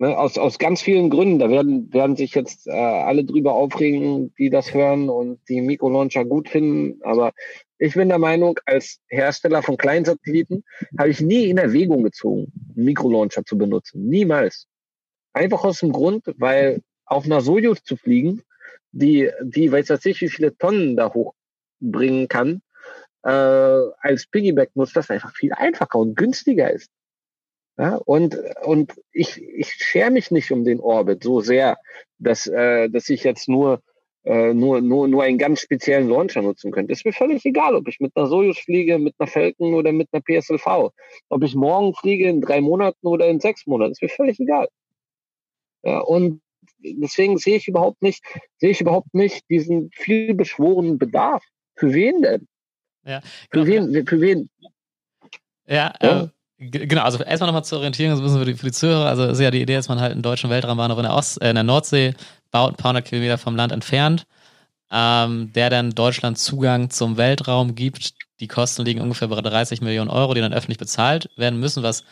Ne, 0.00 0.16
aus, 0.16 0.36
aus 0.36 0.58
ganz 0.58 0.82
vielen 0.82 1.08
Gründen. 1.08 1.38
Da 1.38 1.48
werden, 1.48 1.92
werden 1.92 2.14
sich 2.14 2.34
jetzt 2.34 2.66
äh, 2.66 2.72
alle 2.72 3.24
drüber 3.24 3.54
aufregen, 3.54 4.32
die 4.38 4.50
das 4.50 4.74
hören 4.74 5.08
und 5.08 5.40
die 5.48 5.62
Mikrolauncher 5.62 6.26
gut 6.26 6.50
finden. 6.50 7.02
Aber 7.02 7.32
ich 7.78 7.94
bin 7.94 8.08
der 8.08 8.18
Meinung, 8.18 8.60
als 8.66 9.00
Hersteller 9.08 9.62
von 9.62 9.78
Kleinsatelliten 9.78 10.62
habe 10.98 11.08
ich 11.08 11.20
nie 11.20 11.46
in 11.46 11.56
Erwägung 11.56 12.04
gezogen, 12.04 12.52
einen 12.76 12.84
Mikrolauncher 12.84 13.44
zu 13.44 13.56
benutzen. 13.56 14.08
Niemals. 14.08 14.68
Einfach 15.32 15.64
aus 15.64 15.80
dem 15.80 15.92
Grund, 15.92 16.24
weil 16.36 16.82
auf 17.06 17.24
einer 17.24 17.40
Sojus 17.40 17.82
zu 17.82 17.96
fliegen, 17.96 18.42
die, 18.92 19.30
die 19.42 19.72
weiß 19.72 20.04
ich, 20.04 20.20
wie 20.20 20.28
viele 20.28 20.56
Tonnen 20.56 20.96
da 20.96 21.12
hochbringen 21.12 22.28
kann, 22.28 22.62
äh, 23.24 23.30
als 23.30 24.26
Piggyback 24.26 24.70
nutzt, 24.74 24.96
das 24.96 25.10
einfach 25.10 25.34
viel 25.34 25.52
einfacher 25.52 25.98
und 25.98 26.16
günstiger 26.16 26.70
ist. 26.70 26.90
Ja, 27.78 27.94
und 27.96 28.36
und 28.64 29.00
ich, 29.12 29.40
ich 29.40 29.72
schere 29.72 30.10
mich 30.10 30.30
nicht 30.32 30.50
um 30.50 30.64
den 30.64 30.80
Orbit 30.80 31.22
so 31.22 31.40
sehr, 31.40 31.78
dass, 32.18 32.46
äh, 32.48 32.88
dass 32.90 33.08
ich 33.08 33.22
jetzt 33.22 33.48
nur, 33.48 33.82
äh, 34.24 34.52
nur, 34.52 34.80
nur, 34.80 35.06
nur 35.06 35.22
einen 35.22 35.38
ganz 35.38 35.60
speziellen 35.60 36.08
Launcher 36.08 36.42
nutzen 36.42 36.72
könnte. 36.72 36.92
ist 36.92 37.04
mir 37.04 37.12
völlig 37.12 37.44
egal, 37.44 37.76
ob 37.76 37.86
ich 37.86 38.00
mit 38.00 38.16
einer 38.16 38.26
Soyuz 38.26 38.58
fliege, 38.58 38.98
mit 38.98 39.14
einer 39.18 39.28
Falcon 39.28 39.74
oder 39.74 39.92
mit 39.92 40.08
einer 40.12 40.22
PSLV. 40.22 40.90
Ob 41.28 41.44
ich 41.44 41.54
morgen 41.54 41.94
fliege, 41.94 42.28
in 42.28 42.40
drei 42.40 42.60
Monaten 42.60 43.06
oder 43.06 43.28
in 43.28 43.38
sechs 43.38 43.64
Monaten, 43.66 43.92
ist 43.92 44.02
mir 44.02 44.08
völlig 44.08 44.40
egal. 44.40 44.68
Ja, 45.84 46.00
und 46.00 46.42
deswegen 46.78 47.38
sehe 47.38 47.56
ich 47.56 47.68
überhaupt 47.68 48.02
nicht, 48.02 48.24
sehe 48.56 48.70
ich 48.70 48.80
überhaupt 48.80 49.14
nicht 49.14 49.48
diesen 49.48 49.90
viel 49.92 50.34
beschworenen 50.34 50.98
Bedarf. 50.98 51.44
Für 51.76 51.94
wen 51.94 52.22
denn? 52.22 52.48
Ja, 53.08 53.20
genau. 53.50 53.64
Für 53.64 53.70
wen? 53.70 54.06
Für 54.06 54.20
wen? 54.20 54.50
Ja, 55.66 55.92
ja. 56.02 56.22
Äh, 56.22 56.28
genau, 56.58 57.02
also 57.02 57.22
erstmal 57.22 57.48
nochmal 57.48 57.64
zur 57.64 57.78
Orientierung, 57.78 58.16
so 58.16 58.22
ein 58.22 58.24
bisschen 58.24 58.38
für 58.40 58.44
die, 58.46 58.54
für 58.54 58.66
die 58.66 58.72
Zuhörer. 58.72 59.06
Also 59.06 59.24
ist 59.24 59.40
ja 59.40 59.50
die 59.50 59.62
Idee, 59.62 59.74
dass 59.74 59.88
man 59.88 60.00
halt 60.00 60.12
einen 60.12 60.22
deutschen 60.22 60.50
Weltraumbahnhof 60.50 60.98
in 60.98 61.04
der, 61.04 61.14
Ost, 61.14 61.40
äh, 61.40 61.50
in 61.50 61.54
der 61.54 61.64
Nordsee 61.64 62.14
baut, 62.50 62.72
ein 62.72 62.76
paar 62.76 62.90
hundert 62.90 63.06
Kilometer 63.06 63.38
vom 63.38 63.56
Land 63.56 63.72
entfernt, 63.72 64.26
ähm, 64.90 65.52
der 65.54 65.70
dann 65.70 65.90
Deutschland 65.90 66.38
Zugang 66.38 66.90
zum 66.90 67.16
Weltraum 67.16 67.74
gibt. 67.74 68.14
Die 68.40 68.48
Kosten 68.48 68.84
liegen 68.84 69.00
ungefähr 69.00 69.28
bei 69.28 69.40
30 69.40 69.80
Millionen 69.80 70.10
Euro, 70.10 70.34
die 70.34 70.40
dann 70.40 70.52
öffentlich 70.52 70.78
bezahlt 70.78 71.28
werden 71.36 71.60
müssen, 71.60 71.82
was 71.82 72.04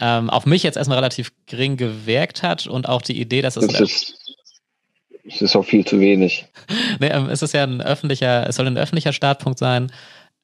ähm, 0.00 0.30
auf 0.30 0.46
mich 0.46 0.62
jetzt 0.62 0.76
erstmal 0.76 0.98
relativ 0.98 1.32
gering 1.46 1.76
gewirkt 1.76 2.42
hat 2.42 2.66
und 2.66 2.88
auch 2.88 3.02
die 3.02 3.20
Idee, 3.20 3.42
dass 3.42 3.56
es. 3.56 3.66
Das 3.66 3.80
ist, 3.80 4.14
es 5.24 5.42
ist 5.42 5.56
auch 5.56 5.64
viel 5.64 5.84
zu 5.84 6.00
wenig. 6.00 6.46
nee, 7.00 7.08
ähm, 7.08 7.28
es 7.28 7.42
ist 7.42 7.54
ja 7.54 7.64
ein 7.64 7.80
öffentlicher, 7.80 8.48
es 8.48 8.56
soll 8.56 8.66
ein 8.66 8.78
öffentlicher 8.78 9.12
Startpunkt 9.12 9.58
sein. 9.58 9.92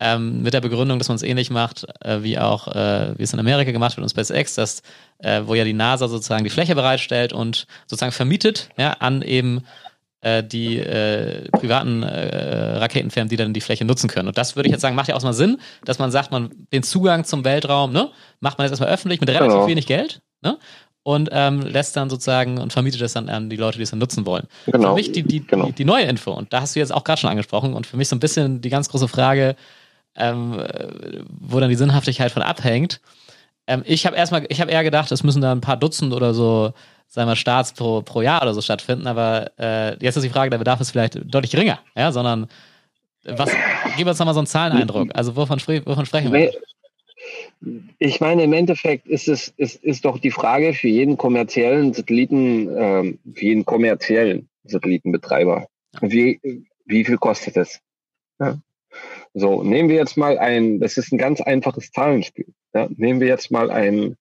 Ähm, 0.01 0.43
mit 0.43 0.55
der 0.55 0.61
Begründung, 0.61 0.99
dass 0.99 1.09
man 1.09 1.17
es 1.17 1.25
ähnlich 1.25 1.51
macht, 1.51 1.85
äh, 2.05 2.23
wie 2.23 2.39
auch, 2.39 2.69
äh, 2.69 3.19
wie 3.19 3.25
es 3.25 3.33
in 3.33 3.41
Amerika 3.41 3.73
gemacht 3.73 3.97
wird 3.97 4.05
und 4.05 4.11
SpaceX, 4.11 4.55
dass, 4.55 4.83
äh, 5.19 5.43
wo 5.45 5.57
ja 5.57 5.65
die 5.65 5.73
NASA 5.73 6.07
sozusagen 6.07 6.45
die 6.45 6.51
Fläche 6.51 6.77
bereitstellt 6.77 7.33
und 7.33 7.67
sozusagen 7.89 8.13
vermietet, 8.13 8.69
ja, 8.77 8.93
an 8.93 9.23
eben 9.23 9.65
äh, 10.21 10.45
die 10.45 10.79
äh, 10.79 11.49
privaten 11.51 12.03
äh, 12.03 12.79
Raketenfirmen, 12.79 13.29
die 13.29 13.37
dann 13.37 13.53
die 13.53 13.61
Fläche 13.61 13.85
nutzen 13.85 14.09
können. 14.09 14.29
Und 14.29 14.39
das 14.39 14.57
würde 14.57 14.69
ich 14.69 14.73
jetzt 14.73 14.83
sagen, 14.83 14.97
macht 14.97 15.09
ja 15.09 15.17
auch 15.17 15.23
mal 15.23 15.33
Sinn, 15.33 15.59
dass 15.85 15.99
man 15.99 16.11
sagt, 16.11 16.31
man 16.31 16.51
den 16.73 16.83
Zugang 16.83 17.25
zum 17.25 17.45
Weltraum, 17.45 17.93
ne, 17.93 18.11
macht 18.41 18.59
man 18.59 18.65
jetzt 18.67 18.73
erstmal 18.73 18.91
öffentlich 18.91 19.21
mit 19.21 19.29
relativ 19.31 19.53
genau. 19.53 19.67
wenig 19.67 19.87
Geld, 19.87 20.21
ne? 20.43 20.59
Und 21.05 21.31
ähm, 21.33 21.63
lässt 21.63 21.97
dann 21.97 22.11
sozusagen 22.11 22.59
und 22.59 22.73
vermietet 22.73 23.01
es 23.01 23.15
dann 23.15 23.31
an 23.31 23.49
die 23.49 23.57
Leute, 23.57 23.79
die 23.79 23.85
es 23.85 23.91
dann 23.91 23.99
nutzen 23.99 24.27
wollen. 24.27 24.47
Genau. 24.67 24.91
Für 24.91 24.95
mich 24.95 25.11
die, 25.11 25.23
die, 25.23 25.47
genau. 25.47 25.67
die, 25.67 25.73
die 25.73 25.85
neue 25.87 26.05
Info, 26.05 26.33
und 26.33 26.53
da 26.53 26.61
hast 26.61 26.77
du 26.77 26.81
jetzt 26.81 26.93
auch 26.93 27.03
gerade 27.03 27.19
schon 27.19 27.31
angesprochen, 27.31 27.73
und 27.73 27.87
für 27.87 27.97
mich 27.97 28.09
so 28.09 28.17
ein 28.17 28.21
bisschen 28.21 28.61
die 28.61 28.69
ganz 28.69 28.91
große 28.91 29.09
Frage, 29.09 29.57
ähm, 30.19 30.63
wo 31.41 31.61
dann 31.61 31.71
die 31.71 31.77
Sinnhaftigkeit 31.77 32.31
von 32.31 32.43
abhängt. 32.43 33.01
Ähm, 33.67 33.83
ich 33.87 34.07
habe 34.07 34.17
erstmal, 34.17 34.45
ich 34.49 34.61
habe 34.61 34.71
eher 34.71 34.85
gedacht, 34.85 35.11
es 35.13 35.23
müssen 35.23 35.43
da 35.43 35.53
ein 35.53 35.61
paar 35.61 35.77
Dutzend 35.77 36.13
oder 36.13 36.35
so, 36.35 36.73
sagen 37.07 37.29
wir, 37.29 37.37
Starts 37.37 37.73
pro, 37.73 38.03
pro 38.03 38.21
Jahr 38.21 38.43
oder 38.43 38.55
so 38.55 38.61
stattfinden, 38.61 39.07
aber 39.07 39.53
äh, 39.59 39.97
jetzt 40.03 40.17
ist 40.17 40.23
die 40.25 40.31
Frage, 40.31 40.51
der 40.51 40.59
Bedarf 40.59 40.81
ist 40.81 40.91
vielleicht 40.91 41.21
deutlich 41.25 41.53
geringer, 41.53 41.79
ja, 41.97 42.13
sondern 42.13 42.49
was, 43.25 43.51
gib 43.97 44.07
uns 44.07 44.19
nochmal 44.19 44.35
so 44.35 44.41
einen 44.41 44.47
Zahleneindruck. 44.47 45.11
Also 45.15 45.37
wovon, 45.37 45.59
wovon 45.59 46.07
sprechen 46.07 46.33
wir? 46.33 46.53
Ich 47.99 48.21
meine, 48.21 48.45
im 48.45 48.53
Endeffekt 48.53 49.07
ist 49.07 49.29
es 49.29 49.49
ist, 49.57 49.83
ist 49.83 50.05
doch 50.05 50.19
die 50.19 50.31
Frage 50.31 50.73
für 50.73 50.89
jeden 50.89 51.17
kommerziellen 51.17 51.93
Satelliten, 51.93 52.69
ähm, 52.77 53.19
für 53.35 53.45
jeden 53.45 53.65
kommerziellen 53.65 54.49
Satellitenbetreiber, 54.65 55.67
wie, 56.01 56.41
wie 56.87 57.05
viel 57.05 57.19
kostet 57.19 57.57
es? 57.57 57.81
Ja. 58.39 58.59
So, 59.35 59.63
nehmen 59.63 59.89
wir 59.89 59.97
jetzt 59.97 60.17
mal 60.17 60.39
ein, 60.39 60.81
das 60.81 60.97
ist 60.97 61.13
ein 61.13 61.19
ganz 61.19 61.41
einfaches 61.41 61.91
Zahlenspiel. 61.91 62.47
Ja, 62.75 62.89
nehmen 62.97 63.21
wir 63.21 63.29
jetzt 63.29 63.51
mal 63.51 63.71
ein, 63.71 64.17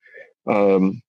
ähm, 0.47 1.01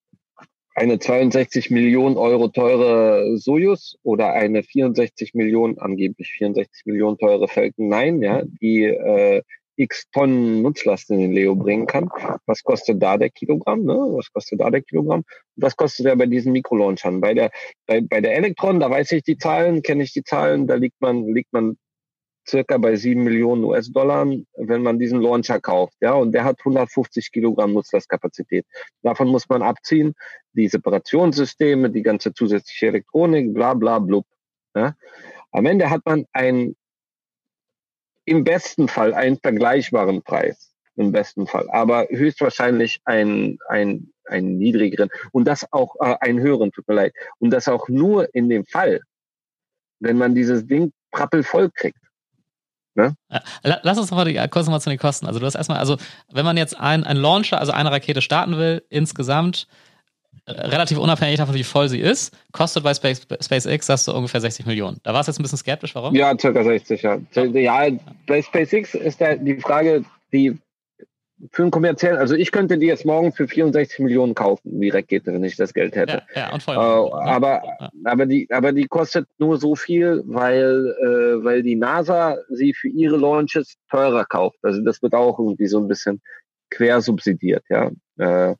eine 0.75 0.99
62 0.99 1.71
Millionen 1.71 2.17
Euro 2.17 2.49
teure 2.49 3.37
Soyuz 3.37 3.97
oder 4.03 4.33
eine 4.33 4.63
64 4.63 5.35
Millionen, 5.35 5.79
angeblich 5.79 6.31
64 6.39 6.87
Millionen 6.87 7.19
teure 7.19 7.49
Falcon 7.49 7.89
9, 7.89 8.23
ja, 8.23 8.43
die 8.61 8.85
äh, 8.85 9.43
x 9.79 10.11
Tonnen 10.13 10.63
Nutzlast 10.63 11.11
in 11.11 11.19
den 11.19 11.33
Leo 11.33 11.55
bringen 11.55 11.87
kann. 11.87 12.09
Was 12.47 12.63
kostet 12.63 13.01
da 13.03 13.17
der 13.17 13.31
Kilogramm? 13.31 13.85
Ne? 13.85 13.95
Was 13.95 14.31
kostet 14.33 14.61
da 14.61 14.71
der 14.71 14.83
Kilogramm? 14.83 15.25
Was 15.57 15.77
kostet 15.77 16.07
er 16.07 16.17
bei 16.17 16.27
diesen 16.27 16.53
Mikrolaunchern? 16.53 17.21
Bei 17.21 17.33
der, 17.33 17.51
bei, 17.87 18.01
bei 18.01 18.21
der 18.21 18.37
Elektron, 18.37 18.81
da 18.81 18.91
weiß 18.91 19.13
ich 19.13 19.23
die 19.23 19.39
Zahlen, 19.39 19.83
kenne 19.83 20.03
ich 20.03 20.13
die 20.13 20.25
Zahlen, 20.25 20.67
da 20.67 20.75
liegt 20.75 21.01
man, 21.01 21.27
liegt 21.29 21.53
man 21.53 21.77
circa 22.49 22.79
bei 22.79 22.97
sieben 22.97 23.25
Millionen 23.25 23.65
US-Dollar, 23.65 24.27
wenn 24.57 24.83
man 24.83 24.99
diesen 24.99 25.21
Launcher 25.21 25.61
kauft. 25.61 25.97
Ja, 26.01 26.15
und 26.15 26.33
der 26.33 26.45
hat 26.45 26.59
150 26.61 27.31
Kilogramm 27.31 27.73
Nutzlastkapazität. 27.73 28.67
Davon 29.03 29.29
muss 29.29 29.49
man 29.49 29.63
abziehen 29.63 30.15
die 30.53 30.69
Separationssysteme, 30.69 31.91
die 31.91 32.03
ganze 32.03 32.33
zusätzliche 32.33 32.89
Elektronik, 32.89 33.55
bla 33.55 33.75
bla 33.75 33.99
blub. 33.99 34.27
Ja. 34.75 34.95
Am 35.53 35.67
Ende 35.67 35.91
hat 35.91 36.03
man 36.05 36.27
ein 36.33 36.75
im 38.25 38.45
besten 38.45 38.89
Fall 38.89 39.15
einen 39.15 39.39
vergleichbaren 39.39 40.23
Preis. 40.23 40.75
Im 40.97 41.13
besten 41.13 41.47
Fall. 41.47 41.71
Aber 41.71 42.09
höchstwahrscheinlich 42.11 43.01
ein, 43.05 43.59
ein, 43.69 44.13
einen 44.25 44.59
niedrigeren 44.59 45.11
und 45.31 45.47
das 45.47 45.73
auch 45.73 45.95
äh, 46.01 46.17
einen 46.21 46.41
höheren, 46.41 46.73
tut 46.73 46.89
mir 46.89 46.95
leid. 46.95 47.15
Und 47.39 47.51
das 47.51 47.69
auch 47.69 47.89
nur 47.89 48.35
in 48.35 48.49
dem 48.49 48.65
Fall, 48.65 49.01
wenn 50.01 50.19
man 50.19 50.35
dieses 50.35 50.67
Ding 50.67 50.93
prappelvoll 51.13 51.71
kriegt. 51.71 51.99
Ne? 52.99 53.15
Lass 53.63 53.97
uns 53.97 54.11
noch 54.11 54.19
mal 54.19 54.49
kurz 54.49 54.69
mal 54.69 54.81
zu 54.81 54.91
den 54.91 54.99
Kosten. 54.99 55.27
Also 55.27 55.39
du 55.39 55.47
hast 55.47 55.55
erstmal, 55.55 55.79
also 55.79 55.97
wenn 56.33 56.45
man 56.45 56.57
jetzt 56.57 56.79
ein, 56.79 57.05
ein 57.05 57.17
Launcher, 57.17 57.61
also 57.61 57.73
eine 57.73 57.93
Rakete 57.93 58.21
starten 58.21 58.59
will, 58.59 58.83
insgesamt 58.91 59.69
äh, 60.47 60.53
relativ 60.53 60.99
unabhängig 60.99 61.37
davon, 61.37 61.55
wie 61.55 61.63
voll 61.63 61.89
sie 61.89 62.01
ist, 62.01 62.37
kostet 62.53 62.83
bei 62.83 62.93
Space, 62.93 63.27
SpaceX, 63.41 63.87
sagst 63.87 64.09
du, 64.09 64.13
ungefähr 64.13 64.41
60 64.41 64.67
Millionen. 64.67 64.99
Da 65.05 65.15
war 65.15 65.21
es 65.21 65.29
jetzt 65.29 65.39
ein 65.39 65.43
bisschen 65.43 65.59
skeptisch, 65.59 65.95
warum? 65.95 66.15
Ja, 66.17 66.37
circa 66.37 66.65
60, 66.65 67.03
ja. 67.03 67.19
Ja, 67.35 67.89
bei 68.27 68.43
SpaceX 68.43 68.95
ist 68.95 69.21
da 69.21 69.37
die 69.37 69.61
Frage, 69.61 70.05
die 70.33 70.59
für 71.53 71.63
einen 71.63 71.71
kommerziellen, 71.71 72.19
also 72.19 72.35
ich 72.35 72.51
könnte 72.51 72.79
die 72.79 72.87
jetzt 72.87 73.05
morgen 73.05 73.33
für 73.33 73.47
64 73.47 74.01
Millionen 74.01 74.35
kaufen, 74.35 74.81
die 74.81 74.89
Rakete, 74.91 75.33
wenn 75.33 75.45
ich 75.45 75.57
das 75.57 75.73
Geld 75.73 75.95
hätte. 75.95 76.23
Ja, 76.35 76.49
ja 76.49 76.53
und. 76.53 76.67
Äh, 76.67 76.73
aber, 76.73 77.63
ja. 77.81 77.91
aber, 78.05 78.27
die, 78.27 78.49
aber 78.51 78.73
die 78.73 78.87
kostet 78.87 79.29
nur 79.39 79.59
so 79.59 79.77
viel, 79.77 80.23
weil, 80.27 80.95
äh, 81.01 81.45
weil 81.45 81.63
die 81.63 81.77
NASA 81.77 82.39
sie 82.49 82.75
für 82.75 82.89
ihre 82.89 83.17
Launches 83.17 83.77
teurer 83.91 84.25
kauft. 84.25 84.59
Also 84.63 84.83
das 84.83 85.01
wird 85.03 85.15
auch 85.15 85.39
irgendwie 85.39 85.69
so 85.69 85.79
ein 85.79 85.89
bisschen 85.89 86.21
quersubsidiert, 86.71 87.65
ja. 87.69 87.91
Äh, 88.19 88.55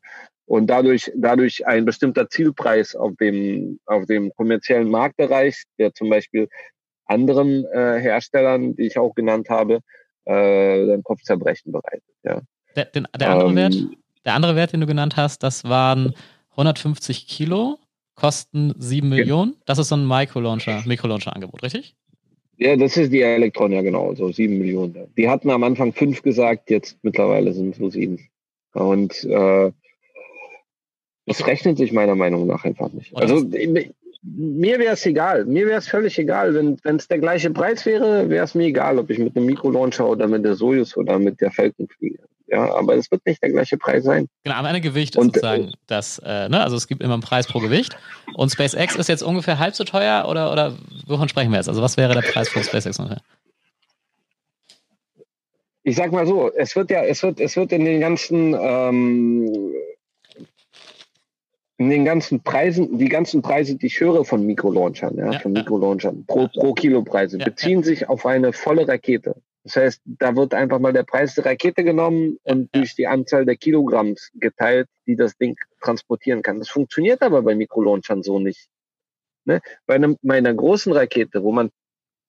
und 0.45 0.67
dadurch, 0.67 1.11
dadurch 1.15 1.67
ein 1.67 1.85
bestimmter 1.85 2.27
Zielpreis 2.27 2.95
auf 2.95 3.15
dem, 3.17 3.79
auf 3.85 4.05
dem 4.07 4.33
kommerziellen 4.35 4.89
Markt 4.89 5.19
erreicht, 5.19 5.65
der 5.77 5.93
zum 5.93 6.09
Beispiel 6.09 6.47
anderen 7.05 7.65
äh, 7.65 7.99
Herstellern, 7.99 8.75
die 8.75 8.87
ich 8.87 8.97
auch 8.97 9.13
genannt 9.13 9.49
habe, 9.49 9.81
äh, 10.25 10.87
dann 10.87 11.03
Kopfzerbrechen 11.03 11.71
bereitet, 11.71 12.03
ja. 12.23 12.41
Der, 12.75 12.85
den, 12.85 13.07
der, 13.19 13.29
andere 13.31 13.49
ähm, 13.49 13.55
Wert, 13.55 13.75
der 14.25 14.33
andere 14.33 14.55
Wert, 14.55 14.73
den 14.73 14.81
du 14.81 14.87
genannt 14.87 15.17
hast, 15.17 15.43
das 15.43 15.63
waren 15.63 16.13
150 16.51 17.27
Kilo, 17.27 17.79
kosten 18.15 18.73
7 18.77 19.07
Millionen. 19.07 19.55
Das 19.65 19.77
ist 19.79 19.89
so 19.89 19.95
ein 19.95 20.07
Micro-Launcher, 20.07 20.83
Mikro-Launcher-Angebot, 20.85 21.63
richtig? 21.63 21.95
Ja, 22.57 22.75
das 22.75 22.97
ist 22.97 23.13
die 23.13 23.21
Elektron, 23.21 23.71
ja 23.71 23.81
genau, 23.81 24.13
so 24.15 24.31
7 24.31 24.57
Millionen. 24.57 24.95
Die 25.15 25.29
hatten 25.29 25.49
am 25.49 25.63
Anfang 25.63 25.93
5 25.93 26.21
gesagt, 26.21 26.69
jetzt 26.69 26.97
mittlerweile 27.03 27.53
sind 27.53 27.73
es 27.73 27.79
nur 27.79 27.91
7. 27.91 28.19
Und 28.73 29.23
äh, 29.23 29.71
das 31.25 31.47
rechnet 31.47 31.77
sich 31.77 31.93
meiner 31.93 32.15
Meinung 32.15 32.47
nach 32.47 32.65
einfach 32.65 32.91
nicht. 32.91 33.15
Also 33.15 33.45
mir 34.21 34.79
wäre 34.79 34.93
es 34.93 35.05
egal. 35.05 35.45
Mir 35.45 35.67
wäre 35.67 35.77
es 35.77 35.87
völlig 35.87 36.19
egal. 36.19 36.53
Wenn 36.53 36.95
es 36.97 37.07
der 37.07 37.19
gleiche 37.19 37.51
Preis 37.51 37.85
wäre, 37.85 38.29
wäre 38.29 38.43
es 38.43 38.55
mir 38.55 38.65
egal, 38.65 38.99
ob 38.99 39.09
ich 39.09 39.19
mit 39.19 39.37
einem 39.37 39.45
Mikrolauncher 39.45 40.09
oder 40.09 40.27
mit 40.27 40.43
der 40.43 40.55
Soyuz 40.55 40.97
oder 40.97 41.17
mit 41.17 41.39
der 41.39 41.51
Falcon 41.51 41.87
fliege. 41.87 42.19
Ja, 42.51 42.73
aber 42.73 42.95
es 42.95 43.11
wird 43.11 43.25
nicht 43.25 43.41
der 43.43 43.51
gleiche 43.51 43.77
Preis 43.77 44.03
sein. 44.03 44.27
Genau, 44.43 44.55
am 44.55 44.65
Ende 44.65 44.81
Gewicht 44.81 45.15
ist 45.15 45.21
und, 45.21 45.35
sozusagen 45.35 45.69
äh, 45.69 45.71
das, 45.87 46.19
äh, 46.25 46.49
ne? 46.49 46.61
also 46.61 46.75
es 46.75 46.87
gibt 46.87 47.03
immer 47.03 47.13
einen 47.13 47.21
Preis 47.21 47.47
pro 47.47 47.59
Gewicht. 47.59 47.97
Und 48.33 48.51
SpaceX 48.51 48.95
ist 48.95 49.09
jetzt 49.09 49.21
ungefähr 49.21 49.59
halb 49.59 49.75
so 49.75 49.83
teuer 49.83 50.25
oder, 50.27 50.51
oder 50.51 50.75
wovon 51.05 51.29
sprechen 51.29 51.51
wir 51.51 51.57
jetzt? 51.57 51.69
Also 51.69 51.81
was 51.81 51.97
wäre 51.97 52.13
der 52.13 52.21
Preis 52.21 52.49
für 52.49 52.63
SpaceX 52.63 52.97
ungefähr? 52.99 53.21
Ich 55.83 55.95
sag 55.95 56.11
mal 56.11 56.25
so, 56.25 56.51
es 56.53 56.75
wird 56.75 56.91
ja, 56.91 57.03
es 57.03 57.23
wird, 57.23 57.39
es 57.39 57.55
wird 57.55 57.71
in 57.71 57.85
den 57.85 57.99
ganzen 57.99 58.55
ähm, 58.59 59.73
in 61.79 61.89
den 61.89 62.03
ganzen 62.03 62.43
Preisen, 62.43 62.97
die 62.97 63.07
ganzen 63.07 63.41
Preise, 63.41 63.75
die 63.77 63.85
ich 63.87 64.01
höre 64.01 64.25
von 64.25 64.45
Mikrolaunchern, 64.45 65.17
ja, 65.17 65.31
ja 65.31 65.39
von 65.39 65.53
Mikrolaunchern, 65.53 66.25
pro, 66.25 66.49
pro 66.49 66.73
Kilo 66.73 67.03
Preise, 67.03 67.37
beziehen 67.37 67.83
sich 67.83 68.09
auf 68.09 68.25
eine 68.25 68.51
volle 68.51 68.85
Rakete. 68.85 69.41
Das 69.63 69.77
heißt, 69.77 70.01
da 70.03 70.35
wird 70.35 70.53
einfach 70.53 70.79
mal 70.79 70.91
der 70.91 71.03
Preis 71.03 71.35
der 71.35 71.45
Rakete 71.45 71.85
genommen 71.85 72.37
und 72.43 72.73
durch 72.75 72.95
die 72.95 73.07
Anzahl 73.07 73.45
der 73.45 73.55
Kilogramms 73.55 74.29
geteilt, 74.33 74.89
die 75.07 75.15
das 75.15 75.37
Ding 75.37 75.55
transportieren 75.79 76.41
kann. 76.41 76.59
Das 76.59 76.67
funktioniert 76.69 77.21
aber 77.21 77.41
bei 77.43 77.55
Mikrolaunchern 77.55 78.23
so 78.23 78.39
nicht. 78.39 78.67
Ne? 79.45 79.61
Bei, 79.85 79.95
einem, 79.95 80.17
bei 80.21 80.37
einer 80.37 80.53
großen 80.53 80.91
Rakete, 80.91 81.43
wo 81.43 81.53
man 81.53 81.69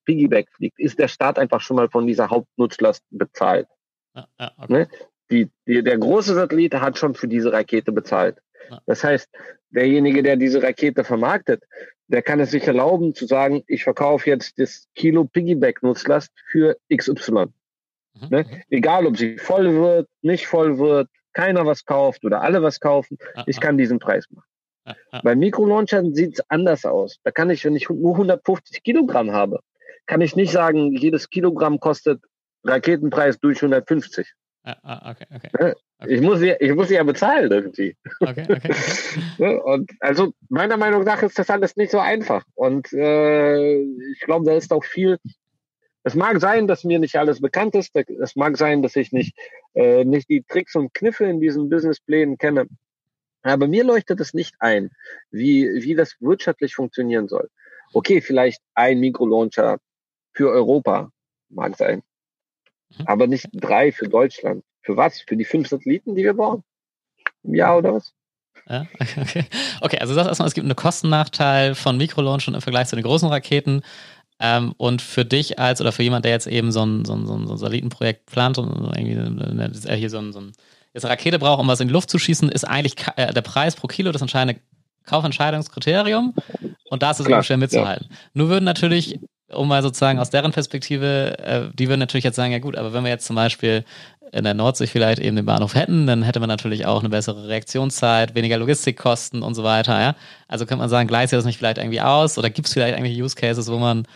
Piggyback 0.05 0.49
fliegt, 0.53 0.79
ist 0.79 1.01
der 1.01 1.09
Start 1.09 1.41
einfach 1.41 1.61
schon 1.61 1.77
mal 1.77 1.89
von 1.89 2.07
dieser 2.07 2.31
Hauptnutzlast 2.31 3.03
bezahlt. 3.11 3.67
Ja, 4.15 4.29
ja, 4.39 4.53
okay. 4.59 4.73
ne? 4.73 4.89
die, 5.31 5.51
die, 5.67 5.83
der 5.83 5.99
große 5.99 6.35
Satellit 6.35 6.75
hat 6.75 6.99
schon 6.99 7.15
für 7.15 7.29
diese 7.29 7.53
Rakete 7.53 7.93
bezahlt. 7.93 8.39
Das 8.87 9.05
heißt, 9.05 9.29
derjenige, 9.71 10.23
der 10.23 10.37
diese 10.37 10.63
Rakete 10.63 11.05
vermarktet, 11.05 11.65
der 12.09 12.23
kann 12.23 12.41
es 12.41 12.51
sich 12.51 12.67
erlauben 12.67 13.15
zu 13.15 13.27
sagen, 13.27 13.63
ich 13.67 13.85
verkaufe 13.85 14.29
jetzt 14.29 14.59
das 14.59 14.89
Kilo 14.95 15.25
Piggyback-Nutzlast 15.25 16.33
für 16.51 16.77
XY. 16.95 17.33
Mhm. 17.33 18.29
Ne? 18.31 18.45
Mhm. 18.45 18.63
Egal, 18.71 19.07
ob 19.07 19.17
sie 19.17 19.39
voll 19.39 19.75
wird, 19.75 20.09
nicht 20.23 20.47
voll 20.47 20.79
wird, 20.79 21.09
keiner 21.33 21.65
was 21.67 21.85
kauft 21.85 22.25
oder 22.25 22.43
alle 22.43 22.63
was 22.63 22.81
kaufen, 22.81 23.17
ah, 23.35 23.45
ich 23.47 23.61
kann 23.61 23.79
diesen 23.79 24.01
Preis 24.01 24.27
machen. 24.31 24.49
Ah, 24.85 24.95
ah. 25.13 25.21
Bei 25.23 25.37
Mikrolaunchern 25.37 26.15
sieht 26.15 26.35
es 26.35 26.45
anders 26.51 26.85
aus. 26.85 27.19
Da 27.23 27.31
kann 27.31 27.51
ich, 27.51 27.65
wenn 27.65 27.77
ich 27.77 27.89
nur 27.89 28.15
150 28.15 28.83
Kilogramm 28.83 29.31
habe, 29.31 29.61
kann 30.07 30.21
ich 30.21 30.35
nicht 30.35 30.51
sagen, 30.51 30.93
jedes 30.93 31.31
Kilogramm 31.31 31.79
kostet 31.79 32.21
Raketenpreis 32.65 33.39
durch 33.39 33.59
150. 33.59 34.33
Ah, 34.65 34.77
ah, 34.83 35.11
okay, 35.13 35.27
okay. 35.33 35.75
Okay. 36.03 36.15
Ich, 36.15 36.21
muss 36.23 36.41
ja, 36.41 36.55
ich 36.59 36.75
muss 36.75 36.89
ja 36.89 37.03
bezahlen 37.03 37.51
irgendwie. 37.51 37.95
Okay, 38.21 38.47
okay, 38.49 38.57
okay. 38.57 38.75
Ne? 39.39 39.63
Und 39.63 39.91
also 40.01 40.33
meiner 40.49 40.79
Meinung 40.79 41.05
nach 41.05 41.23
ist 41.23 41.39
das 41.39 41.51
alles 41.51 41.77
nicht 41.77 41.91
so 41.91 41.99
einfach. 41.99 42.45
Und 42.55 42.91
äh, 42.95 43.83
ich 43.83 44.21
glaube, 44.21 44.47
da 44.47 44.57
ist 44.57 44.73
auch 44.73 44.85
viel. 44.85 45.19
Es 46.03 46.15
mag 46.15 46.41
sein, 46.41 46.67
dass 46.67 46.85
mir 46.85 46.99
nicht 46.99 47.17
alles 47.17 47.43
bekannt 47.43 47.75
ist. 47.75 47.95
Es 47.95 48.35
mag 48.35 48.57
sein, 48.57 48.81
dass 48.81 48.97
ich 48.97 49.13
nicht, 49.13 49.37
äh, 49.75 50.05
nicht 50.07 50.31
die 50.31 50.43
Tricks 50.43 50.75
und 50.75 50.95
Kniffe 50.95 51.27
in 51.27 51.39
diesen 51.39 51.69
Businessplänen 51.69 52.39
kenne. 52.39 52.67
Aber 53.43 53.69
mir 53.69 53.85
leuchtet 53.85 54.21
es 54.21 54.33
nicht 54.33 54.55
ein, 54.59 54.91
wie, 55.31 55.69
wie 55.83 55.95
das 55.95 56.17
wirtschaftlich 56.21 56.75
funktionieren 56.75 57.29
soll. 57.29 57.51
Okay, 57.93 58.23
vielleicht 58.23 58.63
ein 58.75 59.01
Mikrolauncher 59.01 59.79
für 60.33 60.51
Europa, 60.51 61.11
mag 61.51 61.77
sein. 61.77 62.03
Mhm. 62.97 63.07
Aber 63.07 63.27
nicht 63.27 63.49
drei 63.53 63.93
für 63.93 64.09
Deutschland. 64.09 64.65
Für 64.83 64.97
was? 64.97 65.21
Für 65.21 65.37
die 65.37 65.45
fünf 65.45 65.69
Satelliten, 65.69 66.15
die 66.15 66.25
wir 66.25 66.35
bauen? 66.35 66.63
Im 67.43 67.55
Jahr 67.55 67.79
oder 67.79 67.95
was? 67.95 68.13
Ja, 68.69 68.87
okay. 69.21 69.45
okay, 69.81 69.99
also 69.99 70.15
das 70.15 70.27
erstmal, 70.27 70.49
es 70.49 70.55
gibt 70.55 70.65
einen 70.65 70.77
Kostennachteil 70.77 71.75
von 71.75 71.97
Mikrolaunch 71.97 72.49
im 72.49 72.61
Vergleich 72.61 72.89
zu 72.89 72.97
den 72.97 73.05
großen 73.05 73.29
Raketen. 73.29 73.83
Ähm, 74.39 74.73
und 74.79 75.03
für 75.03 75.25
dich 75.25 75.59
als 75.59 75.81
oder 75.81 75.93
für 75.93 76.03
jemand, 76.03 76.25
der 76.25 76.33
jetzt 76.33 76.47
eben 76.47 76.73
so 76.73 76.85
ein, 76.85 77.05
so 77.05 77.15
ein, 77.15 77.27
so 77.27 77.35
ein 77.35 77.59
Satellitenprojekt 77.59 78.27
plant 78.27 78.57
und 78.57 78.97
irgendwie 78.97 79.89
äh, 79.89 79.97
hier 79.97 80.09
so 80.09 80.19
ein, 80.19 80.33
so 80.33 80.41
ein, 80.41 80.53
jetzt 80.95 81.05
eine 81.05 81.13
Rakete 81.13 81.39
braucht, 81.39 81.61
um 81.61 81.69
was 81.69 81.81
in 81.81 81.89
die 81.89 81.93
Luft 81.93 82.09
zu 82.09 82.19
schießen, 82.19 82.49
ist 82.49 82.65
eigentlich 82.65 82.95
äh, 83.17 83.35
der 83.35 83.43
Preis 83.43 83.77
pro 83.77 83.87
Kilo 83.87 84.13
das 84.13 84.23
entscheidende 84.23 84.61
Kaufentscheidungskriterium. 85.05 86.35
Und 86.89 87.03
da 87.03 87.11
ist 87.11 87.21
es 87.21 87.27
Klar, 87.27 87.43
schwer 87.43 87.59
mitzuhalten. 87.59 88.07
Ja. 88.11 88.17
Nur 88.33 88.49
würden 88.49 88.65
natürlich, 88.65 89.19
um 89.53 89.69
mal 89.69 89.83
sozusagen 89.83 90.19
aus 90.19 90.31
deren 90.31 90.53
Perspektive, 90.53 91.39
äh, 91.39 91.63
die 91.75 91.89
würden 91.89 92.01
natürlich 92.01 92.25
jetzt 92.25 92.37
sagen, 92.37 92.53
ja 92.53 92.59
gut, 92.59 92.77
aber 92.77 92.93
wenn 92.93 93.05
wir 93.05 93.11
jetzt 93.11 93.27
zum 93.27 93.37
Beispiel 93.37 93.85
in 94.33 94.45
der 94.45 94.55
Nordsee 94.55 94.87
vielleicht 94.87 95.19
eben 95.19 95.37
den 95.37 95.45
Bahnhof 95.45 95.75
hätten, 95.75 96.07
dann 96.07 96.23
hätte 96.23 96.41
man 96.41 96.49
natürlich 96.49 96.87
auch 96.87 97.01
eine 97.01 97.09
bessere 97.09 97.49
Reaktionszeit, 97.49 98.35
weniger 98.35 98.59
Logistikkosten 98.59 99.43
und 99.43 99.55
so 99.55 99.65
weiter. 99.65 100.01
Ja? 100.01 100.15
Also 100.47 100.67
könnte 100.67 100.81
man 100.81 100.89
sagen, 100.89 101.09
gleicht 101.09 101.31
sich 101.31 101.37
das 101.37 101.45
nicht 101.45 101.59
vielleicht 101.59 101.79
irgendwie 101.79 102.01
aus 102.01 102.39
oder 102.39 102.49
gibt 102.51 102.69
es 102.69 102.75
vielleicht 102.75 102.95
irgendwelche 102.97 103.23
Use 103.23 103.35
Cases, 103.35 103.71
wo 103.71 103.79
man 103.79 104.07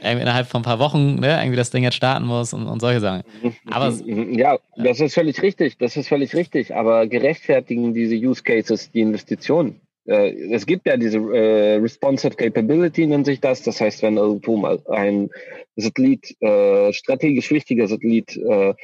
innerhalb 0.00 0.46
von 0.46 0.60
ein 0.60 0.64
paar 0.64 0.78
Wochen 0.78 1.16
ne, 1.16 1.38
irgendwie 1.40 1.56
das 1.56 1.70
Ding 1.70 1.82
jetzt 1.82 1.96
starten 1.96 2.24
muss 2.24 2.52
und, 2.52 2.66
und 2.66 2.80
solche 2.80 3.00
Sachen. 3.00 3.22
Aber 3.68 3.92
ja, 4.06 4.58
das 4.76 5.00
ist 5.00 5.14
völlig 5.14 5.42
richtig. 5.42 5.76
Das 5.78 5.96
ist 5.96 6.08
völlig 6.08 6.34
richtig. 6.34 6.74
Aber 6.74 7.06
gerechtfertigen 7.06 7.94
diese 7.94 8.14
Use 8.14 8.42
Cases 8.42 8.90
die 8.92 9.00
Investitionen? 9.00 9.80
Äh, 10.08 10.52
es 10.52 10.66
gibt 10.66 10.86
ja 10.86 10.96
diese 10.96 11.18
äh, 11.18 11.76
Responsive 11.76 12.34
Capability, 12.34 13.06
nennt 13.06 13.26
sich 13.26 13.40
das. 13.40 13.62
Das 13.62 13.80
heißt, 13.80 14.02
wenn 14.02 14.16
irgendwo 14.16 14.56
mal 14.56 14.80
ein 14.88 15.30
Satellit, 15.76 16.34
äh, 16.40 16.92
strategisch 16.92 17.50
wichtiger 17.50 17.86
Satellit, 17.86 18.36
äh, 18.36 18.74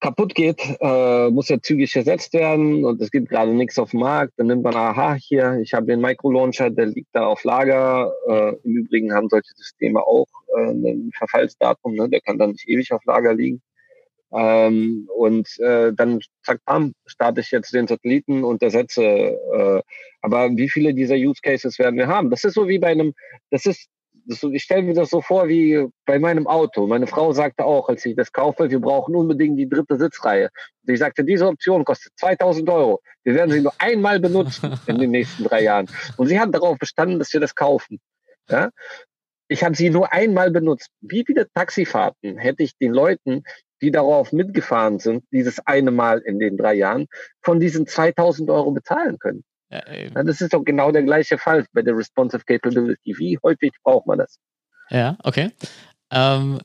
kaputt 0.00 0.34
geht, 0.34 0.62
äh, 0.80 1.28
muss 1.28 1.50
er 1.50 1.60
zügig 1.60 1.94
ersetzt 1.94 2.32
werden 2.32 2.86
und 2.86 3.02
es 3.02 3.10
gibt 3.10 3.28
gerade 3.28 3.52
nichts 3.52 3.78
auf 3.78 3.90
dem 3.90 4.00
Markt. 4.00 4.32
Dann 4.38 4.46
nimmt 4.46 4.62
man, 4.62 4.74
aha, 4.74 5.14
hier, 5.14 5.58
ich 5.60 5.74
habe 5.74 5.86
den 5.86 6.00
Microlauncher, 6.00 6.70
der 6.70 6.86
liegt 6.86 7.10
da 7.12 7.26
auf 7.26 7.44
Lager. 7.44 8.10
Äh, 8.26 8.54
Im 8.64 8.76
Übrigen 8.76 9.12
haben 9.12 9.28
solche 9.28 9.52
Systeme 9.54 10.00
auch 10.00 10.26
ein 10.56 11.10
Verfallsdatum, 11.16 11.94
ne? 11.94 12.08
der 12.08 12.20
kann 12.20 12.38
dann 12.38 12.52
nicht 12.52 12.68
ewig 12.68 12.92
auf 12.92 13.04
Lager 13.04 13.34
liegen. 13.34 13.60
Ähm, 14.32 15.08
und 15.16 15.58
äh, 15.58 15.92
dann 15.92 16.20
zack, 16.44 16.60
bam, 16.64 16.94
starte 17.06 17.40
ich 17.40 17.50
jetzt 17.50 17.72
den 17.72 17.86
Satelliten 17.86 18.44
und 18.44 18.62
ersetze. 18.62 19.02
Äh, 19.02 19.82
aber 20.22 20.50
wie 20.56 20.68
viele 20.68 20.94
dieser 20.94 21.16
Use 21.16 21.40
Cases 21.42 21.78
werden 21.78 21.96
wir 21.96 22.06
haben? 22.06 22.30
Das 22.30 22.44
ist 22.44 22.54
so 22.54 22.68
wie 22.68 22.78
bei 22.78 22.88
einem, 22.88 23.14
das 23.50 23.66
ist 23.66 23.88
ich 24.52 24.62
stelle 24.62 24.82
mir 24.82 24.94
das 24.94 25.10
so 25.10 25.20
vor 25.20 25.48
wie 25.48 25.86
bei 26.04 26.18
meinem 26.18 26.46
Auto. 26.46 26.86
Meine 26.86 27.06
Frau 27.06 27.32
sagte 27.32 27.64
auch, 27.64 27.88
als 27.88 28.04
ich 28.04 28.16
das 28.16 28.32
kaufe, 28.32 28.70
wir 28.70 28.80
brauchen 28.80 29.14
unbedingt 29.14 29.58
die 29.58 29.68
dritte 29.68 29.98
Sitzreihe. 29.98 30.50
Und 30.86 30.92
ich 30.92 30.98
sagte, 30.98 31.24
diese 31.24 31.46
Option 31.46 31.84
kostet 31.84 32.12
2000 32.16 32.68
Euro. 32.68 33.00
Wir 33.24 33.34
werden 33.34 33.50
sie 33.50 33.60
nur 33.60 33.72
einmal 33.78 34.20
benutzen 34.20 34.78
in 34.86 34.98
den 34.98 35.10
nächsten 35.10 35.44
drei 35.44 35.62
Jahren. 35.62 35.88
Und 36.16 36.28
sie 36.28 36.38
hat 36.38 36.54
darauf 36.54 36.78
bestanden, 36.78 37.18
dass 37.18 37.32
wir 37.32 37.40
das 37.40 37.54
kaufen. 37.54 38.00
Ja? 38.48 38.70
Ich 39.48 39.64
habe 39.64 39.74
sie 39.74 39.90
nur 39.90 40.12
einmal 40.12 40.50
benutzt. 40.50 40.90
Wie 41.00 41.24
viele 41.26 41.48
Taxifahrten 41.52 42.38
hätte 42.38 42.62
ich 42.62 42.76
den 42.76 42.92
Leuten, 42.92 43.42
die 43.80 43.90
darauf 43.90 44.32
mitgefahren 44.32 44.98
sind, 44.98 45.24
dieses 45.32 45.64
eine 45.66 45.90
Mal 45.90 46.18
in 46.18 46.38
den 46.38 46.56
drei 46.56 46.74
Jahren, 46.74 47.06
von 47.42 47.60
diesen 47.60 47.86
2000 47.86 48.50
Euro 48.50 48.70
bezahlen 48.72 49.18
können? 49.18 49.44
Ja, 49.70 50.24
das 50.24 50.40
ist 50.40 50.52
doch 50.52 50.64
genau 50.64 50.90
der 50.90 51.04
gleiche 51.04 51.38
Fall 51.38 51.64
bei 51.72 51.82
der 51.82 51.96
Responsive 51.96 52.42
Capability. 52.44 53.14
Wie 53.18 53.38
häufig 53.42 53.70
braucht 53.84 54.06
man 54.06 54.18
das? 54.18 54.38
Ja, 54.90 55.16
okay. 55.22 55.50
Ähm, 56.10 56.58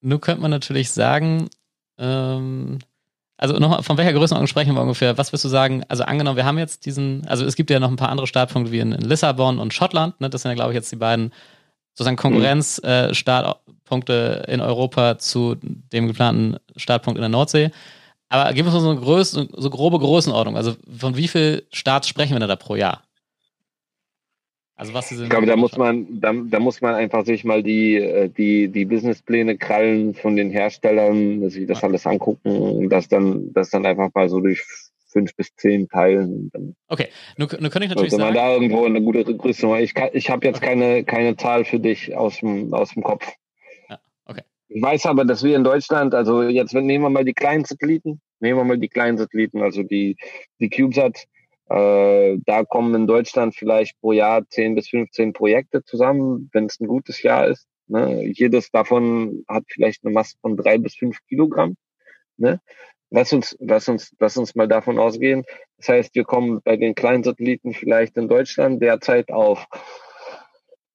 nun 0.00 0.20
könnte 0.20 0.42
man 0.42 0.50
natürlich 0.50 0.90
sagen, 0.90 1.48
ähm, 1.98 2.80
also 3.36 3.54
nochmal, 3.54 3.82
von 3.82 3.96
welcher 3.96 4.12
Größenordnung 4.12 4.48
sprechen 4.48 4.74
wir 4.74 4.82
ungefähr? 4.82 5.16
Was 5.16 5.32
wirst 5.32 5.44
du 5.44 5.48
sagen? 5.48 5.84
Also 5.88 6.02
angenommen, 6.02 6.36
wir 6.36 6.44
haben 6.44 6.58
jetzt 6.58 6.86
diesen, 6.86 7.26
also 7.28 7.46
es 7.46 7.56
gibt 7.56 7.70
ja 7.70 7.78
noch 7.78 7.90
ein 7.90 7.96
paar 7.96 8.10
andere 8.10 8.26
Startpunkte 8.26 8.72
wie 8.72 8.80
in, 8.80 8.92
in 8.92 9.00
Lissabon 9.00 9.58
und 9.58 9.72
Schottland, 9.72 10.20
ne? 10.20 10.28
das 10.28 10.42
sind 10.42 10.50
ja, 10.50 10.56
glaube 10.56 10.72
ich, 10.72 10.74
jetzt 10.74 10.90
die 10.90 10.96
beiden 10.96 11.32
sozusagen 11.94 12.16
Konkurrenzstartpunkte 12.16 14.42
mhm. 14.42 14.50
äh, 14.50 14.54
in 14.54 14.60
Europa 14.60 15.18
zu 15.18 15.56
dem 15.60 16.06
geplanten 16.06 16.56
Startpunkt 16.76 17.18
in 17.18 17.22
der 17.22 17.28
Nordsee. 17.28 17.70
Aber 18.28 18.52
gib 18.52 18.66
uns 18.66 18.74
mal 18.74 18.80
so 18.80 18.90
eine 18.90 19.00
Größe, 19.00 19.48
so 19.52 19.70
grobe 19.70 19.98
Größenordnung. 19.98 20.56
Also 20.56 20.76
von 20.96 21.16
wie 21.16 21.28
viel 21.28 21.64
Starts 21.72 22.08
sprechen 22.08 22.38
wir 22.38 22.46
da 22.46 22.56
pro 22.56 22.76
Jahr? 22.76 23.02
Also 24.76 24.94
was 24.94 25.12
ich 25.12 25.28
glaube, 25.28 25.44
da 25.44 25.56
muss 25.56 25.76
man, 25.76 26.06
da, 26.20 26.32
da, 26.32 26.58
muss 26.58 26.80
man 26.80 26.94
einfach 26.94 27.26
sich 27.26 27.44
mal 27.44 27.62
die, 27.62 27.96
äh, 27.96 28.30
die, 28.30 28.68
die 28.68 28.86
Businesspläne 28.86 29.58
krallen 29.58 30.14
von 30.14 30.36
den 30.36 30.48
Herstellern, 30.48 31.50
sich 31.50 31.66
das 31.66 31.84
alles 31.84 32.06
angucken 32.06 32.56
und 32.56 32.88
das 32.88 33.06
dann, 33.06 33.52
das 33.52 33.68
dann 33.68 33.84
einfach 33.84 34.08
mal 34.14 34.30
so 34.30 34.40
durch 34.40 34.64
fünf 35.10 35.34
bis 35.36 35.54
zehn 35.56 35.88
teilen. 35.88 36.50
Okay, 36.88 37.08
nur, 37.36 37.48
nur 37.58 37.70
kann 37.70 37.82
ich 37.82 37.88
natürlich 37.88 38.10
sagen. 38.12 38.22
man 38.22 38.34
da 38.34 38.52
irgendwo 38.52 38.84
eine 38.84 39.02
gute 39.02 39.24
Größe 39.24 39.66
Ich, 39.80 39.94
ich 40.12 40.30
habe 40.30 40.46
jetzt 40.46 40.58
okay. 40.58 40.66
keine, 40.66 41.04
keine 41.04 41.36
Zahl 41.36 41.64
für 41.64 41.78
dich 41.78 42.16
aus 42.16 42.38
dem, 42.38 42.72
aus 42.72 42.94
dem 42.94 43.02
Kopf. 43.02 43.26
Ich 44.72 44.80
weiß 44.80 45.06
aber, 45.06 45.24
dass 45.24 45.42
wir 45.42 45.56
in 45.56 45.64
Deutschland, 45.64 46.14
also 46.14 46.44
jetzt 46.44 46.72
nehmen 46.74 47.02
wir 47.02 47.10
mal 47.10 47.24
die 47.24 47.34
kleinen 47.34 47.64
Satelliten, 47.64 48.20
nehmen 48.38 48.56
wir 48.56 48.64
mal 48.64 48.78
die 48.78 48.88
kleinen 48.88 49.18
Satelliten, 49.18 49.62
also 49.62 49.82
die, 49.82 50.16
die 50.60 50.70
CubeSat, 50.70 51.26
äh, 51.68 52.38
da 52.46 52.64
kommen 52.64 52.94
in 52.94 53.08
Deutschland 53.08 53.56
vielleicht 53.56 54.00
pro 54.00 54.12
Jahr 54.12 54.48
10 54.48 54.76
bis 54.76 54.88
15 54.88 55.32
Projekte 55.32 55.82
zusammen, 55.82 56.50
wenn 56.52 56.66
es 56.66 56.78
ein 56.78 56.86
gutes 56.86 57.20
Jahr 57.20 57.48
ist. 57.48 57.66
Ne? 57.88 58.24
Jedes 58.32 58.70
davon 58.70 59.44
hat 59.48 59.64
vielleicht 59.66 60.04
eine 60.04 60.14
Masse 60.14 60.36
von 60.40 60.56
drei 60.56 60.78
bis 60.78 60.94
fünf 60.94 61.18
Kilogramm. 61.26 61.74
Ne? 62.36 62.60
Lass 63.10 63.32
uns, 63.32 63.56
lass 63.60 63.88
uns, 63.88 64.14
lass 64.18 64.36
uns 64.36 64.54
mal 64.54 64.68
davon 64.68 64.98
ausgehen. 64.98 65.44
Das 65.78 65.88
heißt, 65.88 66.14
wir 66.14 66.24
kommen 66.24 66.60
bei 66.62 66.76
den 66.76 66.94
kleinen 66.94 67.24
Satelliten 67.24 67.72
vielleicht 67.72 68.16
in 68.16 68.28
Deutschland 68.28 68.82
derzeit 68.82 69.30
auf 69.30 69.66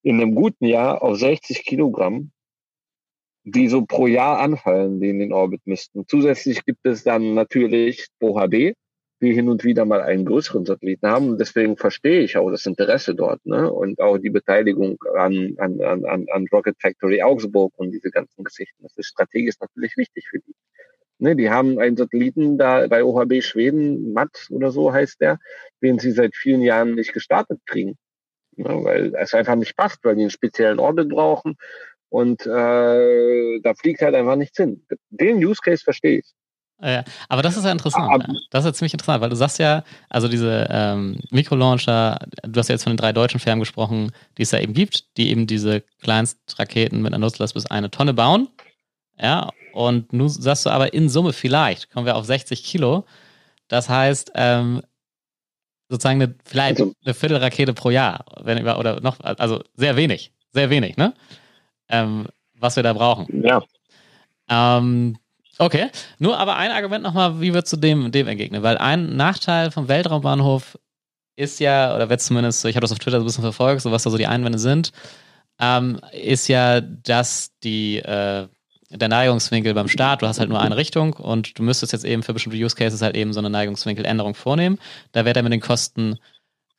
in 0.02 0.22
einem 0.22 0.36
guten 0.36 0.66
Jahr 0.66 1.02
auf 1.02 1.18
60 1.18 1.66
Kilogramm 1.66 2.32
die 3.46 3.68
so 3.68 3.86
pro 3.86 4.08
Jahr 4.08 4.40
anfallen, 4.40 5.00
die 5.00 5.10
in 5.10 5.20
den 5.20 5.32
Orbit 5.32 5.62
müssten. 5.66 6.06
Zusätzlich 6.08 6.66
gibt 6.66 6.86
es 6.86 7.04
dann 7.04 7.36
natürlich 7.36 8.08
OHB, 8.20 8.74
die 9.22 9.34
hin 9.34 9.50
und 9.50 9.64
wieder 9.64 9.86
mal 9.86 10.02
einen 10.02 10.26
größeren 10.26 10.66
Satelliten 10.66 11.08
haben. 11.08 11.30
Und 11.30 11.40
deswegen 11.40 11.78
verstehe 11.78 12.22
ich 12.22 12.38
auch 12.38 12.50
das 12.50 12.66
Interesse 12.66 13.14
dort 13.14 13.46
ne? 13.46 13.72
und 13.72 14.02
auch 14.02 14.18
die 14.18 14.32
Beteiligung 14.32 14.98
an, 15.16 15.56
an, 15.60 15.80
an, 15.80 16.26
an 16.28 16.48
Rocket 16.52 16.76
Factory 16.82 17.22
Augsburg 17.22 17.72
und 17.78 17.92
diese 17.92 18.10
ganzen 18.10 18.44
Geschichten. 18.44 18.82
Das 18.82 18.98
ist 18.98 19.08
strategisch 19.08 19.56
natürlich 19.60 19.96
wichtig 19.96 20.28
für 20.28 20.40
die. 20.40 20.56
Ne, 21.18 21.36
die 21.36 21.50
haben 21.50 21.80
einen 21.80 21.96
Satelliten 21.96 22.58
da 22.58 22.88
bei 22.88 23.04
OHB 23.04 23.42
Schweden, 23.42 24.12
MAT 24.12 24.48
oder 24.50 24.72
so 24.72 24.92
heißt 24.92 25.22
der, 25.22 25.40
den 25.82 25.98
sie 25.98 26.12
seit 26.12 26.36
vielen 26.36 26.62
Jahren 26.62 26.96
nicht 26.96 27.14
gestartet 27.14 27.62
kriegen. 27.66 27.98
Ne, 28.58 28.84
weil 28.84 29.16
es 29.16 29.34
einfach 29.34 29.56
nicht 29.56 29.78
passt, 29.78 30.00
weil 30.04 30.16
die 30.16 30.22
einen 30.22 30.30
speziellen 30.30 30.80
Orbit 30.80 31.10
brauchen 31.10 31.56
und 32.10 32.46
äh, 32.46 33.60
da 33.62 33.74
fliegt 33.74 34.02
halt 34.02 34.16
einfach 34.16 34.36
nichts 34.36 34.58
hin. 34.58 34.86
Den 35.10 35.44
Use 35.44 35.60
Case 35.64 35.84
verstehe 35.84 36.20
ich. 36.20 36.34
Ja, 36.82 37.04
aber 37.30 37.42
das 37.42 37.56
ist 37.56 37.64
ja 37.64 37.72
interessant. 37.72 38.12
Aber, 38.12 38.26
das 38.52 38.64
ist 38.64 38.66
ja 38.66 38.74
ziemlich 38.74 38.94
interessant, 38.94 39.22
weil 39.22 39.30
du 39.30 39.36
sagst 39.36 39.60
ja, 39.60 39.84
also 40.10 40.28
diese 40.28 40.68
ähm, 40.70 41.20
Mikrolauncher, 41.32 42.20
du 42.44 42.60
hast 42.60 42.68
ja 42.68 42.76
jetzt 42.76 42.84
von 42.84 42.92
den 42.92 42.98
drei 42.98 43.14
deutschen 43.14 43.40
Firmen 43.40 43.62
gesprochen, 43.62 44.12
die 44.38 44.42
es 44.42 44.52
ja 44.52 44.60
eben 44.60 44.74
gibt, 44.74 45.18
die 45.18 45.30
eben 45.30 45.48
diese 45.48 45.82
Kleinstraketen 46.02 47.02
mit 47.02 47.14
einer 47.14 47.20
Nutzlast 47.20 47.54
bis 47.54 47.66
eine 47.66 47.92
Tonne 47.92 48.14
bauen. 48.14 48.50
Ja, 49.20 49.50
und 49.74 50.12
nun 50.14 50.30
sagst 50.30 50.66
du 50.66 50.70
aber 50.70 50.94
in 50.94 51.10
Summe 51.10 51.34
vielleicht 51.34 51.92
kommen 51.92 52.06
wir 52.06 52.16
auf 52.16 52.26
60 52.26 52.64
Kilo. 52.64 53.06
Das 53.68 53.90
heißt, 53.90 54.32
ähm, 54.36 54.82
sozusagen 55.90 56.22
eine, 56.22 56.36
vielleicht 56.44 56.80
also, 56.80 56.94
eine 57.04 57.14
Viertelrakete 57.14 57.74
pro 57.74 57.90
Jahr, 57.90 58.26
wenn 58.42 58.58
über, 58.58 58.80
oder 58.80 59.02
noch, 59.02 59.20
also 59.22 59.62
sehr 59.76 59.96
wenig, 59.96 60.32
sehr 60.52 60.70
wenig, 60.70 60.98
ne? 60.98 61.14
ähm, 61.90 62.28
was 62.58 62.76
wir 62.76 62.84
da 62.84 62.94
brauchen. 62.94 63.44
Ja. 63.44 63.62
Ähm, 64.50 65.18
okay, 65.58 65.90
nur 66.20 66.38
aber 66.38 66.56
ein 66.56 66.72
Argument 66.72 67.04
nochmal, 67.04 67.40
wie 67.42 67.54
wird 67.54 67.68
zu 67.68 67.78
dem, 67.78 68.12
dem 68.12 68.28
entgegnet? 68.28 68.64
Weil 68.64 68.78
ein 68.78 69.16
Nachteil 69.16 69.72
vom 69.72 69.88
Weltraumbahnhof 69.88 70.78
ist 71.36 71.60
ja, 71.60 71.96
oder 71.96 72.10
wird 72.10 72.22
zumindest, 72.22 72.64
ich 72.66 72.76
habe 72.76 72.84
das 72.84 72.92
auf 72.92 73.00
Twitter 73.00 73.18
so 73.18 73.24
ein 73.24 73.28
bisschen 73.28 73.44
verfolgt, 73.44 73.82
so 73.82 73.92
was 73.92 74.04
da 74.04 74.10
so 74.10 74.18
die 74.18 74.28
Einwände 74.28 74.60
sind, 74.60 74.92
ähm, 75.60 76.00
ist 76.12 76.48
ja, 76.48 76.82
dass 76.82 77.52
die, 77.64 77.98
äh, 77.98 78.48
der 78.98 79.08
Neigungswinkel 79.10 79.74
beim 79.74 79.88
Start, 79.88 80.22
du 80.22 80.28
hast 80.28 80.40
halt 80.40 80.50
nur 80.50 80.60
eine 80.60 80.78
Richtung 80.78 81.14
und 81.14 81.58
du 81.58 81.64
müsstest 81.64 81.94
jetzt 81.94 82.06
eben 82.06 82.24
für 82.24 82.34
bestimmte 82.34 82.58
Use 82.58 82.76
Cases 82.76 83.02
halt 83.02 83.16
eben 83.16 83.34
so 83.34 83.40
eine 83.40 83.50
Neigungswinkeländerung 83.50 84.36
vornehmen. 84.36 84.80
Da 85.12 85.26
wird 85.26 85.38
er 85.38 85.44
mit 85.44 85.54
den 85.54 85.62
Kosten 85.62 86.18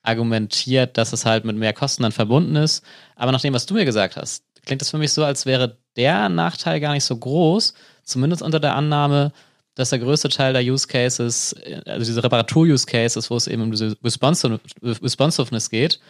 argumentiert, 0.02 0.96
dass 0.96 1.12
es 1.12 1.26
halt 1.26 1.44
mit 1.44 1.56
mehr 1.56 1.72
Kosten 1.72 2.02
dann 2.02 2.12
verbunden 2.12 2.56
ist. 2.56 2.84
Aber 3.16 3.32
nach 3.32 3.40
dem, 3.40 3.54
was 3.54 3.66
du 3.66 3.74
mir 3.74 3.84
gesagt 3.84 4.16
hast, 4.16 4.44
klingt 4.64 4.80
das 4.80 4.90
für 4.90 4.98
mich 4.98 5.12
so, 5.12 5.24
als 5.24 5.46
wäre 5.46 5.78
der 5.96 6.28
Nachteil 6.28 6.80
gar 6.80 6.92
nicht 6.92 7.04
so 7.04 7.16
groß, 7.16 7.74
zumindest 8.04 8.42
unter 8.42 8.60
der 8.60 8.74
Annahme, 8.74 9.32
dass 9.74 9.90
der 9.90 9.98
größte 9.98 10.28
Teil 10.28 10.52
der 10.52 10.62
Use 10.62 10.86
Cases, 10.86 11.54
also 11.84 12.06
diese 12.06 12.22
Reparatur-Use 12.22 12.86
Cases, 12.86 13.30
wo 13.30 13.36
es 13.36 13.46
eben 13.46 13.62
um 13.62 13.70
diese 13.70 13.96
Responsiveness 14.02 15.70
geht, 15.70 16.00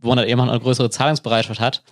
wo 0.00 0.08
man 0.08 0.18
dann 0.18 0.28
eben 0.28 0.40
auch 0.40 0.48
eine 0.48 0.60
größere 0.60 0.90
Zahlungsbereitschaft 0.90 1.60
hat, 1.60 1.82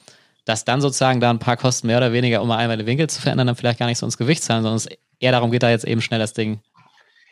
dass 0.48 0.64
dann 0.64 0.80
sozusagen 0.80 1.20
da 1.20 1.30
ein 1.30 1.38
paar 1.38 1.56
Kosten 1.56 1.86
mehr 1.86 1.98
oder 1.98 2.12
weniger, 2.12 2.40
um 2.40 2.48
mal 2.48 2.56
einmal 2.56 2.76
den 2.76 2.86
Winkel 2.86 3.08
zu 3.08 3.20
verändern, 3.20 3.46
dann 3.46 3.56
vielleicht 3.56 3.78
gar 3.78 3.86
nicht 3.86 3.98
so 3.98 4.06
ins 4.06 4.18
Gewicht 4.18 4.42
zahlen, 4.42 4.62
sondern 4.62 4.76
es 4.76 4.88
eher 5.20 5.32
darum 5.32 5.50
geht, 5.50 5.62
da 5.62 5.70
jetzt 5.70 5.84
eben 5.84 6.00
schnell 6.00 6.20
das 6.20 6.32
Ding 6.32 6.60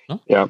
ne? 0.09 0.21
ja. 0.27 0.49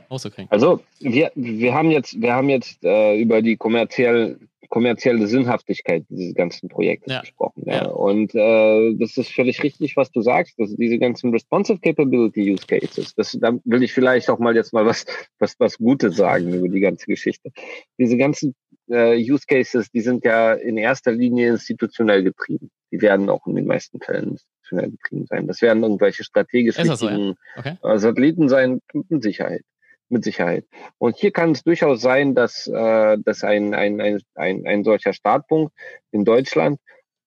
Also 0.50 0.80
wir, 1.00 1.30
wir 1.34 1.74
haben 1.74 1.90
jetzt, 1.90 2.20
wir 2.20 2.32
haben 2.32 2.48
jetzt 2.48 2.84
äh, 2.84 3.20
über 3.20 3.42
die 3.42 3.56
kommerziell, 3.56 4.38
kommerzielle 4.68 5.26
Sinnhaftigkeit 5.26 6.04
dieses 6.08 6.34
ganzen 6.34 6.68
Projektes 6.68 7.12
ja. 7.12 7.20
gesprochen. 7.20 7.62
Ja. 7.66 7.74
ja. 7.74 7.86
Und 7.86 8.34
äh, 8.34 8.94
das 8.94 9.16
ist 9.16 9.32
völlig 9.32 9.62
richtig, 9.62 9.96
was 9.96 10.10
du 10.10 10.20
sagst, 10.22 10.58
dass 10.58 10.74
diese 10.74 10.98
ganzen 10.98 11.30
Responsive 11.30 11.78
Capability 11.80 12.52
Use 12.52 12.66
Cases, 12.66 13.14
das, 13.14 13.36
da 13.40 13.52
will 13.64 13.82
ich 13.82 13.92
vielleicht 13.92 14.28
auch 14.28 14.38
mal 14.38 14.54
jetzt 14.54 14.72
mal 14.72 14.84
was, 14.84 15.06
was, 15.38 15.54
was 15.58 15.78
Gutes 15.78 16.16
sagen 16.16 16.52
über 16.52 16.68
die 16.68 16.80
ganze 16.80 17.06
Geschichte. 17.06 17.50
Diese 17.98 18.16
ganzen 18.16 18.54
äh, 18.88 19.16
Use 19.16 19.44
Cases, 19.46 19.90
die 19.90 20.00
sind 20.00 20.24
ja 20.24 20.54
in 20.54 20.76
erster 20.76 21.12
Linie 21.12 21.50
institutionell 21.50 22.22
getrieben. 22.22 22.70
Die 22.90 23.00
werden 23.00 23.28
auch 23.28 23.46
in 23.46 23.56
den 23.56 23.66
meisten 23.66 24.00
Fällen 24.00 24.32
institutionell 24.32 24.90
getrieben 24.90 25.26
sein. 25.26 25.46
Das 25.46 25.62
werden 25.62 25.82
irgendwelche 25.82 26.24
strategisch 26.24 26.78
wichtigen 26.78 26.96
so, 26.96 27.08
ja? 27.08 27.34
okay. 27.56 27.76
Äh, 27.82 27.98
Satelliten 27.98 28.48
sein, 28.48 28.80
mit 29.08 29.22
Sicherheit. 29.22 29.62
Mit 30.08 30.22
Sicherheit. 30.22 30.64
Und 30.98 31.16
hier 31.16 31.32
kann 31.32 31.50
es 31.50 31.64
durchaus 31.64 32.00
sein, 32.00 32.34
dass, 32.34 32.68
äh, 32.68 33.18
dass 33.18 33.42
ein, 33.42 33.74
ein, 33.74 34.00
ein, 34.00 34.20
ein, 34.34 34.66
ein 34.66 34.84
solcher 34.84 35.12
Startpunkt 35.12 35.72
in 36.12 36.24
Deutschland 36.24 36.78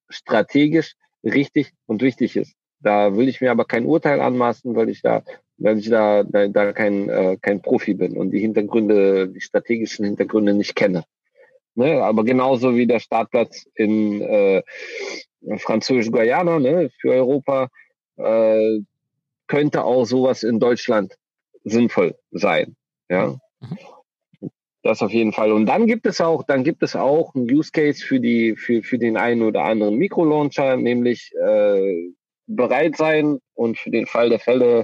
strategisch 0.10 0.94
richtig 1.24 1.74
und 1.86 2.02
wichtig 2.02 2.38
ist. 2.38 2.56
Da 2.80 3.18
will 3.18 3.28
ich 3.28 3.42
mir 3.42 3.52
aber 3.52 3.66
kein 3.66 3.86
Urteil 3.86 4.22
anmaßen, 4.22 4.76
weil 4.76 4.88
ich 4.88 5.02
da, 5.02 5.24
weil 5.58 5.78
ich 5.78 5.90
da, 5.90 6.24
da, 6.24 6.48
da 6.48 6.72
kein, 6.72 7.10
äh, 7.10 7.38
kein 7.42 7.62
Profi 7.62 7.94
bin 7.94 8.16
und 8.16 8.32
die 8.32 8.40
Hintergründe, 8.40 9.28
die 9.28 9.42
strategischen 9.42 10.06
Hintergründe 10.06 10.54
nicht 10.54 10.76
kenne. 10.76 11.04
Ne? 11.80 12.04
Aber 12.04 12.26
genauso 12.26 12.76
wie 12.76 12.86
der 12.86 13.00
Startplatz 13.00 13.66
in 13.74 14.20
äh, 14.22 14.62
Französisch-Guyana 15.60 16.60
ne, 16.60 16.90
für 17.00 17.12
Europa 17.12 17.70
äh, 18.18 18.80
könnte 19.48 19.86
auch 19.86 20.04
sowas 20.04 20.44
in 20.44 20.60
Deutschland 20.60 21.16
sinnvoll 21.64 22.16
sein. 22.32 22.76
Ja. 23.10 23.40
Mhm. 23.62 23.78
Das 24.84 25.02
auf 25.02 25.12
jeden 25.12 25.32
Fall. 25.32 25.54
Und 25.54 25.68
dann 25.68 25.88
gibt 25.88 26.06
es 26.06 26.20
auch, 26.20 26.44
dann 26.44 26.66
gibt 26.66 26.84
es 26.84 26.98
auch 26.98 27.34
einen 27.34 27.50
Use 27.50 27.72
Case 27.72 28.04
für 28.06 28.20
die, 28.20 28.58
für, 28.58 28.84
für 28.84 28.98
den 28.98 29.16
einen 29.16 29.42
oder 29.42 29.64
anderen 29.64 29.96
Mikrolauncher, 29.96 30.76
nämlich 30.76 31.32
äh, 31.42 32.12
bereit 32.46 32.98
sein 32.98 33.40
und 33.54 33.78
für 33.78 33.90
den 33.90 34.06
Fall 34.06 34.30
der 34.30 34.40
Fälle 34.40 34.84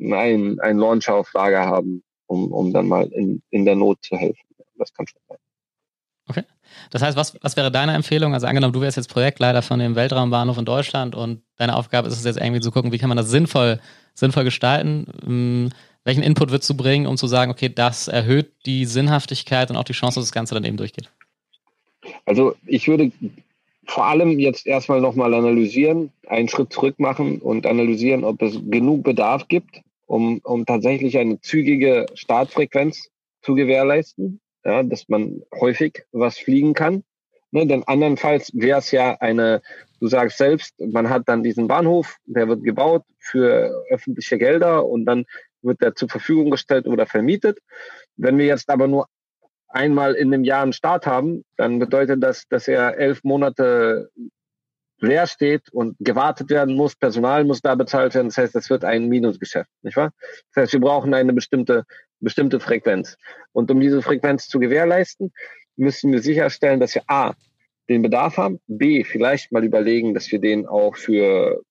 ein, 0.00 0.58
ein 0.58 0.78
Launcher 0.78 1.14
auf 1.14 1.32
Lager 1.34 1.66
haben, 1.66 2.02
um, 2.26 2.52
um 2.52 2.72
dann 2.72 2.88
mal 2.88 3.06
in, 3.12 3.42
in 3.50 3.64
der 3.64 3.76
Not 3.76 3.98
zu 4.02 4.16
helfen. 4.16 4.42
Das 4.76 4.92
kann 4.92 5.06
schon 5.06 5.20
sein. 5.28 5.38
Okay. 6.28 6.42
Das 6.90 7.02
heißt, 7.02 7.16
was, 7.16 7.36
was 7.42 7.56
wäre 7.56 7.70
deine 7.70 7.94
Empfehlung? 7.94 8.34
Also 8.34 8.46
angenommen, 8.46 8.72
du 8.72 8.80
wärst 8.80 8.96
jetzt 8.96 9.08
Projektleiter 9.08 9.62
von 9.62 9.78
dem 9.78 9.94
Weltraumbahnhof 9.94 10.58
in 10.58 10.64
Deutschland 10.64 11.14
und 11.14 11.42
deine 11.56 11.76
Aufgabe 11.76 12.08
ist 12.08 12.18
es 12.18 12.24
jetzt 12.24 12.38
irgendwie 12.38 12.60
zu 12.60 12.70
gucken, 12.70 12.92
wie 12.92 12.98
kann 12.98 13.08
man 13.08 13.16
das 13.16 13.30
sinnvoll, 13.30 13.80
sinnvoll 14.14 14.44
gestalten? 14.44 15.06
Hm, 15.24 15.70
welchen 16.04 16.22
Input 16.22 16.50
würdest 16.50 16.70
du 16.70 16.74
bringen, 16.76 17.06
um 17.06 17.16
zu 17.16 17.26
sagen, 17.26 17.50
okay, 17.50 17.68
das 17.68 18.08
erhöht 18.08 18.52
die 18.64 18.84
Sinnhaftigkeit 18.84 19.70
und 19.70 19.76
auch 19.76 19.84
die 19.84 19.92
Chance, 19.92 20.20
dass 20.20 20.28
das 20.28 20.32
Ganze 20.32 20.54
dann 20.54 20.64
eben 20.64 20.76
durchgeht? 20.76 21.10
Also 22.24 22.54
ich 22.66 22.86
würde 22.86 23.10
vor 23.86 24.06
allem 24.06 24.38
jetzt 24.38 24.66
erstmal 24.66 25.00
nochmal 25.00 25.34
analysieren, 25.34 26.12
einen 26.26 26.48
Schritt 26.48 26.72
zurück 26.72 26.98
machen 26.98 27.38
und 27.38 27.66
analysieren, 27.66 28.24
ob 28.24 28.42
es 28.42 28.60
genug 28.68 29.04
Bedarf 29.04 29.48
gibt, 29.48 29.80
um, 30.06 30.40
um 30.44 30.66
tatsächlich 30.66 31.18
eine 31.18 31.40
zügige 31.40 32.06
Startfrequenz 32.14 33.08
zu 33.42 33.54
gewährleisten 33.54 34.40
ja, 34.66 34.82
dass 34.82 35.08
man 35.08 35.42
häufig 35.54 36.04
was 36.12 36.38
fliegen 36.38 36.74
kann. 36.74 37.04
Ne, 37.52 37.66
denn 37.66 37.84
andernfalls 37.84 38.50
wäre 38.54 38.80
es 38.80 38.90
ja 38.90 39.16
eine, 39.20 39.62
du 40.00 40.08
sagst 40.08 40.38
selbst, 40.38 40.74
man 40.80 41.08
hat 41.08 41.22
dann 41.26 41.44
diesen 41.44 41.68
Bahnhof, 41.68 42.16
der 42.26 42.48
wird 42.48 42.64
gebaut 42.64 43.04
für 43.18 43.84
öffentliche 43.88 44.36
Gelder 44.36 44.84
und 44.84 45.06
dann 45.06 45.24
wird 45.62 45.80
der 45.80 45.94
zur 45.94 46.08
Verfügung 46.08 46.50
gestellt 46.50 46.86
oder 46.86 47.06
vermietet. 47.06 47.60
Wenn 48.16 48.36
wir 48.36 48.46
jetzt 48.46 48.68
aber 48.68 48.88
nur 48.88 49.06
einmal 49.68 50.14
in 50.14 50.34
einem 50.34 50.42
Jahr 50.42 50.64
einen 50.64 50.72
Start 50.72 51.06
haben, 51.06 51.44
dann 51.56 51.78
bedeutet 51.78 52.22
das, 52.22 52.48
dass 52.48 52.66
er 52.66 52.98
elf 52.98 53.22
Monate 53.22 54.10
leer 55.00 55.26
steht 55.26 55.68
und 55.72 55.96
gewartet 56.00 56.50
werden 56.50 56.74
muss, 56.74 56.96
Personal 56.96 57.44
muss 57.44 57.60
da 57.60 57.74
bezahlt 57.74 58.14
werden. 58.14 58.28
Das 58.28 58.38
heißt, 58.38 58.54
das 58.54 58.70
wird 58.70 58.84
ein 58.84 59.08
Minusgeschäft, 59.08 59.70
nicht 59.82 59.96
wahr? 59.96 60.10
Das 60.54 60.62
heißt, 60.62 60.72
wir 60.72 60.80
brauchen 60.80 61.14
eine 61.14 61.32
bestimmte, 61.32 61.84
bestimmte 62.20 62.60
Frequenz. 62.60 63.16
Und 63.52 63.70
um 63.70 63.80
diese 63.80 64.02
Frequenz 64.02 64.48
zu 64.48 64.58
gewährleisten, 64.58 65.32
müssen 65.76 66.12
wir 66.12 66.22
sicherstellen, 66.22 66.80
dass 66.80 66.94
wir 66.94 67.02
A, 67.08 67.34
den 67.88 68.02
Bedarf 68.02 68.36
haben, 68.36 68.60
B, 68.66 69.04
vielleicht 69.04 69.52
mal 69.52 69.64
überlegen, 69.64 70.14
dass 70.14 70.30
wir 70.32 70.40
den 70.40 70.66
auch 70.66 70.96
für 70.96 71.62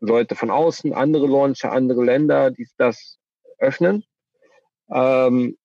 Leute 0.00 0.34
von 0.34 0.50
außen, 0.50 0.92
andere 0.92 1.26
Launcher, 1.26 1.72
andere 1.72 2.04
Länder, 2.04 2.50
die 2.50 2.66
das 2.78 3.18
öffnen. 3.58 4.04
Ähm, 4.90 5.58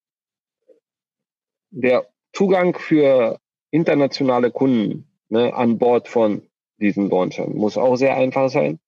der 1.70 2.06
Zugang 2.32 2.76
für 2.76 3.38
internationale 3.70 4.50
Kunden 4.50 5.08
ne, 5.28 5.54
an 5.54 5.78
Bord 5.78 6.08
von 6.08 6.42
diesen 6.78 7.08
Launchern. 7.08 7.54
Muss 7.54 7.78
auch 7.78 7.96
sehr 7.96 8.16
einfach 8.16 8.50
sein. 8.50 8.78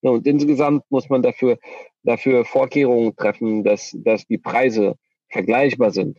Und 0.00 0.26
insgesamt 0.26 0.84
muss 0.90 1.08
man 1.08 1.22
dafür, 1.22 1.58
dafür 2.06 2.44
Vorkehrungen 2.44 3.14
treffen, 3.16 3.64
dass, 3.64 3.94
dass 3.94 4.26
die 4.26 4.38
Preise 4.38 4.96
vergleichbar 5.28 5.90
sind 5.90 6.18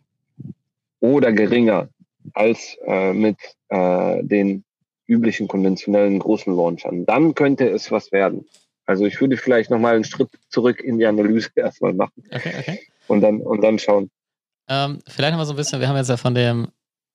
oder 1.00 1.32
geringer 1.32 1.90
als 2.34 2.78
äh, 2.86 3.14
mit 3.14 3.38
äh, 3.70 4.24
den 4.24 4.64
üblichen 5.08 5.48
konventionellen 5.48 6.20
großen 6.20 6.56
Launchern. 6.56 7.06
Dann 7.06 7.34
könnte 7.34 7.68
es 7.70 7.92
was 7.92 8.12
werden. 8.12 8.46
Also 8.86 9.06
ich 9.06 9.20
würde 9.20 9.38
vielleicht 9.38 9.70
nochmal 9.70 9.96
einen 9.96 10.04
Schritt 10.04 10.30
zurück 10.50 10.82
in 10.82 10.98
die 11.00 11.06
Analyse 11.06 11.50
erstmal 11.56 11.94
machen. 11.94 12.24
Okay, 12.32 12.54
okay. 12.60 12.80
Und 13.08 13.22
dann, 13.22 13.42
und 13.42 13.62
dann 13.62 13.80
schauen. 13.80 14.10
Ähm, 14.70 15.00
vielleicht 15.08 15.32
nochmal 15.32 15.46
so 15.46 15.54
ein 15.54 15.58
bisschen, 15.58 15.80
wir 15.80 15.88
haben 15.88 15.96
jetzt 15.96 16.10
ja 16.10 16.18
von 16.18 16.36
dem 16.36 16.68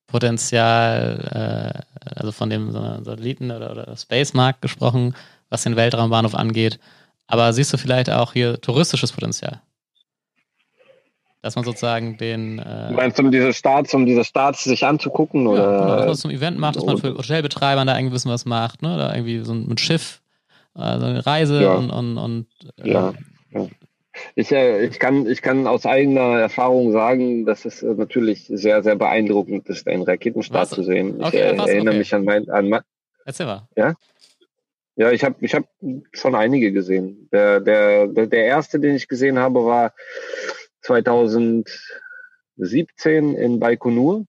Potenzial, 0.06 1.84
äh, 2.04 2.16
also 2.16 2.32
von 2.32 2.48
dem 2.48 2.72
Satelliten- 2.72 3.50
oder, 3.50 3.72
oder 3.72 3.96
Space-Markt 3.96 4.62
gesprochen, 4.62 5.14
was 5.50 5.62
den 5.62 5.76
Weltraumbahnhof 5.76 6.34
angeht. 6.34 6.78
Aber 7.32 7.50
siehst 7.54 7.72
du 7.72 7.78
vielleicht 7.78 8.10
auch 8.10 8.34
hier 8.34 8.60
touristisches 8.60 9.10
Potenzial? 9.10 9.62
Dass 11.40 11.56
man 11.56 11.64
sozusagen 11.64 12.18
den. 12.18 12.58
Äh, 12.58 12.88
du 12.88 12.94
meinst, 12.94 13.18
um 13.18 13.30
diese 13.30 13.54
Starts, 13.54 13.94
um 13.94 14.04
diese 14.04 14.22
Starts 14.22 14.64
sich 14.64 14.84
anzugucken? 14.84 15.46
Oder? 15.46 15.62
Ja, 15.62 15.78
genau, 15.78 15.96
dass 15.96 16.06
man 16.08 16.16
zum 16.16 16.30
Event 16.30 16.58
macht, 16.58 16.76
dass 16.76 16.84
man 16.84 16.98
für 16.98 17.16
Hotelbetreibern 17.16 17.86
da 17.86 17.96
irgendwie 17.96 18.14
wissen, 18.14 18.30
was 18.30 18.44
macht, 18.44 18.82
ne? 18.82 18.94
Oder 18.94 19.14
irgendwie 19.14 19.42
so 19.44 19.54
ein 19.54 19.78
Schiff, 19.78 20.20
also 20.74 21.06
eine 21.06 21.24
Reise 21.24 21.62
ja. 21.62 21.72
und, 21.72 21.88
und, 21.88 22.18
und 22.18 22.46
äh, 22.76 22.90
ja. 22.90 23.14
ja. 23.52 23.66
Ich, 24.34 24.52
äh, 24.52 24.84
ich, 24.84 24.98
kann, 24.98 25.26
ich 25.26 25.40
kann 25.40 25.66
aus 25.66 25.86
eigener 25.86 26.38
Erfahrung 26.38 26.92
sagen, 26.92 27.46
dass 27.46 27.64
es 27.64 27.82
äh, 27.82 27.94
natürlich 27.94 28.44
sehr, 28.46 28.82
sehr 28.82 28.96
beeindruckend 28.96 29.66
ist, 29.70 29.88
einen 29.88 30.02
Raketenstart 30.02 30.70
was? 30.70 30.70
zu 30.70 30.82
sehen. 30.82 31.18
Ich 31.18 31.26
okay, 31.28 31.38
äh, 31.38 31.56
erinnere 31.56 31.88
okay. 31.88 31.98
mich 31.98 32.14
an 32.14 32.24
mein. 32.24 32.50
An 32.50 32.68
mein 32.68 32.82
Erzähl 33.24 33.46
mal. 33.46 33.66
Ja? 33.74 33.94
Ja, 34.96 35.10
ich 35.10 35.24
habe 35.24 35.36
ich 35.40 35.54
hab 35.54 35.64
schon 36.12 36.34
einige 36.34 36.70
gesehen. 36.72 37.28
Der, 37.32 37.60
der, 37.60 38.08
der, 38.08 38.44
erste, 38.44 38.78
den 38.78 38.94
ich 38.94 39.08
gesehen 39.08 39.38
habe, 39.38 39.64
war 39.64 39.94
2017 40.82 43.34
in 43.34 43.58
Baikonur 43.58 44.26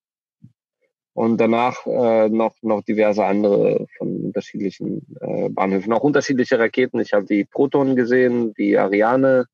und 1.14 1.38
danach 1.38 1.86
äh, 1.86 2.30
noch, 2.30 2.56
noch 2.62 2.82
diverse 2.84 3.26
andere 3.26 3.88
von 3.98 4.26
unterschiedlichen 4.26 5.06
äh, 5.20 5.50
Bahnhöfen, 5.50 5.92
auch 5.92 6.04
unterschiedliche 6.04 6.58
Raketen. 6.58 7.02
Ich 7.02 7.12
habe 7.14 7.26
die 7.26 7.44
Proton 7.44 7.98
gesehen, 7.98 8.54
die 8.54 8.78
Ariane, 8.78 9.48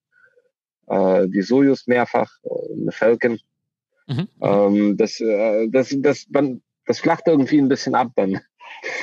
äh, 0.87 1.27
die 1.27 1.41
Soyuz 1.41 1.87
mehrfach, 1.87 2.31
äh, 2.43 2.81
eine 2.81 2.91
Falcon. 2.91 3.39
Mhm. 4.07 4.27
Ähm, 4.41 4.97
das, 4.97 5.19
äh, 5.19 5.67
das, 5.69 5.95
das, 5.99 6.27
man, 6.29 6.61
das 6.85 6.99
flacht 6.99 7.27
irgendwie 7.27 7.59
ein 7.59 7.69
bisschen 7.69 7.95
ab 7.95 8.11
dann. 8.15 8.39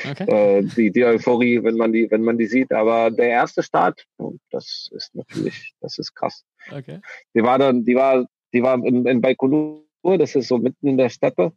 Okay. 0.08 0.24
Äh, 0.24 0.62
die, 0.62 0.90
die 0.90 1.04
Euphorie, 1.04 1.62
wenn 1.62 1.76
man 1.76 1.92
die, 1.92 2.10
wenn 2.10 2.22
man 2.22 2.38
die 2.38 2.46
sieht. 2.46 2.72
Aber 2.72 3.10
der 3.10 3.28
erste 3.28 3.62
Start, 3.62 4.04
das 4.50 4.88
ist 4.92 5.14
natürlich, 5.14 5.74
das 5.80 5.98
ist 5.98 6.14
krass. 6.14 6.44
Okay. 6.70 7.00
Die 7.34 7.42
war 7.42 7.58
dann, 7.58 7.84
die 7.84 7.94
war, 7.94 8.26
die 8.52 8.62
war 8.62 8.74
in, 8.84 9.06
in 9.06 9.20
Baikonur, 9.20 9.84
das 10.18 10.34
ist 10.34 10.48
so 10.48 10.58
mitten 10.58 10.86
in 10.86 10.96
der 10.96 11.08
Steppe. 11.08 11.52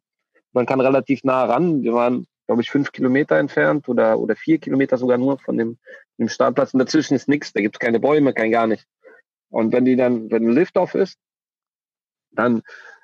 Man 0.52 0.66
kann 0.66 0.82
relativ 0.82 1.24
nah 1.24 1.46
ran. 1.46 1.84
Wir 1.84 1.94
waren, 1.94 2.26
glaube 2.48 2.62
ich, 2.62 2.72
fünf 2.72 2.92
Kilometer 2.92 3.38
entfernt 3.38 3.88
oder, 3.88 4.20
oder 4.20 4.36
vier 4.36 4.58
Kilometer 4.58 4.98
sogar 4.98 5.18
nur 5.18 5.38
von 5.40 5.58
dem, 5.58 5.78
dem 6.18 6.28
Startplatz. 6.28 6.74
Und 6.74 6.80
dazwischen 6.80 7.14
ist 7.14 7.28
nichts. 7.28 7.54
Da 7.54 7.62
gibt 7.62 7.76
es 7.76 7.80
keine 7.80 8.00
Bäume, 8.00 8.34
kein 8.34 8.52
gar 8.52 8.68
nichts. 8.68 8.86
Und 9.50 9.74
wenn 9.74 9.86
die 9.86 9.96
dann, 9.96 10.32
wenn 10.32 10.48
ein 10.48 10.54
Liftoff 10.54 10.96
ist, 10.96 11.18
dann 12.32 12.62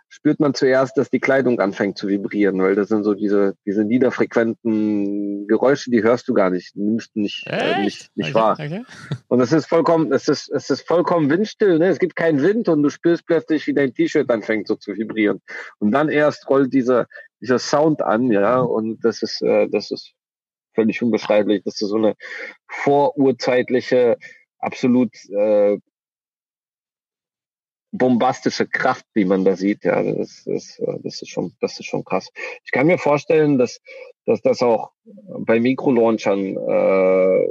spürt 0.10 0.39
man 0.39 0.53
zuerst, 0.53 0.97
dass 0.97 1.10
die 1.10 1.20
Kleidung 1.20 1.60
anfängt 1.60 1.97
zu 1.97 2.08
vibrieren, 2.08 2.62
weil 2.62 2.76
das 2.76 2.89
sind 2.89 3.03
so 3.03 3.14
diese, 3.14 3.56
diese 3.66 3.84
niederfrequenten 3.84 5.47
Geräusche, 5.47 5.91
die 5.91 6.03
hörst 6.03 6.28
du 6.28 6.34
gar 6.34 6.49
nicht, 6.49 6.76
nimmst 6.76 7.16
du 7.16 7.22
nicht, 7.22 7.45
äh, 7.47 7.82
nicht, 7.82 8.10
nicht 8.16 8.30
okay, 8.30 8.34
wahr. 8.34 8.53
Okay. 8.53 8.84
Und 9.28 9.41
es 9.41 9.51
ist 9.51 9.66
vollkommen, 9.66 10.12
es 10.14 10.28
ist, 10.28 10.49
es 10.49 10.70
ist 10.70 10.88
vollkommen 10.88 11.30
windstill, 11.30 11.80
ne? 11.80 11.88
Es 11.88 11.99
gibt 11.99 12.16
keinen 12.16 12.41
Wind 12.41 12.70
und 12.70 12.84
du 12.84 12.89
spürst 12.89 13.26
plötzlich, 13.26 13.68
wie 13.68 13.74
dein 13.74 13.93
T-Shirt 13.93 14.30
anfängt 14.30 14.68
so 14.68 14.76
zu 14.76 14.95
vibrieren. 14.95 15.41
Und 15.80 15.91
dann 15.91 16.10
erst 16.10 16.49
rollt 16.49 16.74
dieser, 16.74 17.08
dieser 17.41 17.60
Sound 17.60 18.01
an, 18.01 18.32
ja, 18.32 18.60
und 18.60 19.03
das 19.03 19.22
ist, 19.22 19.41
äh, 19.41 19.68
das 19.70 19.91
ist 19.91 20.14
völlig 20.76 21.01
unbeschreiblich. 21.01 21.64
Das 21.64 21.82
ist 21.82 21.89
so 21.89 21.95
eine 21.95 22.16
vorurzeitliche, 22.68 24.18
absolut 24.60 25.14
äh, 25.30 25.78
bombastische 27.98 28.68
Kraft, 28.68 29.06
die 29.16 29.26
man 29.26 29.46
da 29.46 29.56
sieht. 29.56 29.84
Ja, 29.84 30.02
das 30.02 30.46
ist, 30.46 30.80
äh, 30.80 31.00
das 31.04 31.22
ist 31.22 31.30
schon, 31.30 31.54
das 31.62 31.80
ist 31.80 31.86
schon 31.86 32.04
krass. 32.04 32.30
Ich 32.64 32.72
kann 32.72 32.88
mir 32.88 32.98
vorstellen, 32.98 33.58
dass, 33.58 33.82
dass 34.26 34.41
das 34.41 34.62
auch 34.62 34.91
bei 35.39 35.60
Mikrolaunchern 35.60 36.58
äh, 36.58 37.48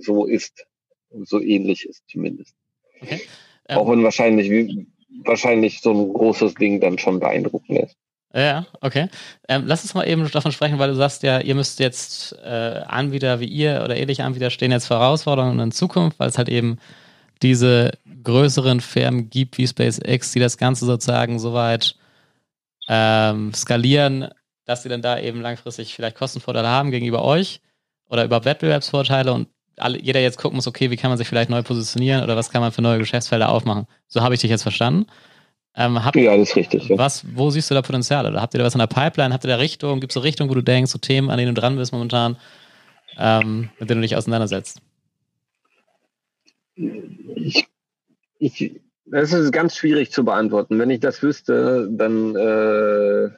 so 0.00 0.26
ist, 0.26 0.66
so 1.10 1.40
ähnlich 1.40 1.86
ist 1.88 2.02
zumindest. 2.08 2.54
Okay. 3.00 3.20
Ähm, 3.68 3.78
auch 3.78 3.90
wenn 3.90 4.02
wahrscheinlich, 4.02 4.86
wahrscheinlich 5.24 5.80
so 5.80 5.92
ein 5.92 6.12
großes 6.12 6.54
Ding 6.54 6.80
dann 6.80 6.98
schon 6.98 7.20
beeindruckend 7.20 7.78
ist. 7.80 7.96
Ja, 8.34 8.66
okay. 8.82 9.08
Ähm, 9.48 9.62
lass 9.66 9.82
uns 9.82 9.94
mal 9.94 10.06
eben 10.06 10.30
davon 10.30 10.52
sprechen, 10.52 10.78
weil 10.78 10.90
du 10.90 10.94
sagst 10.94 11.22
ja, 11.22 11.40
ihr 11.40 11.54
müsst 11.54 11.80
jetzt 11.80 12.36
äh, 12.44 12.82
Anbieter 12.86 13.40
wie 13.40 13.46
ihr 13.46 13.80
oder 13.82 13.96
ähnliche 13.96 14.24
Anbieter 14.24 14.50
stehen 14.50 14.72
jetzt 14.72 14.90
Herausforderungen 14.90 15.58
in 15.58 15.72
Zukunft, 15.72 16.18
weil 16.18 16.28
es 16.28 16.36
halt 16.36 16.50
eben 16.50 16.78
diese 17.42 17.92
größeren 18.24 18.80
Firmen 18.80 19.30
gibt 19.30 19.58
wie 19.58 19.66
SpaceX, 19.66 20.32
die 20.32 20.40
das 20.40 20.58
Ganze 20.58 20.86
sozusagen 20.86 21.38
soweit 21.38 21.96
ähm, 22.88 23.52
skalieren, 23.54 24.28
dass 24.64 24.82
sie 24.82 24.88
dann 24.88 25.02
da 25.02 25.18
eben 25.18 25.40
langfristig 25.40 25.94
vielleicht 25.94 26.16
Kostenvorteile 26.16 26.68
haben 26.68 26.90
gegenüber 26.90 27.24
euch 27.24 27.60
oder 28.08 28.24
überhaupt 28.24 28.46
Wettbewerbsvorteile 28.46 29.32
und 29.32 29.48
alle, 29.78 30.00
jeder 30.00 30.20
jetzt 30.20 30.38
gucken 30.38 30.56
muss, 30.56 30.66
okay, 30.66 30.90
wie 30.90 30.96
kann 30.96 31.10
man 31.10 31.18
sich 31.18 31.28
vielleicht 31.28 31.50
neu 31.50 31.62
positionieren 31.62 32.22
oder 32.22 32.36
was 32.36 32.50
kann 32.50 32.62
man 32.62 32.72
für 32.72 32.82
neue 32.82 32.98
Geschäftsfelder 32.98 33.50
aufmachen. 33.50 33.86
So 34.08 34.22
habe 34.22 34.34
ich 34.34 34.40
dich 34.40 34.50
jetzt 34.50 34.62
verstanden. 34.62 35.06
Ähm, 35.76 36.02
habt, 36.02 36.16
ja, 36.16 36.34
das 36.36 36.50
ist 36.50 36.56
richtig. 36.56 36.88
Ja. 36.88 36.96
Was, 36.96 37.24
wo 37.34 37.50
siehst 37.50 37.70
du 37.70 37.74
da 37.74 37.82
Potenzial? 37.82 38.26
Oder 38.26 38.40
habt 38.40 38.54
ihr 38.54 38.58
da 38.58 38.64
was 38.64 38.74
in 38.74 38.78
der 38.78 38.86
Pipeline? 38.86 39.34
Habt 39.34 39.44
ihr 39.44 39.48
da 39.50 39.56
Richtung? 39.56 40.00
Gibt 40.00 40.12
es 40.12 40.14
so 40.14 40.20
Richtung, 40.20 40.48
wo 40.48 40.54
du 40.54 40.62
denkst, 40.62 40.90
so 40.90 40.98
Themen, 40.98 41.28
an 41.28 41.36
denen 41.36 41.54
du 41.54 41.60
dran 41.60 41.76
bist 41.76 41.92
momentan, 41.92 42.38
ähm, 43.18 43.68
mit 43.78 43.90
denen 43.90 44.00
du 44.00 44.06
dich 44.06 44.16
auseinandersetzt? 44.16 44.80
Ich, 46.76 47.66
ich, 48.38 48.80
das 49.06 49.32
ist 49.32 49.52
ganz 49.52 49.76
schwierig 49.76 50.10
zu 50.10 50.24
beantworten. 50.24 50.78
Wenn 50.78 50.90
ich 50.90 51.00
das 51.00 51.22
wüsste, 51.22 51.88
dann 51.90 52.36
äh, 52.36 53.30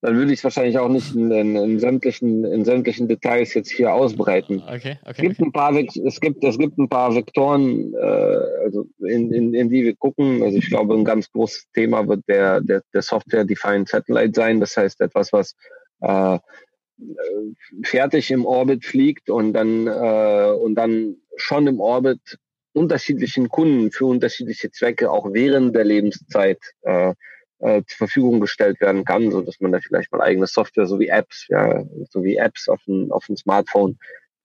dann 0.00 0.16
würde 0.16 0.32
ich 0.32 0.38
es 0.38 0.44
wahrscheinlich 0.44 0.78
auch 0.78 0.88
nicht 0.88 1.14
in, 1.14 1.30
in, 1.32 1.56
in, 1.56 1.80
sämtlichen, 1.80 2.44
in 2.44 2.64
sämtlichen 2.64 3.08
Details 3.08 3.52
jetzt 3.54 3.70
hier 3.70 3.92
ausbreiten. 3.92 4.62
Okay, 4.62 4.96
okay. 5.02 5.08
Es 5.08 5.16
gibt 5.16 5.40
ein 5.40 5.52
paar, 5.52 5.74
es 5.74 6.20
gibt, 6.20 6.44
es 6.44 6.58
gibt 6.58 6.78
ein 6.78 6.88
paar 6.88 7.14
Vektoren, 7.16 7.92
äh, 7.94 8.40
also 8.64 8.86
in, 9.00 9.32
in, 9.32 9.54
in 9.54 9.68
die 9.68 9.84
wir 9.84 9.96
gucken. 9.96 10.42
Also 10.42 10.58
ich 10.58 10.68
glaube, 10.68 10.94
ein 10.94 11.04
ganz 11.04 11.30
großes 11.32 11.66
Thema 11.74 12.06
wird 12.06 12.22
der, 12.28 12.60
der, 12.60 12.82
der 12.94 13.02
Software-Defined 13.02 13.88
Satellite 13.88 14.32
sein. 14.34 14.60
Das 14.60 14.76
heißt 14.76 15.00
etwas, 15.00 15.32
was 15.32 15.56
äh, 16.00 16.38
fertig 17.84 18.30
im 18.30 18.44
Orbit 18.44 18.84
fliegt 18.84 19.30
und 19.30 19.52
dann 19.52 19.86
äh, 19.86 20.50
und 20.52 20.74
dann 20.74 21.16
schon 21.36 21.66
im 21.66 21.80
Orbit 21.80 22.38
unterschiedlichen 22.72 23.48
Kunden 23.48 23.90
für 23.90 24.06
unterschiedliche 24.06 24.70
Zwecke 24.70 25.10
auch 25.10 25.32
während 25.32 25.74
der 25.74 25.84
Lebenszeit 25.84 26.58
äh, 26.82 27.14
äh, 27.60 27.82
zur 27.86 27.96
Verfügung 27.96 28.40
gestellt 28.40 28.80
werden 28.80 29.04
kann, 29.04 29.30
so 29.30 29.40
dass 29.40 29.60
man 29.60 29.72
da 29.72 29.80
vielleicht 29.80 30.12
mal 30.12 30.20
eigene 30.20 30.46
Software, 30.46 30.86
so 30.86 31.00
wie 31.00 31.08
Apps, 31.08 31.46
ja, 31.48 31.84
so 32.10 32.22
wie 32.22 32.36
Apps 32.36 32.68
auf 32.68 32.82
dem, 32.84 33.10
auf 33.10 33.26
dem 33.26 33.36
Smartphone 33.36 33.98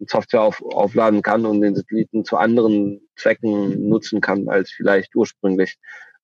Software 0.08 0.42
auf, 0.42 0.62
aufladen 0.62 1.22
kann 1.22 1.46
und 1.46 1.62
den 1.62 1.76
Satelliten 1.76 2.26
zu 2.26 2.38
anderen 2.38 3.02
Zwecken 3.16 3.88
nutzen 3.88 4.20
kann, 4.20 4.50
als 4.50 4.72
vielleicht 4.72 5.16
ursprünglich, 5.16 5.78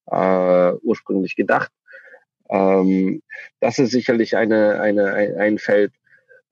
äh, 0.08 0.72
ursprünglich 0.82 1.36
gedacht. 1.36 1.72
Ähm, 2.50 3.22
das 3.60 3.80
ist 3.80 3.92
sicherlich 3.92 4.36
eine, 4.36 4.82
eine, 4.82 5.14
ein, 5.14 5.38
ein 5.38 5.58
Feld. 5.60 5.94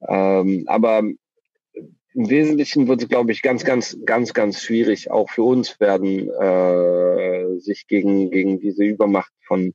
Ähm, 0.06 0.64
aber 0.66 0.98
im 0.98 2.30
Wesentlichen 2.30 2.88
wird 2.88 3.02
es, 3.02 3.08
glaube 3.08 3.32
ich, 3.32 3.42
ganz, 3.42 3.64
ganz, 3.64 3.98
ganz, 4.04 4.34
ganz 4.34 4.62
schwierig, 4.62 5.10
auch 5.10 5.30
für 5.30 5.42
uns 5.42 5.78
werden, 5.80 6.30
äh, 6.30 7.58
sich 7.60 7.86
gegen, 7.86 8.30
gegen 8.30 8.60
diese 8.60 8.84
Übermacht 8.84 9.32
von 9.46 9.74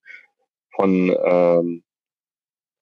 von 0.76 1.16
ähm, 1.24 1.84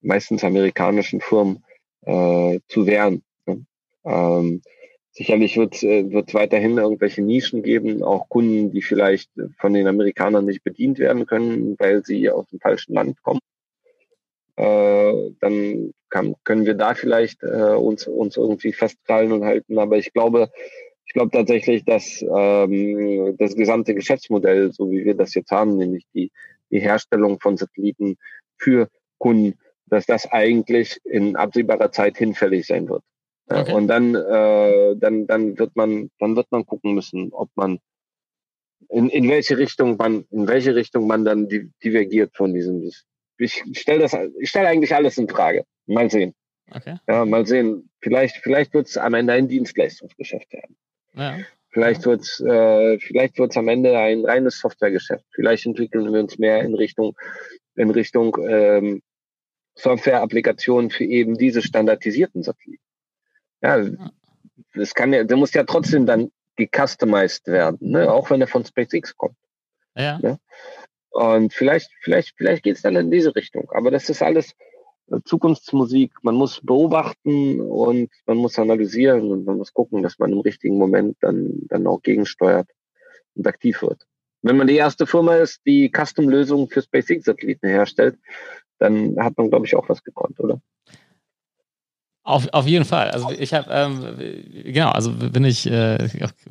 meistens 0.02 0.44
amerikanischen 0.44 1.22
Firmen 1.22 1.64
äh, 2.02 2.60
zu 2.68 2.88
wehren. 2.88 3.24
Ne? 3.46 3.66
Ähm, 4.06 4.62
sicherlich 5.12 5.58
wird 5.58 5.76
es 5.76 5.84
äh, 5.84 6.06
weiterhin 6.34 6.78
irgendwelche 6.78 7.22
Nischen 7.22 7.64
geben, 7.64 8.04
auch 8.04 8.30
Kunden, 8.30 8.72
die 8.72 8.82
vielleicht 8.82 9.30
von 9.60 9.74
den 9.74 9.88
Amerikanern 9.88 10.46
nicht 10.46 10.64
bedient 10.64 11.00
werden 11.00 11.26
können, 11.26 11.76
weil 11.78 12.04
sie 12.04 12.30
aus 12.30 12.48
dem 12.48 12.60
falschen 12.60 12.94
Land 12.94 13.22
kommen. 13.22 13.42
Äh, 14.62 15.32
dann 15.40 15.94
kann, 16.10 16.36
können 16.44 16.66
wir 16.66 16.76
da 16.76 16.94
vielleicht 16.94 17.44
äh, 17.44 17.76
uns, 17.76 18.08
uns 18.08 18.38
irgendwie 18.38 18.74
festkrallen 18.74 19.32
und 19.32 19.44
halten. 19.44 19.80
Aber 19.80 19.98
ich 19.98 20.14
glaube, 20.14 20.52
ich 21.06 21.14
glaube 21.14 21.32
tatsächlich, 21.32 21.84
dass 21.84 22.22
ähm, 22.22 23.36
das 23.38 23.56
gesamte 23.56 23.96
Geschäftsmodell, 23.96 24.72
so 24.72 24.92
wie 24.92 25.04
wir 25.04 25.16
das 25.16 25.34
jetzt 25.34 25.52
haben, 25.52 25.78
nämlich 25.78 26.06
die 26.14 26.32
die 26.72 26.80
Herstellung 26.80 27.40
von 27.40 27.58
Satelliten 27.58 28.18
für 28.58 28.90
Kunden, 29.18 29.60
dass 29.88 30.06
das 30.06 30.32
eigentlich 30.32 31.00
in 31.04 31.36
absehbarer 31.36 31.92
Zeit 31.92 32.18
hinfällig 32.18 32.66
sein 32.66 32.90
wird. 32.90 33.04
Okay. 33.48 33.74
Und 33.74 33.88
dann, 33.88 34.16
äh, 34.16 34.96
dann, 34.96 35.28
dann 35.28 35.60
wird 35.60 35.76
man, 35.76 36.10
dann 36.20 36.36
wird 36.36 36.48
man 36.52 36.66
gucken 36.66 36.96
müssen, 36.96 37.34
ob 37.34 37.50
man 37.56 37.80
in, 38.90 39.10
in 39.10 39.30
welche 39.30 39.58
Richtung 39.58 39.98
man, 39.98 40.26
in 40.32 40.48
welche 40.48 40.74
Richtung 40.74 41.08
man 41.08 41.26
dann 41.26 41.48
divergiert 41.84 42.36
von 42.36 42.54
diesem. 42.54 42.90
Ich 43.42 43.64
stelle 43.74 44.00
das, 44.00 44.16
ich 44.40 44.50
stelle 44.50 44.68
eigentlich 44.68 44.94
alles 44.94 45.18
in 45.18 45.28
Frage. 45.28 45.66
Mal 45.88 46.10
sehen. 46.10 46.34
Okay. 46.70 46.98
Ja, 47.08 47.26
mal 47.26 47.46
sehen. 47.46 47.90
Vielleicht, 48.00 48.38
vielleicht 48.38 48.74
wird 48.74 48.88
es 48.88 48.98
am 48.98 49.14
Ende 49.14 49.34
ein 49.34 49.48
Dienstleistungsgeschäft 49.48 50.52
werden. 50.54 50.78
Ja. 51.14 51.40
Vielleicht 51.70 52.06
wird 52.06 52.22
es 52.22 52.40
äh, 52.42 53.00
vielleicht 53.00 53.38
wird's 53.38 53.58
am 53.58 53.68
Ende 53.68 53.98
ein 53.98 54.26
reines 54.26 54.60
Softwaregeschäft. 54.60 55.26
Vielleicht 55.32 55.66
entwickeln 55.66 56.12
wir 56.12 56.20
uns 56.20 56.38
mehr 56.38 56.62
in 56.62 56.76
Richtung 56.76 57.16
in 57.76 57.90
Richtung 57.90 58.38
ähm, 58.46 59.02
Software-Applikationen 59.76 60.90
für 60.90 61.06
eben 61.06 61.38
diese 61.38 61.62
standardisierten 61.62 62.44
Satelliten. 62.44 62.84
Ja, 63.62 63.86
das 64.74 64.94
kann 64.94 65.14
ja, 65.14 65.24
der 65.24 65.38
muss 65.38 65.54
ja 65.54 65.64
trotzdem 65.64 66.06
dann 66.06 66.32
gecustomized 66.58 67.48
werden, 67.48 67.78
ne? 67.82 68.12
auch 68.12 68.30
wenn 68.30 68.42
er 68.42 68.48
von 68.48 68.66
SpaceX 68.66 69.16
kommt. 69.16 69.38
Ja. 69.96 70.20
Ne? 70.20 70.40
Und 71.12 71.54
vielleicht, 71.54 71.92
vielleicht, 72.02 72.36
vielleicht 72.38 72.64
geht's 72.64 72.82
dann 72.82 72.96
in 72.96 73.12
diese 73.12 73.36
Richtung. 73.36 73.70
Aber 73.72 73.92
das 73.92 74.10
ist 74.10 74.22
alles, 74.22 74.56
Zukunftsmusik. 75.26 76.14
Man 76.22 76.36
muss 76.36 76.62
beobachten 76.62 77.60
und 77.60 78.10
man 78.26 78.38
muss 78.38 78.58
analysieren 78.58 79.32
und 79.32 79.46
man 79.46 79.58
muss 79.58 79.74
gucken, 79.74 80.04
dass 80.04 80.20
man 80.20 80.32
im 80.32 80.40
richtigen 80.40 80.78
Moment 80.78 81.18
dann, 81.22 81.52
dann 81.68 81.88
auch 81.88 82.02
gegensteuert 82.02 82.70
und 83.36 83.48
aktiv 83.48 83.82
wird. 83.82 84.06
Wenn 84.42 84.58
man 84.58 84.68
die 84.68 84.76
erste 84.76 85.06
Firma 85.06 85.36
ist, 85.36 85.62
die 85.66 85.92
Custom-Lösungen 85.92 86.68
für 86.68 86.82
SpaceX-Satelliten 86.82 87.68
herstellt, 87.68 88.18
dann 88.80 89.16
hat 89.20 89.38
man, 89.38 89.50
glaube 89.50 89.66
ich, 89.68 89.76
auch 89.76 89.88
was 89.90 90.04
gekonnt, 90.04 90.40
oder? 90.40 90.60
Auf, 92.24 92.48
auf 92.52 92.68
jeden 92.68 92.86
Fall. 92.86 93.10
Also 93.10 93.32
ich 93.32 93.52
habe, 93.54 93.68
ähm, 93.72 94.16
genau, 94.72 94.92
also 94.92 95.12
bin 95.12 95.44
ich, 95.44 95.66
äh, 95.66 95.98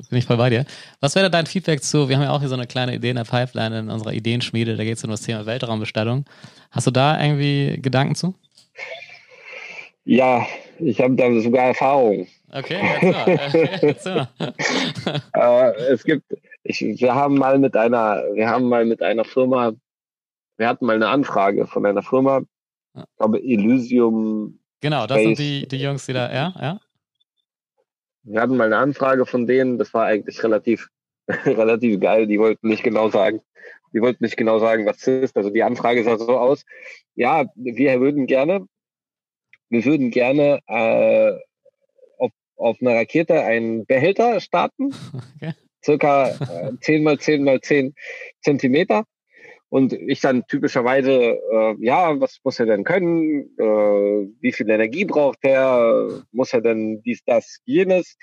bin 0.09 0.19
ich 0.19 0.25
voll 0.25 0.35
bei 0.35 0.49
dir. 0.49 0.65
Was 0.99 1.15
wäre 1.15 1.29
dein 1.29 1.45
Feedback 1.45 1.81
zu, 1.81 2.09
wir 2.09 2.17
haben 2.17 2.23
ja 2.23 2.31
auch 2.31 2.41
hier 2.41 2.49
so 2.49 2.55
eine 2.55 2.67
kleine 2.67 2.95
Idee 2.95 3.11
in 3.11 3.15
der 3.15 3.23
Pipeline 3.23 3.79
in 3.79 3.89
unserer 3.89 4.11
Ideenschmiede, 4.11 4.75
da 4.75 4.83
geht 4.83 4.97
es 4.97 5.03
um 5.05 5.11
das 5.11 5.21
Thema 5.21 5.45
Weltraumbestellung. 5.45 6.25
Hast 6.71 6.87
du 6.87 6.91
da 6.91 7.21
irgendwie 7.21 7.79
Gedanken 7.81 8.15
zu? 8.15 8.35
Ja, 10.03 10.45
ich 10.79 10.99
habe 10.99 11.15
da 11.15 11.39
sogar 11.39 11.67
Erfahrung. 11.67 12.27
Okay, 12.51 12.79
jetzt 13.81 14.05
mal. 14.05 14.27
äh, 15.33 15.71
es 15.93 16.03
gibt, 16.03 16.25
ich, 16.63 16.81
wir 16.81 17.15
haben 17.15 17.35
mal 17.37 17.59
mit 17.59 17.77
einer, 17.77 18.23
wir 18.33 18.49
haben 18.49 18.67
mal 18.67 18.83
mit 18.83 19.01
einer 19.01 19.23
Firma, 19.23 19.71
wir 20.57 20.67
hatten 20.67 20.85
mal 20.85 20.95
eine 20.95 21.07
Anfrage 21.07 21.65
von 21.65 21.85
einer 21.85 22.03
Firma, 22.03 22.41
ich 22.93 23.03
glaube 23.17 23.39
Elysium. 23.39 24.57
Genau, 24.81 25.07
das 25.07 25.19
sind 25.19 25.39
die, 25.39 25.67
die 25.67 25.81
Jungs, 25.81 26.05
die 26.05 26.13
da, 26.13 26.31
ja, 26.33 26.53
ja. 26.59 26.79
Wir 28.23 28.41
hatten 28.41 28.57
mal 28.57 28.65
eine 28.65 28.77
Anfrage 28.77 29.25
von 29.25 29.47
denen, 29.47 29.77
das 29.77 29.93
war 29.93 30.05
eigentlich 30.05 30.43
relativ, 30.43 30.89
relativ 31.27 31.99
geil. 31.99 32.27
Die 32.27 32.39
wollten 32.39 32.67
nicht 32.67 32.83
genau 32.83 33.09
sagen, 33.09 33.41
die 33.93 34.01
wollten 34.01 34.23
nicht 34.23 34.37
genau 34.37 34.59
sagen, 34.59 34.85
was 34.85 34.97
es 34.97 35.23
ist. 35.23 35.37
Also 35.37 35.49
die 35.49 35.63
Anfrage 35.63 36.03
sah 36.03 36.17
so 36.17 36.37
aus, 36.37 36.65
ja, 37.15 37.45
wir 37.55 37.99
würden 37.99 38.27
gerne 38.27 38.67
wir 39.71 39.85
würden 39.85 40.11
gerne 40.11 40.59
äh, 40.67 41.31
auf, 42.17 42.31
auf 42.57 42.77
einer 42.81 42.93
Rakete 42.93 43.41
einen 43.41 43.85
Behälter 43.85 44.39
starten, 44.41 44.93
okay. 45.37 45.53
circa 45.83 46.29
äh, 46.29 46.73
10 46.81 47.03
mal 47.03 47.17
10 47.17 47.43
mal 47.43 47.61
10 47.61 47.95
Zentimeter. 48.41 49.05
Und 49.71 49.93
ich 49.93 50.19
dann 50.19 50.45
typischerweise, 50.47 51.11
äh, 51.13 51.75
ja, 51.79 52.19
was 52.19 52.39
muss 52.43 52.59
er 52.59 52.65
denn 52.65 52.83
können? 52.83 53.55
Äh, 53.57 54.27
wie 54.41 54.51
viel 54.51 54.69
Energie 54.69 55.05
braucht 55.05 55.39
er? 55.43 56.23
Muss 56.33 56.51
er 56.51 56.59
denn 56.59 57.01
dies, 57.03 57.23
das, 57.25 57.61
jenes? 57.63 58.17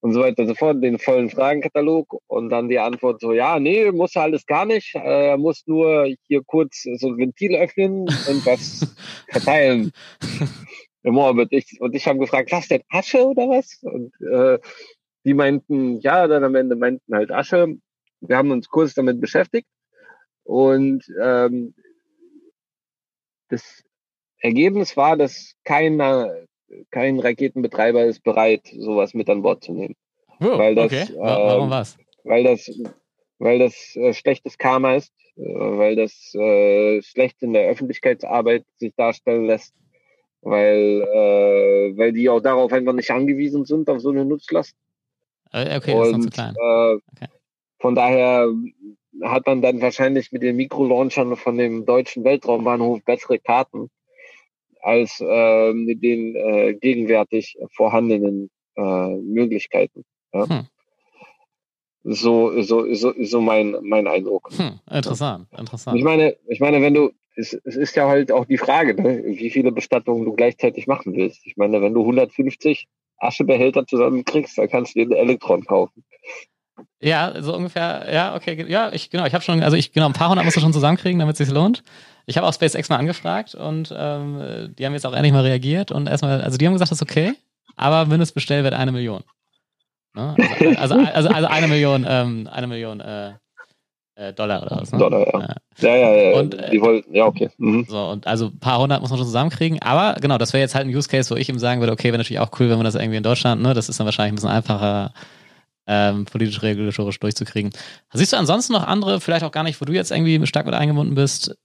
und 0.00 0.12
so 0.12 0.20
weiter 0.20 0.42
und 0.42 0.48
so 0.48 0.54
fort, 0.54 0.82
den 0.82 0.98
vollen 0.98 1.30
Fragenkatalog 1.30 2.20
und 2.26 2.48
dann 2.48 2.68
die 2.68 2.78
Antwort 2.78 3.20
so, 3.20 3.32
ja, 3.32 3.58
nee, 3.60 3.90
muss 3.90 4.16
alles 4.16 4.46
gar 4.46 4.64
nicht, 4.64 4.94
er 4.94 5.36
muss 5.36 5.66
nur 5.66 6.08
hier 6.26 6.42
kurz 6.44 6.84
so 6.96 7.08
ein 7.08 7.18
Ventil 7.18 7.54
öffnen 7.56 8.00
und 8.00 8.46
was 8.46 8.96
verteilen 9.28 9.92
im 11.02 11.18
Orbit. 11.18 11.48
Ich, 11.52 11.78
und 11.80 11.94
ich 11.94 12.06
habe 12.06 12.18
gefragt, 12.18 12.50
was 12.52 12.68
denn, 12.68 12.82
Asche 12.88 13.26
oder 13.26 13.48
was? 13.48 13.78
Und 13.82 14.12
äh, 14.26 14.58
die 15.24 15.34
meinten, 15.34 16.00
ja, 16.00 16.26
dann 16.26 16.44
am 16.44 16.54
Ende 16.54 16.76
meinten 16.76 17.14
halt 17.14 17.30
Asche. 17.30 17.76
Wir 18.22 18.36
haben 18.36 18.50
uns 18.50 18.68
kurz 18.68 18.94
damit 18.94 19.20
beschäftigt 19.20 19.68
und 20.50 21.04
ähm, 21.22 21.74
das 23.50 23.84
Ergebnis 24.40 24.96
war, 24.96 25.16
dass 25.16 25.54
keiner, 25.62 26.34
kein 26.90 27.20
Raketenbetreiber 27.20 28.04
ist 28.04 28.24
bereit, 28.24 28.66
sowas 28.76 29.14
mit 29.14 29.30
an 29.30 29.42
Bord 29.42 29.62
zu 29.62 29.72
nehmen. 29.72 29.94
Oh, 30.40 30.58
weil 30.58 30.74
das, 30.74 30.86
okay. 30.86 31.06
Warum 31.16 31.68
äh, 31.68 31.70
was? 31.70 31.98
Weil 32.24 32.42
das, 32.42 32.68
weil 33.38 33.60
das 33.60 33.94
äh, 33.94 34.12
schlechtes 34.12 34.58
Karma 34.58 34.96
ist, 34.96 35.12
äh, 35.36 35.42
weil 35.42 35.94
das 35.94 36.34
äh, 36.34 37.00
schlecht 37.02 37.40
in 37.42 37.52
der 37.52 37.68
Öffentlichkeitsarbeit 37.68 38.64
sich 38.76 38.92
darstellen 38.96 39.46
lässt, 39.46 39.72
weil, 40.40 41.02
äh, 41.02 41.96
weil 41.96 42.12
die 42.12 42.28
auch 42.28 42.40
darauf 42.40 42.72
einfach 42.72 42.94
nicht 42.94 43.12
angewiesen 43.12 43.66
sind, 43.66 43.88
auf 43.88 44.00
so 44.00 44.10
eine 44.10 44.24
Nutzlast. 44.24 44.74
Äh, 45.52 45.76
okay, 45.76 45.92
das 45.92 46.08
ist 46.08 46.12
noch 46.12 46.20
zu 46.22 46.30
klein. 46.30 46.54
Äh, 46.56 46.94
okay. 46.94 47.28
Von 47.78 47.94
daher 47.94 48.52
hat 49.22 49.46
man 49.46 49.62
dann 49.62 49.80
wahrscheinlich 49.80 50.32
mit 50.32 50.42
den 50.42 50.56
Mikrolaunchern 50.56 51.36
von 51.36 51.58
dem 51.58 51.84
deutschen 51.84 52.24
Weltraumbahnhof 52.24 53.02
bessere 53.04 53.38
Karten 53.38 53.90
als 54.82 55.20
äh, 55.20 55.72
mit 55.72 56.02
den 56.02 56.34
äh, 56.36 56.74
gegenwärtig 56.74 57.56
vorhandenen 57.72 58.50
äh, 58.76 59.16
Möglichkeiten. 59.16 60.04
Ja. 60.32 60.48
Hm. 60.48 60.66
So, 62.02 62.62
so, 62.62 62.94
so, 62.94 63.12
so 63.18 63.40
mein, 63.42 63.76
mein 63.82 64.06
Eindruck. 64.06 64.50
Hm, 64.56 64.80
interessant, 64.90 65.48
interessant. 65.56 65.98
Ich 65.98 66.02
meine, 66.04 66.34
ich 66.48 66.58
meine, 66.58 66.80
wenn 66.80 66.94
du, 66.94 67.10
es, 67.36 67.52
es 67.52 67.76
ist 67.76 67.94
ja 67.94 68.08
halt 68.08 68.32
auch 68.32 68.46
die 68.46 68.56
Frage, 68.56 68.94
ne, 68.94 69.22
wie 69.26 69.50
viele 69.50 69.70
Bestattungen 69.70 70.24
du 70.24 70.32
gleichzeitig 70.32 70.86
machen 70.86 71.14
willst. 71.14 71.46
Ich 71.46 71.58
meine, 71.58 71.82
wenn 71.82 71.92
du 71.92 72.00
150 72.00 72.88
Aschebehälter 73.18 73.86
zusammenkriegst, 73.86 74.56
dann 74.56 74.70
kannst 74.70 74.94
du 74.94 75.00
dir 75.00 75.14
einen 75.14 75.28
Elektron 75.28 75.64
kaufen. 75.64 76.04
Ja, 77.02 77.32
so 77.40 77.56
ungefähr, 77.56 78.06
ja, 78.12 78.34
okay, 78.34 78.66
ja, 78.68 78.92
ich, 78.92 79.08
genau, 79.08 79.24
ich 79.24 79.32
habe 79.32 79.42
schon, 79.42 79.62
also 79.62 79.76
ich, 79.76 79.92
genau, 79.92 80.06
ein 80.06 80.12
paar 80.12 80.28
hundert 80.28 80.44
musst 80.44 80.58
du 80.58 80.60
schon 80.60 80.72
zusammenkriegen, 80.72 81.18
damit 81.18 81.34
es 81.34 81.46
sich 81.46 81.54
lohnt. 81.54 81.82
Ich 82.26 82.36
habe 82.36 82.46
auch 82.46 82.52
SpaceX 82.52 82.90
mal 82.90 82.96
angefragt 82.96 83.54
und 83.54 83.94
ähm, 83.96 84.74
die 84.78 84.84
haben 84.84 84.92
jetzt 84.92 85.06
auch 85.06 85.14
endlich 85.14 85.32
mal 85.32 85.42
reagiert 85.42 85.90
und 85.90 86.08
erstmal, 86.08 86.42
also 86.42 86.58
die 86.58 86.66
haben 86.66 86.74
gesagt, 86.74 86.90
das 86.90 86.98
ist 86.98 87.02
okay, 87.02 87.32
aber 87.76 88.04
Mindestbestellwert 88.04 88.74
eine 88.74 88.92
Million. 88.92 89.22
Ne? 90.14 90.34
Also, 90.76 90.96
also, 90.96 91.10
also, 91.14 91.28
also, 91.30 91.48
eine 91.48 91.68
Million, 91.68 92.04
ähm, 92.06 92.48
eine 92.52 92.66
Million 92.66 93.00
äh, 93.00 93.32
äh, 94.16 94.32
Dollar 94.34 94.62
oder 94.62 94.80
was. 94.82 94.92
Ne? 94.92 94.98
Dollar, 94.98 95.26
ja. 95.32 95.56
Ja, 95.78 95.96
ja, 95.96 96.14
ja. 96.14 96.38
Und, 96.38 96.54
äh, 96.54 96.70
die 96.70 96.80
wollten, 96.82 97.14
ja, 97.14 97.24
okay. 97.24 97.48
Mhm. 97.56 97.86
So, 97.88 97.98
und 98.08 98.26
also 98.26 98.46
ein 98.48 98.58
paar 98.58 98.78
hundert 98.78 99.00
muss 99.00 99.08
man 99.10 99.18
schon 99.18 99.26
zusammenkriegen, 99.26 99.80
aber 99.80 100.20
genau, 100.20 100.36
das 100.36 100.52
wäre 100.52 100.60
jetzt 100.60 100.74
halt 100.74 100.86
ein 100.86 100.94
Use 100.94 101.08
Case, 101.08 101.30
wo 101.30 101.38
ich 101.38 101.48
ihm 101.48 101.58
sagen 101.58 101.80
würde, 101.80 101.92
okay, 101.92 102.08
wäre 102.08 102.18
natürlich 102.18 102.40
auch 102.40 102.50
cool, 102.60 102.68
wenn 102.68 102.78
wir 102.78 102.84
das 102.84 102.94
irgendwie 102.94 103.16
in 103.16 103.22
Deutschland, 103.22 103.62
ne, 103.62 103.72
das 103.72 103.88
ist 103.88 103.98
dann 103.98 104.04
wahrscheinlich 104.04 104.32
ein 104.32 104.36
bisschen 104.36 104.50
einfacher, 104.50 105.14
ähm, 105.92 106.24
politisch 106.24 106.62
regulatorisch 106.62 107.18
durchzukriegen. 107.18 107.72
Siehst 108.12 108.32
du 108.32 108.36
ansonsten 108.36 108.72
noch 108.72 108.86
andere, 108.86 109.20
vielleicht 109.20 109.44
auch 109.44 109.50
gar 109.50 109.64
nicht, 109.64 109.80
wo 109.80 109.84
du 109.84 109.92
jetzt 109.92 110.12
irgendwie 110.12 110.46
stark 110.46 110.64
mit 110.64 110.74
eingebunden 110.74 111.16
bist, 111.16 111.56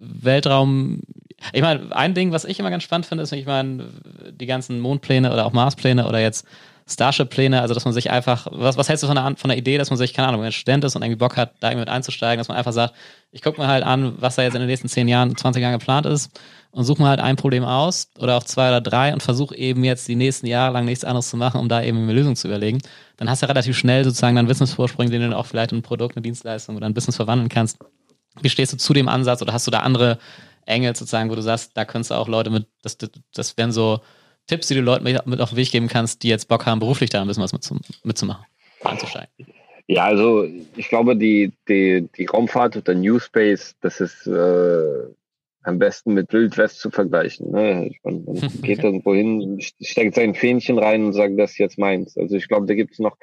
Weltraum, 0.00 1.02
ich 1.52 1.62
meine, 1.62 1.94
ein 1.94 2.14
Ding, 2.14 2.32
was 2.32 2.44
ich 2.44 2.58
immer 2.58 2.70
ganz 2.70 2.82
spannend 2.82 3.06
finde, 3.06 3.22
ist, 3.22 3.32
ich 3.32 3.46
meine, 3.46 3.86
die 4.32 4.46
ganzen 4.46 4.80
Mondpläne 4.80 5.32
oder 5.32 5.46
auch 5.46 5.52
Marspläne 5.52 6.08
oder 6.08 6.20
jetzt 6.20 6.46
Starship-Pläne, 6.90 7.60
also 7.60 7.74
dass 7.74 7.84
man 7.84 7.94
sich 7.94 8.10
einfach, 8.10 8.46
was, 8.50 8.76
was 8.76 8.88
hältst 8.88 9.02
du 9.02 9.06
von 9.06 9.16
der, 9.16 9.34
von 9.36 9.48
der 9.48 9.58
Idee, 9.58 9.78
dass 9.78 9.90
man 9.90 9.96
sich, 9.96 10.12
keine 10.12 10.28
Ahnung, 10.28 10.40
wenn 10.40 10.46
man 10.46 10.52
Student 10.52 10.84
ist 10.84 10.96
und 10.96 11.02
irgendwie 11.02 11.18
Bock 11.18 11.36
hat, 11.36 11.54
da 11.60 11.68
irgendwie 11.68 11.82
mit 11.82 11.88
einzusteigen, 11.88 12.38
dass 12.38 12.48
man 12.48 12.56
einfach 12.56 12.72
sagt, 12.72 12.94
ich 13.30 13.42
gucke 13.42 13.60
mir 13.60 13.68
halt 13.68 13.84
an, 13.84 14.14
was 14.18 14.36
da 14.36 14.42
jetzt 14.42 14.54
in 14.54 14.60
den 14.60 14.68
nächsten 14.68 14.88
10 14.88 15.08
Jahren, 15.08 15.36
20 15.36 15.62
Jahren 15.62 15.78
geplant 15.78 16.06
ist 16.06 16.30
und 16.72 16.84
suche 16.84 17.02
mir 17.02 17.08
halt 17.08 17.20
ein 17.20 17.36
Problem 17.36 17.64
aus 17.64 18.08
oder 18.18 18.36
auch 18.36 18.44
zwei 18.44 18.68
oder 18.68 18.80
drei 18.80 19.12
und 19.12 19.22
versuche 19.22 19.56
eben 19.56 19.84
jetzt 19.84 20.08
die 20.08 20.16
nächsten 20.16 20.46
Jahre 20.46 20.72
lang 20.72 20.84
nichts 20.84 21.04
anderes 21.04 21.30
zu 21.30 21.36
machen, 21.36 21.60
um 21.60 21.68
da 21.68 21.82
eben 21.82 21.98
eine 21.98 22.12
Lösung 22.12 22.36
zu 22.36 22.48
überlegen. 22.48 22.80
Dann 23.16 23.30
hast 23.30 23.42
du 23.42 23.46
relativ 23.46 23.76
schnell 23.76 24.04
sozusagen 24.04 24.36
deinen 24.36 24.48
Wissensvorsprung, 24.48 25.10
den 25.10 25.20
du 25.20 25.28
dann 25.28 25.38
auch 25.38 25.46
vielleicht 25.46 25.72
in 25.72 25.78
ein 25.78 25.82
Produkt, 25.82 26.16
eine 26.16 26.22
Dienstleistung 26.22 26.76
oder 26.76 26.86
ein 26.86 26.94
Business 26.94 27.16
verwandeln 27.16 27.48
kannst. 27.48 27.78
Wie 28.40 28.48
stehst 28.48 28.72
du 28.72 28.76
zu 28.76 28.92
dem 28.92 29.08
Ansatz 29.08 29.42
oder 29.42 29.52
hast 29.52 29.66
du 29.66 29.70
da 29.70 29.80
andere 29.80 30.18
Engel 30.66 30.94
sozusagen, 30.94 31.30
wo 31.30 31.34
du 31.34 31.42
sagst, 31.42 31.72
da 31.74 31.84
könntest 31.84 32.10
du 32.10 32.14
auch 32.14 32.28
Leute 32.28 32.50
mit, 32.50 32.66
das, 32.82 32.98
das, 32.98 33.10
das 33.34 33.56
wären 33.56 33.72
so 33.72 34.00
Tipps, 34.50 34.68
die 34.68 34.74
du 34.74 34.80
Leuten 34.80 35.04
mit, 35.04 35.40
auf 35.40 35.50
den 35.50 35.56
Weg 35.56 35.70
geben 35.70 35.88
kannst, 35.88 36.22
die 36.22 36.28
jetzt 36.28 36.48
Bock 36.48 36.66
haben, 36.66 36.80
beruflich 36.80 37.10
da 37.10 37.20
ein 37.20 37.28
bisschen 37.28 37.42
was 37.42 37.52
mitzumachen, 38.04 38.44
einzusteigen? 38.82 39.28
Ja, 39.86 40.04
also 40.04 40.44
ich 40.76 40.88
glaube, 40.88 41.16
die, 41.16 41.52
die, 41.68 42.08
die 42.16 42.26
Raumfahrt 42.26 42.76
oder 42.76 42.94
New 42.94 43.18
Space, 43.18 43.76
das 43.80 44.00
ist 44.00 44.26
äh, 44.26 45.04
am 45.62 45.78
besten 45.78 46.14
mit 46.14 46.32
Wild 46.32 46.56
West 46.58 46.80
zu 46.80 46.90
vergleichen. 46.90 47.50
Ne? 47.50 47.90
Mein, 48.02 48.24
man 48.24 48.36
geht 48.62 48.84
irgendwo 48.84 49.14
hin, 49.14 49.60
steckt 49.60 50.16
sein 50.16 50.34
Fähnchen 50.34 50.78
rein 50.78 51.04
und 51.04 51.12
sagt, 51.12 51.38
das 51.38 51.52
ist 51.52 51.58
jetzt 51.58 51.78
meins. 51.78 52.16
Also 52.16 52.36
ich 52.36 52.48
glaube, 52.48 52.66
da 52.66 52.74
gibt 52.74 52.92
es 52.92 52.98
noch 52.98 53.16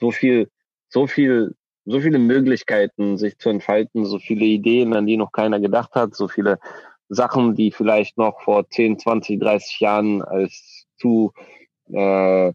so 0.00 0.10
viel, 0.10 0.48
so 0.88 1.06
viel 1.06 1.54
so 1.90 2.00
viele 2.00 2.18
Möglichkeiten, 2.18 3.16
sich 3.16 3.38
zu 3.38 3.48
entfalten, 3.48 4.04
so 4.04 4.18
viele 4.18 4.44
Ideen, 4.44 4.92
an 4.92 5.06
die 5.06 5.16
noch 5.16 5.32
keiner 5.32 5.58
gedacht 5.58 5.94
hat, 5.94 6.14
so 6.14 6.28
viele 6.28 6.58
Sachen, 7.08 7.54
die 7.54 7.70
vielleicht 7.70 8.18
noch 8.18 8.40
vor 8.42 8.68
10, 8.68 8.98
20, 8.98 9.40
30 9.40 9.80
Jahren 9.80 10.22
als 10.22 10.86
zu 10.98 11.32
äh, 11.92 12.52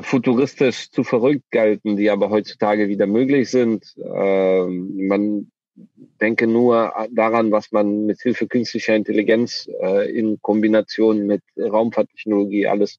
futuristisch, 0.00 0.90
zu 0.90 1.04
verrückt 1.04 1.44
galten, 1.50 1.96
die 1.96 2.10
aber 2.10 2.30
heutzutage 2.30 2.88
wieder 2.88 3.06
möglich 3.06 3.50
sind. 3.50 3.94
Ähm, 4.02 5.06
man 5.06 5.52
denke 6.20 6.46
nur 6.46 6.92
daran, 7.12 7.52
was 7.52 7.70
man 7.72 8.06
mit 8.06 8.20
Hilfe 8.20 8.46
künstlicher 8.46 8.96
Intelligenz 8.96 9.68
äh, 9.82 10.10
in 10.10 10.40
Kombination 10.40 11.26
mit 11.26 11.42
Raumfahrttechnologie 11.58 12.66
alles 12.66 12.98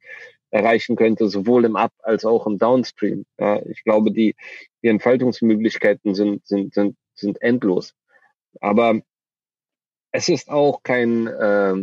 erreichen 0.49 0.95
könnte, 0.95 1.27
sowohl 1.27 1.65
im 1.65 1.75
Up- 1.75 1.93
als 2.03 2.23
auch 2.23 2.47
im 2.47 2.57
Downstream. 2.57 3.25
Ja, 3.39 3.61
ich 3.65 3.83
glaube, 3.83 4.11
die, 4.11 4.35
die 4.81 4.87
Entfaltungsmöglichkeiten 4.87 6.15
sind, 6.15 6.45
sind, 6.47 6.73
sind, 6.73 6.95
sind 7.15 7.41
endlos. 7.41 7.93
Aber 8.61 9.01
es 10.17 10.29
ist 10.29 10.49
auch 10.49 10.81
kein, 10.81 11.27
äh, 11.27 11.75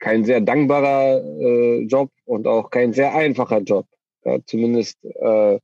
kein 0.00 0.24
sehr 0.24 0.40
dankbarer 0.40 1.22
äh, 1.22 1.82
Job 1.84 2.10
und 2.24 2.48
auch 2.48 2.68
kein 2.68 2.92
sehr 2.92 3.14
einfacher 3.14 3.60
Job. 3.60 3.86
Ja, 4.24 4.38
zumindest, 4.44 5.04
äh, 5.04 5.60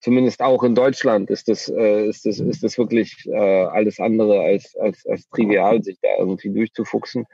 zumindest 0.00 0.42
auch 0.42 0.62
in 0.64 0.74
Deutschland 0.74 1.30
ist 1.30 1.48
das, 1.48 1.70
äh, 1.70 2.08
ist 2.10 2.26
das, 2.26 2.40
ist 2.40 2.62
das 2.62 2.76
wirklich 2.76 3.26
äh, 3.26 3.64
alles 3.64 4.00
andere 4.00 4.42
als, 4.42 4.76
als, 4.76 5.06
als 5.06 5.26
trivial, 5.30 5.82
sich 5.82 5.96
da 6.02 6.10
irgendwie 6.18 6.50
durchzufuchsen. 6.50 7.24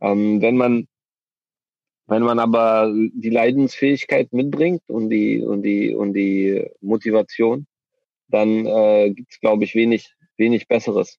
Ähm, 0.00 0.40
wenn 0.40 0.56
man 0.56 0.86
wenn 2.06 2.22
man 2.22 2.38
aber 2.38 2.92
die 2.94 3.30
Leidensfähigkeit 3.30 4.32
mitbringt 4.32 4.82
und 4.88 5.08
die 5.08 5.42
und 5.42 5.62
die 5.62 5.94
und 5.94 6.12
die 6.12 6.70
Motivation, 6.82 7.66
dann 8.28 8.66
äh, 8.66 9.10
gibt 9.10 9.32
es, 9.32 9.40
glaube 9.40 9.64
ich, 9.64 9.74
wenig 9.74 10.14
wenig 10.36 10.68
Besseres 10.68 11.18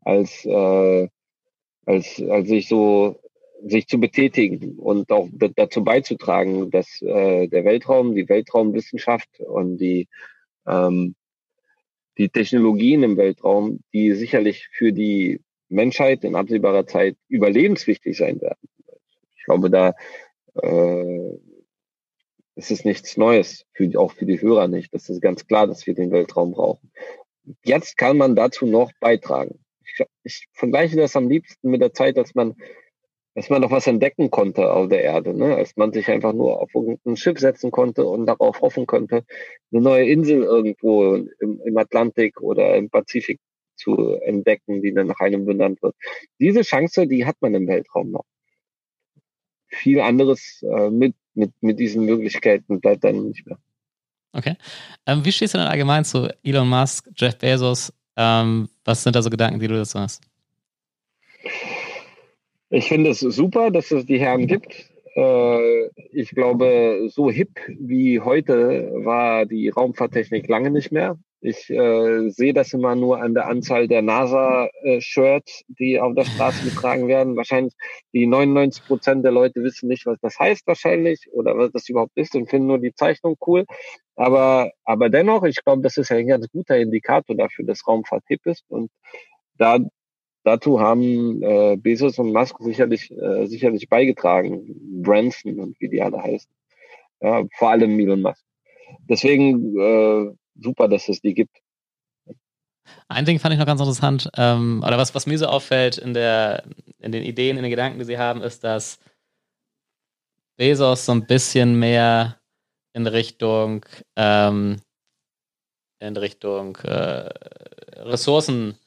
als 0.00 0.44
äh, 0.44 1.08
als 1.86 2.22
als 2.22 2.48
sich 2.48 2.68
so 2.68 3.20
sich 3.66 3.86
zu 3.86 3.98
betätigen 3.98 4.78
und 4.78 5.10
auch 5.10 5.28
dazu 5.56 5.82
beizutragen, 5.84 6.70
dass 6.70 7.00
äh, 7.00 7.48
der 7.48 7.64
Weltraum, 7.64 8.14
die 8.14 8.28
Weltraumwissenschaft 8.28 9.40
und 9.40 9.78
die 9.78 10.08
ähm, 10.66 11.14
die 12.18 12.28
Technologien 12.28 13.02
im 13.02 13.16
Weltraum, 13.16 13.80
die 13.92 14.12
sicherlich 14.12 14.68
für 14.72 14.92
die 14.92 15.40
Menschheit 15.68 16.24
in 16.24 16.36
absehbarer 16.36 16.86
Zeit 16.86 17.16
überlebenswichtig 17.28 18.16
sein 18.16 18.40
werden. 18.40 18.68
Ich 19.36 19.44
glaube, 19.44 19.70
da 19.70 19.94
äh, 20.54 21.38
es 22.56 22.70
ist 22.70 22.84
nichts 22.84 23.16
Neues, 23.16 23.66
für, 23.72 23.90
auch 23.98 24.12
für 24.12 24.26
die 24.26 24.40
Hörer 24.40 24.68
nicht. 24.68 24.94
Das 24.94 25.08
ist 25.08 25.20
ganz 25.20 25.46
klar, 25.46 25.66
dass 25.66 25.86
wir 25.86 25.94
den 25.94 26.12
Weltraum 26.12 26.52
brauchen. 26.52 26.90
Jetzt 27.64 27.96
kann 27.96 28.16
man 28.16 28.36
dazu 28.36 28.66
noch 28.66 28.92
beitragen. 29.00 29.63
Ich, 29.86 30.04
ich 30.22 30.48
vergleiche 30.52 30.96
das 30.96 31.16
am 31.16 31.28
liebsten 31.28 31.70
mit 31.70 31.80
der 31.80 31.92
Zeit, 31.92 32.18
als 32.18 32.34
man, 32.34 32.54
als 33.34 33.50
man 33.50 33.62
noch 33.62 33.70
was 33.70 33.86
entdecken 33.86 34.30
konnte 34.30 34.72
auf 34.72 34.88
der 34.88 35.02
Erde, 35.02 35.34
ne? 35.34 35.56
als 35.56 35.76
man 35.76 35.92
sich 35.92 36.08
einfach 36.08 36.32
nur 36.32 36.60
auf 36.60 36.74
irgendein 36.74 37.16
Schiff 37.16 37.38
setzen 37.38 37.70
konnte 37.70 38.04
und 38.06 38.26
darauf 38.26 38.60
hoffen 38.60 38.86
konnte, 38.86 39.24
eine 39.72 39.80
neue 39.80 40.08
Insel 40.08 40.42
irgendwo 40.42 41.14
im, 41.14 41.60
im 41.64 41.76
Atlantik 41.76 42.40
oder 42.40 42.76
im 42.76 42.90
Pazifik 42.90 43.40
zu 43.76 44.14
entdecken, 44.22 44.82
die 44.82 44.94
dann 44.94 45.08
nach 45.08 45.20
einem 45.20 45.44
benannt 45.44 45.82
wird. 45.82 45.96
Diese 46.38 46.62
Chance, 46.62 47.06
die 47.06 47.26
hat 47.26 47.36
man 47.40 47.54
im 47.54 47.66
Weltraum 47.66 48.12
noch 48.12 48.24
viel 49.68 50.00
anderes 50.00 50.62
äh, 50.62 50.90
mit, 50.90 51.14
mit, 51.34 51.52
mit 51.60 51.78
diesen 51.78 52.04
Möglichkeiten 52.04 52.80
bleibt 52.80 53.04
dann 53.04 53.28
nicht 53.28 53.46
mehr. 53.46 53.58
Okay. 54.32 54.56
Ähm, 55.06 55.24
wie 55.24 55.32
stehst 55.32 55.54
du 55.54 55.58
denn 55.58 55.66
allgemein 55.66 56.04
zu 56.04 56.28
Elon 56.42 56.68
Musk, 56.68 57.08
Jeff 57.16 57.38
Bezos? 57.38 57.92
Ähm, 58.16 58.68
was 58.84 59.02
sind 59.02 59.16
da 59.16 59.22
so 59.22 59.30
Gedanken, 59.30 59.60
die 59.60 59.68
du 59.68 59.76
dazu 59.76 59.98
hast? 59.98 60.22
Ich 62.70 62.88
finde 62.88 63.10
es 63.10 63.20
super, 63.20 63.70
dass 63.70 63.90
es 63.90 64.06
die 64.06 64.18
Herren 64.18 64.46
gibt. 64.46 64.90
äh, 65.14 65.86
ich 66.10 66.30
glaube, 66.30 67.08
so 67.08 67.30
hip 67.30 67.60
wie 67.68 68.20
heute 68.20 68.90
war 68.96 69.46
die 69.46 69.68
Raumfahrttechnik 69.68 70.48
lange 70.48 70.70
nicht 70.70 70.90
mehr. 70.90 71.18
Ich 71.44 71.68
äh, 71.68 72.30
sehe 72.30 72.54
das 72.54 72.72
immer 72.72 72.96
nur 72.96 73.20
an 73.20 73.34
der 73.34 73.46
Anzahl 73.48 73.86
der 73.86 74.00
NASA-Shirts, 74.00 75.64
die 75.68 76.00
auf 76.00 76.14
der 76.14 76.24
Straße 76.24 76.64
getragen 76.70 77.06
werden. 77.06 77.36
Wahrscheinlich 77.36 77.74
die 78.14 78.26
99 78.26 78.86
Prozent 78.86 79.24
der 79.26 79.32
Leute 79.32 79.62
wissen 79.62 79.88
nicht, 79.88 80.06
was 80.06 80.18
das 80.22 80.38
heißt 80.38 80.66
wahrscheinlich 80.66 81.28
oder 81.32 81.54
was 81.58 81.70
das 81.72 81.86
überhaupt 81.90 82.16
ist 82.16 82.34
und 82.34 82.48
finden 82.48 82.68
nur 82.68 82.78
die 82.78 82.94
Zeichnung 82.94 83.36
cool. 83.46 83.66
Aber, 84.16 84.70
aber 84.84 85.10
dennoch, 85.10 85.44
ich 85.44 85.62
glaube, 85.62 85.82
das 85.82 85.98
ist 85.98 86.10
ein 86.10 86.26
ganz 86.28 86.48
guter 86.48 86.78
Indikator 86.78 87.36
dafür, 87.36 87.66
dass 87.66 87.86
Raumfahrt 87.86 88.24
hip 88.26 88.46
ist. 88.46 88.64
Und 88.68 88.90
da, 89.58 89.80
dazu 90.44 90.80
haben 90.80 91.42
äh, 91.42 91.76
Bezos 91.76 92.18
und 92.18 92.32
Musk 92.32 92.56
sicherlich, 92.60 93.10
äh, 93.10 93.44
sicherlich 93.48 93.90
beigetragen. 93.90 95.02
Branson 95.02 95.60
und 95.60 95.78
wie 95.78 95.90
die 95.90 96.00
alle 96.00 96.22
heißen. 96.22 96.50
Ja, 97.20 97.44
vor 97.58 97.68
allem 97.68 97.98
Elon 97.98 98.22
Musk. 98.22 98.42
Deswegen 99.06 99.78
äh, 99.78 100.32
super, 100.54 100.88
dass 100.88 101.08
es 101.08 101.20
die 101.20 101.34
gibt. 101.34 101.56
Ein 103.08 103.24
Ding 103.24 103.38
fand 103.38 103.54
ich 103.54 103.58
noch 103.58 103.66
ganz 103.66 103.80
interessant, 103.80 104.30
ähm, 104.36 104.82
oder 104.86 104.98
was, 104.98 105.14
was 105.14 105.26
mir 105.26 105.38
so 105.38 105.46
auffällt 105.46 105.98
in, 105.98 106.14
der, 106.14 106.64
in 106.98 107.12
den 107.12 107.22
Ideen, 107.22 107.56
in 107.56 107.62
den 107.62 107.70
Gedanken, 107.70 107.98
die 107.98 108.04
sie 108.04 108.18
haben, 108.18 108.42
ist, 108.42 108.64
dass 108.64 108.98
Bezos 110.56 111.06
so 111.06 111.12
ein 111.12 111.26
bisschen 111.26 111.78
mehr 111.78 112.38
in 112.92 113.06
Richtung, 113.06 113.84
ähm, 114.16 114.80
in 115.98 116.16
Richtung 116.16 116.76
äh, 116.76 117.30
Ressourcen, 117.96 118.78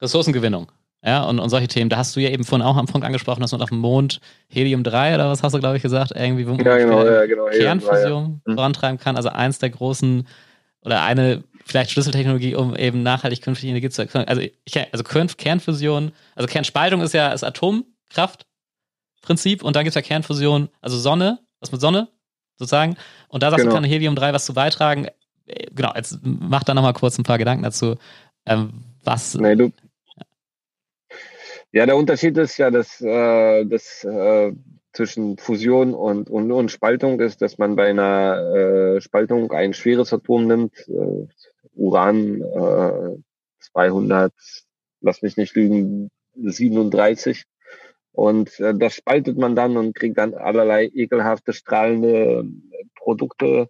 Ressourcengewinnung. 0.00 0.70
Ja, 1.04 1.22
und, 1.24 1.38
und 1.38 1.50
solche 1.50 1.68
Themen. 1.68 1.88
Da 1.88 1.98
hast 1.98 2.16
du 2.16 2.20
ja 2.20 2.30
eben 2.30 2.44
vorhin 2.44 2.66
auch 2.66 2.72
am 2.72 2.80
Anfang 2.80 3.04
angesprochen, 3.04 3.40
dass 3.40 3.52
man 3.52 3.62
auf 3.62 3.68
dem 3.68 3.78
Mond 3.78 4.20
Helium 4.48 4.82
3 4.82 5.14
oder 5.14 5.30
was 5.30 5.42
hast 5.42 5.52
du, 5.52 5.60
glaube 5.60 5.76
ich, 5.76 5.82
gesagt, 5.82 6.12
irgendwie, 6.14 6.46
wo 6.46 6.54
man 6.54 6.64
ja, 6.64 6.78
genau, 6.78 7.04
ja, 7.04 7.26
genau, 7.26 7.46
Kernfusion 7.46 8.40
3, 8.44 8.50
ja. 8.50 8.56
vorantreiben 8.56 8.98
kann. 8.98 9.16
Also 9.16 9.28
eins 9.28 9.58
der 9.58 9.70
großen 9.70 10.26
oder 10.86 11.02
eine 11.02 11.44
vielleicht 11.66 11.90
Schlüsseltechnologie, 11.90 12.54
um 12.54 12.74
eben 12.76 13.02
nachhaltig 13.02 13.42
künftig 13.42 13.68
Energie 13.68 13.90
zu 13.90 14.02
erzeugen. 14.02 14.28
Also, 14.28 14.40
ich, 14.40 14.78
also 14.92 15.02
Kernfusion, 15.02 16.12
also 16.36 16.46
Kernspaltung 16.46 17.00
ist 17.00 17.12
ja 17.12 17.30
das 17.30 17.42
Atomkraftprinzip 17.42 19.64
und 19.64 19.74
dann 19.74 19.82
gibt 19.82 19.90
es 19.90 19.96
ja 19.96 20.02
Kernfusion, 20.02 20.68
also 20.80 20.96
Sonne, 20.96 21.40
was 21.60 21.72
mit 21.72 21.80
Sonne 21.80 22.06
sozusagen. 22.56 22.96
Und 23.28 23.42
da 23.42 23.50
sagst 23.50 23.64
genau. 23.64 23.74
du, 23.74 23.82
kann 23.82 23.90
Helium-3 23.90 24.32
was 24.32 24.46
zu 24.46 24.54
beitragen. 24.54 25.08
Genau, 25.72 25.92
jetzt 25.94 26.20
mach 26.22 26.62
da 26.62 26.72
nochmal 26.72 26.94
kurz 26.94 27.18
ein 27.18 27.24
paar 27.24 27.38
Gedanken 27.38 27.64
dazu. 27.64 27.96
Ähm, 28.46 28.84
was. 29.02 29.34
Nee, 29.34 29.56
du. 29.56 29.72
Ja, 31.72 31.84
der 31.84 31.96
Unterschied 31.96 32.38
ist 32.38 32.58
ja, 32.58 32.70
dass, 32.70 33.00
äh, 33.00 33.64
dass 33.64 34.04
äh, 34.04 34.52
zwischen 34.96 35.36
Fusion 35.36 35.94
und, 35.94 36.30
und, 36.30 36.50
und 36.50 36.70
Spaltung 36.70 37.20
ist, 37.20 37.42
dass 37.42 37.58
man 37.58 37.76
bei 37.76 37.90
einer 37.90 38.96
äh, 38.96 39.00
Spaltung 39.02 39.52
ein 39.52 39.74
schweres 39.74 40.12
Atom 40.12 40.46
nimmt, 40.46 40.88
äh, 40.88 41.26
Uran 41.74 42.40
äh, 42.40 43.18
200, 43.60 44.32
lass 45.02 45.20
mich 45.20 45.36
nicht 45.36 45.54
lügen, 45.54 46.10
37. 46.34 47.44
Und 48.12 48.58
äh, 48.58 48.74
das 48.74 48.94
spaltet 48.94 49.36
man 49.36 49.54
dann 49.54 49.76
und 49.76 49.94
kriegt 49.94 50.16
dann 50.16 50.32
allerlei 50.32 50.86
ekelhafte, 50.86 51.52
strahlende 51.52 52.44
Produkte, 52.94 53.68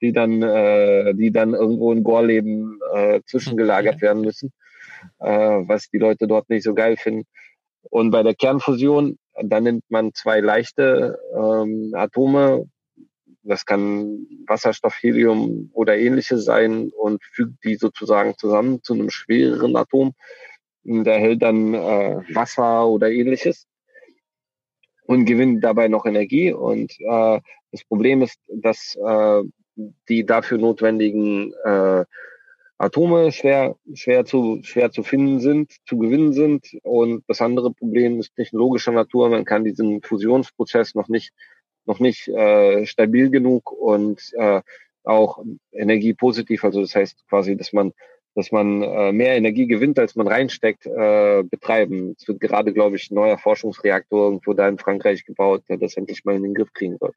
die 0.00 0.12
dann, 0.12 0.40
äh, 0.42 1.12
die 1.14 1.32
dann 1.32 1.54
irgendwo 1.54 1.92
in 1.92 2.04
Gorleben 2.04 2.78
äh, 2.94 3.20
zwischengelagert 3.26 4.00
werden 4.00 4.22
müssen, 4.22 4.52
äh, 5.18 5.28
was 5.28 5.90
die 5.90 5.98
Leute 5.98 6.28
dort 6.28 6.48
nicht 6.48 6.62
so 6.62 6.72
geil 6.72 6.96
finden. 6.96 7.26
Und 7.90 8.12
bei 8.12 8.22
der 8.22 8.34
Kernfusion 8.34 9.18
dann 9.42 9.64
nimmt 9.64 9.84
man 9.88 10.12
zwei 10.14 10.40
leichte 10.40 11.18
ähm, 11.34 11.92
Atome, 11.94 12.68
das 13.42 13.64
kann 13.64 14.26
Wasserstoff, 14.46 14.94
Helium 15.00 15.70
oder 15.72 15.96
ähnliches 15.96 16.44
sein 16.44 16.90
und 16.96 17.22
fügt 17.32 17.64
die 17.64 17.76
sozusagen 17.76 18.36
zusammen 18.36 18.82
zu 18.82 18.94
einem 18.94 19.10
schwereren 19.10 19.74
Atom. 19.76 20.14
Der 20.84 21.18
hält 21.18 21.42
dann 21.42 21.74
äh, 21.74 22.20
Wasser 22.34 22.86
oder 22.86 23.10
ähnliches 23.10 23.66
und 25.06 25.24
gewinnt 25.24 25.64
dabei 25.64 25.88
noch 25.88 26.04
Energie. 26.04 26.52
Und 26.52 26.92
äh, 27.00 27.40
das 27.72 27.84
Problem 27.84 28.22
ist, 28.22 28.38
dass 28.48 28.96
äh, 29.02 29.42
die 30.08 30.26
dafür 30.26 30.58
notwendigen 30.58 31.54
äh, 31.64 32.04
Atome 32.78 33.32
schwer, 33.32 33.76
schwer 33.92 34.24
zu, 34.24 34.60
schwer 34.62 34.92
zu 34.92 35.02
finden 35.02 35.40
sind, 35.40 35.72
zu 35.84 35.98
gewinnen 35.98 36.32
sind. 36.32 36.78
Und 36.82 37.24
das 37.26 37.40
andere 37.40 37.72
Problem 37.72 38.20
ist 38.20 38.36
technologischer 38.36 38.92
Natur. 38.92 39.28
Man 39.28 39.44
kann 39.44 39.64
diesen 39.64 40.00
Fusionsprozess 40.00 40.94
noch 40.94 41.08
nicht, 41.08 41.32
noch 41.86 41.98
nicht 41.98 42.28
äh, 42.28 42.86
stabil 42.86 43.30
genug 43.30 43.72
und 43.72 44.32
äh, 44.34 44.62
auch 45.02 45.42
energiepositiv. 45.72 46.62
Also 46.62 46.80
das 46.80 46.94
heißt 46.94 47.26
quasi, 47.28 47.56
dass 47.56 47.72
man 47.72 47.92
dass 48.38 48.52
man 48.52 48.82
äh, 48.82 49.10
mehr 49.10 49.34
Energie 49.36 49.66
gewinnt, 49.66 49.98
als 49.98 50.14
man 50.14 50.28
reinsteckt, 50.28 50.86
äh, 50.86 51.42
betreiben. 51.42 52.14
Es 52.16 52.28
wird 52.28 52.38
gerade, 52.38 52.72
glaube 52.72 52.94
ich, 52.94 53.10
ein 53.10 53.16
neuer 53.16 53.36
Forschungsreaktor 53.36 54.26
irgendwo 54.26 54.52
da 54.52 54.68
in 54.68 54.78
Frankreich 54.78 55.24
gebaut, 55.24 55.64
der 55.68 55.76
das 55.76 55.96
endlich 55.96 56.24
mal 56.24 56.36
in 56.36 56.44
den 56.44 56.54
Griff 56.54 56.72
kriegen 56.72 56.98
soll. 56.98 57.12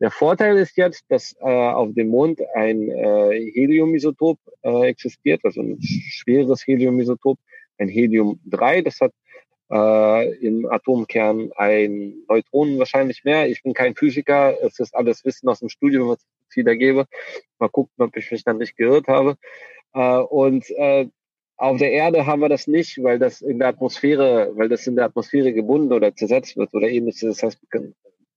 Der 0.00 0.10
Vorteil 0.10 0.56
ist 0.56 0.78
jetzt, 0.78 1.04
dass 1.10 1.36
äh, 1.40 1.44
auf 1.44 1.92
dem 1.92 2.08
Mond 2.08 2.40
ein 2.54 2.88
äh, 2.88 3.52
Heliumisotop 3.52 4.38
äh, 4.62 4.86
existiert, 4.86 5.42
also 5.44 5.60
ein 5.60 5.76
schweres 5.82 6.66
Heliumisotop, 6.66 7.38
ein 7.76 7.88
Helium-3. 7.88 8.82
Das 8.82 8.98
hat 9.02 9.12
äh, 9.70 10.34
im 10.36 10.64
Atomkern 10.64 11.50
ein 11.54 12.14
Neutronen 12.26 12.78
wahrscheinlich 12.78 13.24
mehr. 13.24 13.46
Ich 13.46 13.62
bin 13.62 13.74
kein 13.74 13.94
Physiker, 13.94 14.56
es 14.62 14.78
ist 14.78 14.94
alles 14.94 15.22
Wissen 15.26 15.50
aus 15.50 15.58
dem 15.58 15.68
Studium, 15.68 16.08
was 16.08 16.24
ich 16.50 16.56
wieder 16.56 16.76
gebe. 16.76 17.04
Mal 17.58 17.68
gucken, 17.68 17.92
ob 18.02 18.16
ich 18.16 18.30
mich 18.30 18.42
dann 18.42 18.56
nicht 18.56 18.78
gehört 18.78 19.06
habe. 19.08 19.36
Äh, 19.94 20.18
und 20.18 20.68
äh, 20.70 21.08
auf 21.56 21.78
der 21.78 21.92
Erde 21.92 22.26
haben 22.26 22.40
wir 22.40 22.48
das 22.48 22.66
nicht, 22.66 23.02
weil 23.02 23.18
das 23.18 23.40
in 23.40 23.58
der 23.58 23.68
Atmosphäre, 23.68 24.50
weil 24.56 24.68
das 24.68 24.86
in 24.86 24.96
der 24.96 25.04
Atmosphäre 25.04 25.52
gebunden 25.52 25.92
oder 25.92 26.14
zersetzt 26.14 26.56
wird 26.56 26.74
oder 26.74 26.88
ähnliches. 26.88 27.20
Das 27.20 27.42
heißt, 27.42 27.60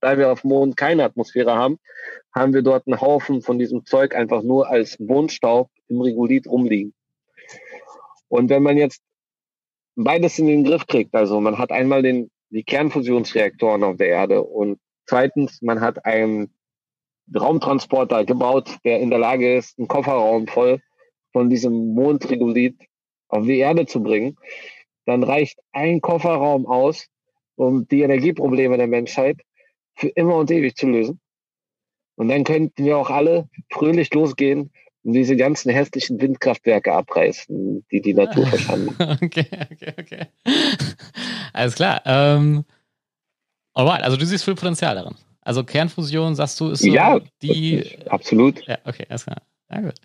da 0.02 0.18
wir 0.18 0.32
auf 0.32 0.42
dem 0.42 0.50
Mond 0.50 0.78
keine 0.78 1.04
Atmosphäre 1.04 1.56
haben, 1.56 1.80
haben 2.34 2.54
wir 2.54 2.62
dort 2.62 2.86
einen 2.86 3.02
Haufen 3.02 3.42
von 3.42 3.58
diesem 3.58 3.86
Zeug 3.86 4.14
einfach 4.16 4.44
nur 4.44 4.70
als 4.70 5.00
Mondstaub 5.00 5.70
im 5.88 6.02
Regolith 6.02 6.48
rumliegen. 6.48 6.94
Und 8.28 8.50
wenn 8.50 8.64
man 8.64 8.78
jetzt 8.78 9.02
beides 9.96 10.38
in 10.38 10.48
den 10.48 10.64
Griff 10.64 10.86
kriegt, 10.86 11.16
also 11.16 11.40
man 11.40 11.58
hat 11.58 11.72
einmal 11.72 12.02
den, 12.02 12.30
die 12.50 12.64
Kernfusionsreaktoren 12.64 13.84
auf 13.84 13.98
der 13.98 14.10
Erde 14.10 14.44
und 14.44 14.80
zweitens, 15.08 15.62
man 15.62 15.82
hat 15.82 16.06
einen 16.06 16.54
Raumtransporter 17.34 18.24
gebaut, 18.26 18.78
der 18.84 19.00
in 19.00 19.10
der 19.10 19.20
Lage 19.20 19.58
ist, 19.58 19.80
einen 19.80 19.88
Kofferraum 19.88 20.48
voll 20.48 20.80
von 21.36 21.50
diesem 21.50 21.94
Mondregolith 21.94 22.78
auf 23.28 23.46
die 23.46 23.58
Erde 23.58 23.86
zu 23.86 24.02
bringen, 24.02 24.38
dann 25.06 25.22
reicht 25.22 25.60
ein 25.74 26.00
Kofferraum 26.00 26.66
aus, 26.66 27.10
um 27.58 27.86
die 27.90 28.04
Energieprobleme 28.04 28.78
der 28.78 28.88
Menschheit 28.88 29.42
für 29.96 30.08
immer 30.08 30.38
und 30.38 30.50
ewig 30.50 30.78
zu 30.78 30.88
lösen. 30.88 31.20
Und 32.16 32.30
dann 32.30 32.46
könnten 32.46 32.86
wir 32.86 32.98
auch 32.98 33.10
alle 33.10 33.50
fröhlich 33.70 34.14
losgehen 34.14 34.72
und 35.04 35.12
diese 35.12 35.36
ganzen 35.36 35.72
hässlichen 35.72 36.22
Windkraftwerke 36.22 36.94
abreißen, 36.94 37.86
die 37.92 38.02
die 38.02 38.14
Natur 38.14 38.48
verschanden. 38.54 38.96
okay, 39.22 39.46
okay, 39.74 39.94
okay. 40.00 40.28
Alles 41.52 41.76
klar. 41.76 42.02
Ähm, 42.06 42.64
alright, 43.74 44.04
also 44.04 44.16
du 44.16 44.26
siehst 44.26 44.46
viel 44.46 44.56
Potenzial 44.56 44.96
darin. 44.96 45.16
Also 45.42 45.66
Kernfusion, 45.66 46.34
sagst 46.34 46.62
du, 46.62 46.70
ist 46.70 46.80
so 46.80 46.88
ja, 46.88 47.20
die. 47.42 47.84
Absolut. 48.08 48.66
Ja, 48.66 48.78
okay, 48.86 49.06
alles 49.10 49.26
klar. 49.26 49.42
Ja, 49.70 49.82
gut. 49.82 49.96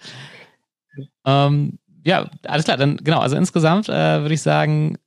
Ähm, 1.25 1.79
ja, 2.05 2.31
alles 2.45 2.65
klar. 2.65 2.77
Dann 2.77 2.97
genau. 2.99 3.21
Also 3.21 3.37
insgesamt 3.37 3.89
äh, 3.89 4.21
würde 4.21 4.35
ich 4.35 4.43
sagen, 4.43 4.99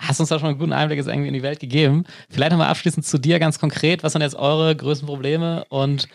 hast 0.00 0.20
uns 0.20 0.28
da 0.28 0.38
schon 0.38 0.48
einen 0.48 0.58
guten 0.58 0.72
Einblick 0.72 0.98
jetzt 0.98 1.08
irgendwie 1.08 1.28
in 1.28 1.34
die 1.34 1.42
Welt 1.42 1.60
gegeben. 1.60 2.04
Vielleicht 2.30 2.50
nochmal 2.50 2.68
abschließend 2.68 3.06
zu 3.06 3.18
dir 3.18 3.38
ganz 3.38 3.58
konkret. 3.58 4.02
Was 4.02 4.12
sind 4.12 4.22
jetzt 4.22 4.36
eure 4.36 4.74
größten 4.74 5.06
Probleme 5.06 5.64
und 5.68 6.08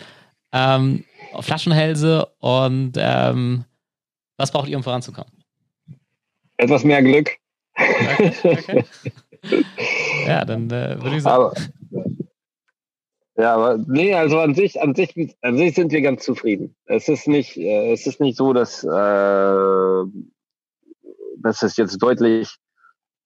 ähm, 0.51 1.05
Flaschenhälse 1.39 2.25
und 2.39 2.93
ähm, 2.97 3.65
was 4.37 4.51
braucht 4.51 4.69
ihr, 4.69 4.77
um 4.77 4.83
voranzukommen? 4.83 5.31
Etwas 6.57 6.83
mehr 6.83 7.01
Glück. 7.01 7.29
Okay, 7.75 8.31
okay. 8.43 8.85
ja, 10.27 10.43
dann 10.43 10.69
äh, 10.69 11.01
würde 11.01 11.17
ich 11.17 11.23
sagen. 11.23 11.43
Aber, 11.43 11.53
ja, 13.39 13.55
aber 13.55 13.77
nee, 13.87 14.13
also 14.13 14.39
an 14.39 14.53
sich, 14.53 14.81
an 14.81 14.93
sich, 14.95 15.15
an 15.41 15.57
sich 15.57 15.73
sind 15.73 15.93
wir 15.93 16.01
ganz 16.01 16.25
zufrieden. 16.25 16.75
Es 16.85 17.07
ist 17.07 17.25
nicht, 17.25 17.55
äh, 17.55 17.93
es 17.93 18.05
ist 18.05 18.19
nicht 18.19 18.35
so, 18.35 18.51
dass, 18.51 18.83
äh, 18.83 20.03
dass 21.37 21.63
es 21.63 21.77
jetzt 21.77 21.97
deutlich 21.99 22.53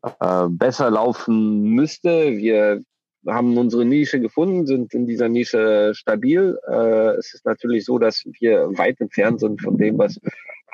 äh, 0.03 0.47
besser 0.49 0.91
laufen 0.91 1.63
müsste. 1.63 2.37
Wir 2.37 2.83
haben 3.25 3.57
unsere 3.57 3.85
Nische 3.85 4.19
gefunden, 4.19 4.67
sind 4.67 4.93
in 4.93 5.07
dieser 5.07 5.29
Nische 5.29 5.93
stabil. 5.95 6.59
Äh, 6.67 7.15
es 7.17 7.33
ist 7.33 7.45
natürlich 7.45 7.85
so, 7.85 7.97
dass 7.97 8.23
wir 8.39 8.69
weit 8.77 9.01
entfernt 9.01 9.39
sind 9.39 9.61
von 9.61 9.77
dem, 9.79 9.97
was 9.97 10.19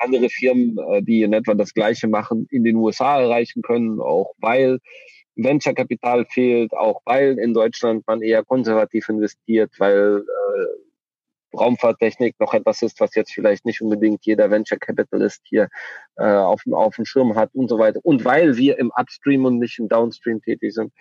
andere 0.00 0.28
Firmen, 0.28 0.76
äh, 0.90 1.02
die 1.02 1.22
in 1.22 1.32
etwa 1.32 1.54
das 1.54 1.72
Gleiche 1.72 2.08
machen, 2.08 2.46
in 2.50 2.62
den 2.62 2.76
USA 2.76 3.22
erreichen 3.22 3.62
können, 3.62 4.00
auch 4.00 4.34
weil 4.38 4.80
Venture-Kapital 5.36 6.26
fehlt, 6.26 6.72
auch 6.74 7.00
weil 7.04 7.38
in 7.38 7.54
Deutschland 7.54 8.06
man 8.06 8.22
eher 8.22 8.44
konservativ 8.44 9.08
investiert, 9.08 9.72
weil 9.78 10.24
äh, 10.26 11.56
Raumfahrttechnik 11.56 12.38
noch 12.38 12.54
etwas 12.54 12.82
ist, 12.82 13.00
was 13.00 13.14
jetzt 13.14 13.32
vielleicht 13.32 13.64
nicht 13.64 13.80
unbedingt 13.82 14.24
jeder 14.24 14.50
Venture 14.50 14.78
Capitalist 14.78 15.42
hier 15.44 15.68
äh, 16.16 16.24
auf, 16.24 16.62
auf 16.70 16.96
dem 16.96 17.04
Schirm 17.04 17.34
hat 17.34 17.50
und 17.54 17.68
so 17.68 17.78
weiter. 17.78 18.00
Und 18.02 18.24
weil 18.24 18.56
wir 18.56 18.78
im 18.78 18.92
Upstream 18.96 19.44
und 19.44 19.58
nicht 19.58 19.78
im 19.78 19.88
Downstream 19.88 20.40
tätig 20.42 20.74
sind. 20.74 20.92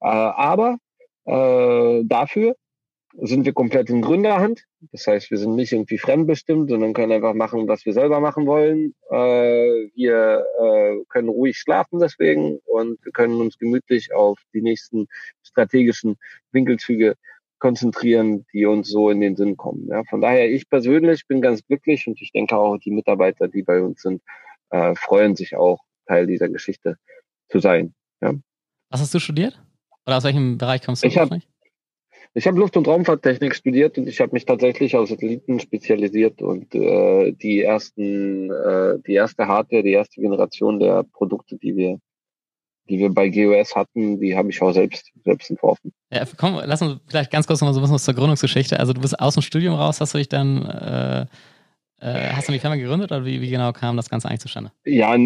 Äh, 0.00 0.06
aber 0.06 0.78
äh, 1.26 2.02
dafür 2.04 2.54
sind 3.20 3.44
wir 3.44 3.52
komplett 3.52 3.90
in 3.90 4.02
Gründerhand. 4.02 4.64
Das 4.92 5.06
heißt, 5.06 5.30
wir 5.30 5.38
sind 5.38 5.54
nicht 5.54 5.72
irgendwie 5.72 5.98
fremdbestimmt, 5.98 6.68
sondern 6.68 6.92
können 6.94 7.12
einfach 7.12 7.34
machen, 7.34 7.68
was 7.68 7.86
wir 7.86 7.92
selber 7.92 8.20
machen 8.20 8.46
wollen. 8.46 8.94
Äh, 9.10 9.88
wir 9.94 10.44
äh, 10.60 11.04
können 11.08 11.28
ruhig 11.28 11.56
schlafen 11.56 12.00
deswegen 12.00 12.58
und 12.64 13.04
wir 13.04 13.12
können 13.12 13.40
uns 13.40 13.58
gemütlich 13.58 14.12
auf 14.14 14.38
die 14.52 14.62
nächsten 14.62 15.06
strategischen 15.42 16.16
Winkelzüge 16.52 17.14
konzentrieren, 17.60 18.44
die 18.52 18.66
uns 18.66 18.88
so 18.88 19.10
in 19.10 19.20
den 19.20 19.36
Sinn 19.36 19.56
kommen. 19.56 19.88
Ja, 19.88 20.02
von 20.04 20.20
daher, 20.20 20.50
ich 20.50 20.68
persönlich 20.68 21.26
bin 21.26 21.40
ganz 21.40 21.64
glücklich 21.64 22.06
und 22.06 22.20
ich 22.20 22.32
denke 22.32 22.56
auch 22.56 22.76
die 22.78 22.90
Mitarbeiter, 22.90 23.48
die 23.48 23.62
bei 23.62 23.80
uns 23.80 24.02
sind, 24.02 24.22
äh, 24.70 24.94
freuen 24.96 25.36
sich 25.36 25.56
auch, 25.56 25.80
Teil 26.06 26.26
dieser 26.26 26.50
Geschichte 26.50 26.98
zu 27.48 27.60
sein. 27.60 27.94
Ja. 28.20 28.34
Was 28.90 29.00
hast 29.00 29.14
du 29.14 29.18
studiert? 29.18 29.62
Oder 30.06 30.18
aus 30.18 30.24
welchem 30.24 30.58
Bereich 30.58 30.82
kommst 30.82 31.02
du? 31.02 31.08
Ich 31.08 31.16
habe 31.16 31.40
ich 32.34 32.46
habe 32.46 32.58
Luft- 32.58 32.76
und 32.76 32.88
Raumfahrttechnik 32.88 33.54
studiert 33.54 33.96
und 33.96 34.08
ich 34.08 34.20
habe 34.20 34.32
mich 34.32 34.44
tatsächlich 34.44 34.96
auf 34.96 35.08
Satelliten 35.08 35.60
spezialisiert 35.60 36.42
und 36.42 36.74
äh, 36.74 37.32
die 37.32 37.62
ersten, 37.62 38.50
äh, 38.50 38.98
die 39.06 39.14
erste 39.14 39.46
Hardware, 39.46 39.84
die 39.84 39.92
erste 39.92 40.20
Generation 40.20 40.80
der 40.80 41.04
Produkte, 41.04 41.56
die 41.56 41.76
wir, 41.76 41.98
die 42.88 42.98
wir 42.98 43.10
bei 43.10 43.28
GOS 43.28 43.76
hatten, 43.76 44.20
die 44.20 44.36
habe 44.36 44.50
ich 44.50 44.60
auch 44.60 44.72
selbst, 44.72 45.12
selbst 45.24 45.48
entworfen. 45.48 45.92
Ja, 46.10 46.24
komm, 46.36 46.60
lass 46.64 46.82
uns 46.82 47.00
vielleicht 47.06 47.30
ganz 47.30 47.46
kurz 47.46 47.60
noch 47.60 47.68
mal 47.68 47.74
so 47.74 47.80
ein 47.80 47.82
bisschen 47.82 47.98
zur 47.98 48.14
Gründungsgeschichte. 48.14 48.80
Also 48.80 48.92
du 48.92 49.00
bist 49.00 49.18
aus 49.20 49.34
dem 49.34 49.42
Studium 49.42 49.74
raus, 49.74 50.00
hast 50.00 50.14
du 50.14 50.18
dich 50.18 50.28
dann 50.28 50.66
äh, 50.66 51.26
äh, 52.00 52.30
hast 52.32 52.48
du 52.48 52.52
die 52.52 52.58
Firma 52.58 52.76
gegründet 52.76 53.12
oder 53.12 53.24
wie, 53.24 53.40
wie 53.40 53.50
genau 53.50 53.72
kam 53.72 53.96
das 53.96 54.10
Ganze 54.10 54.28
eigentlich 54.28 54.40
zustande? 54.40 54.72
Ja, 54.84 55.16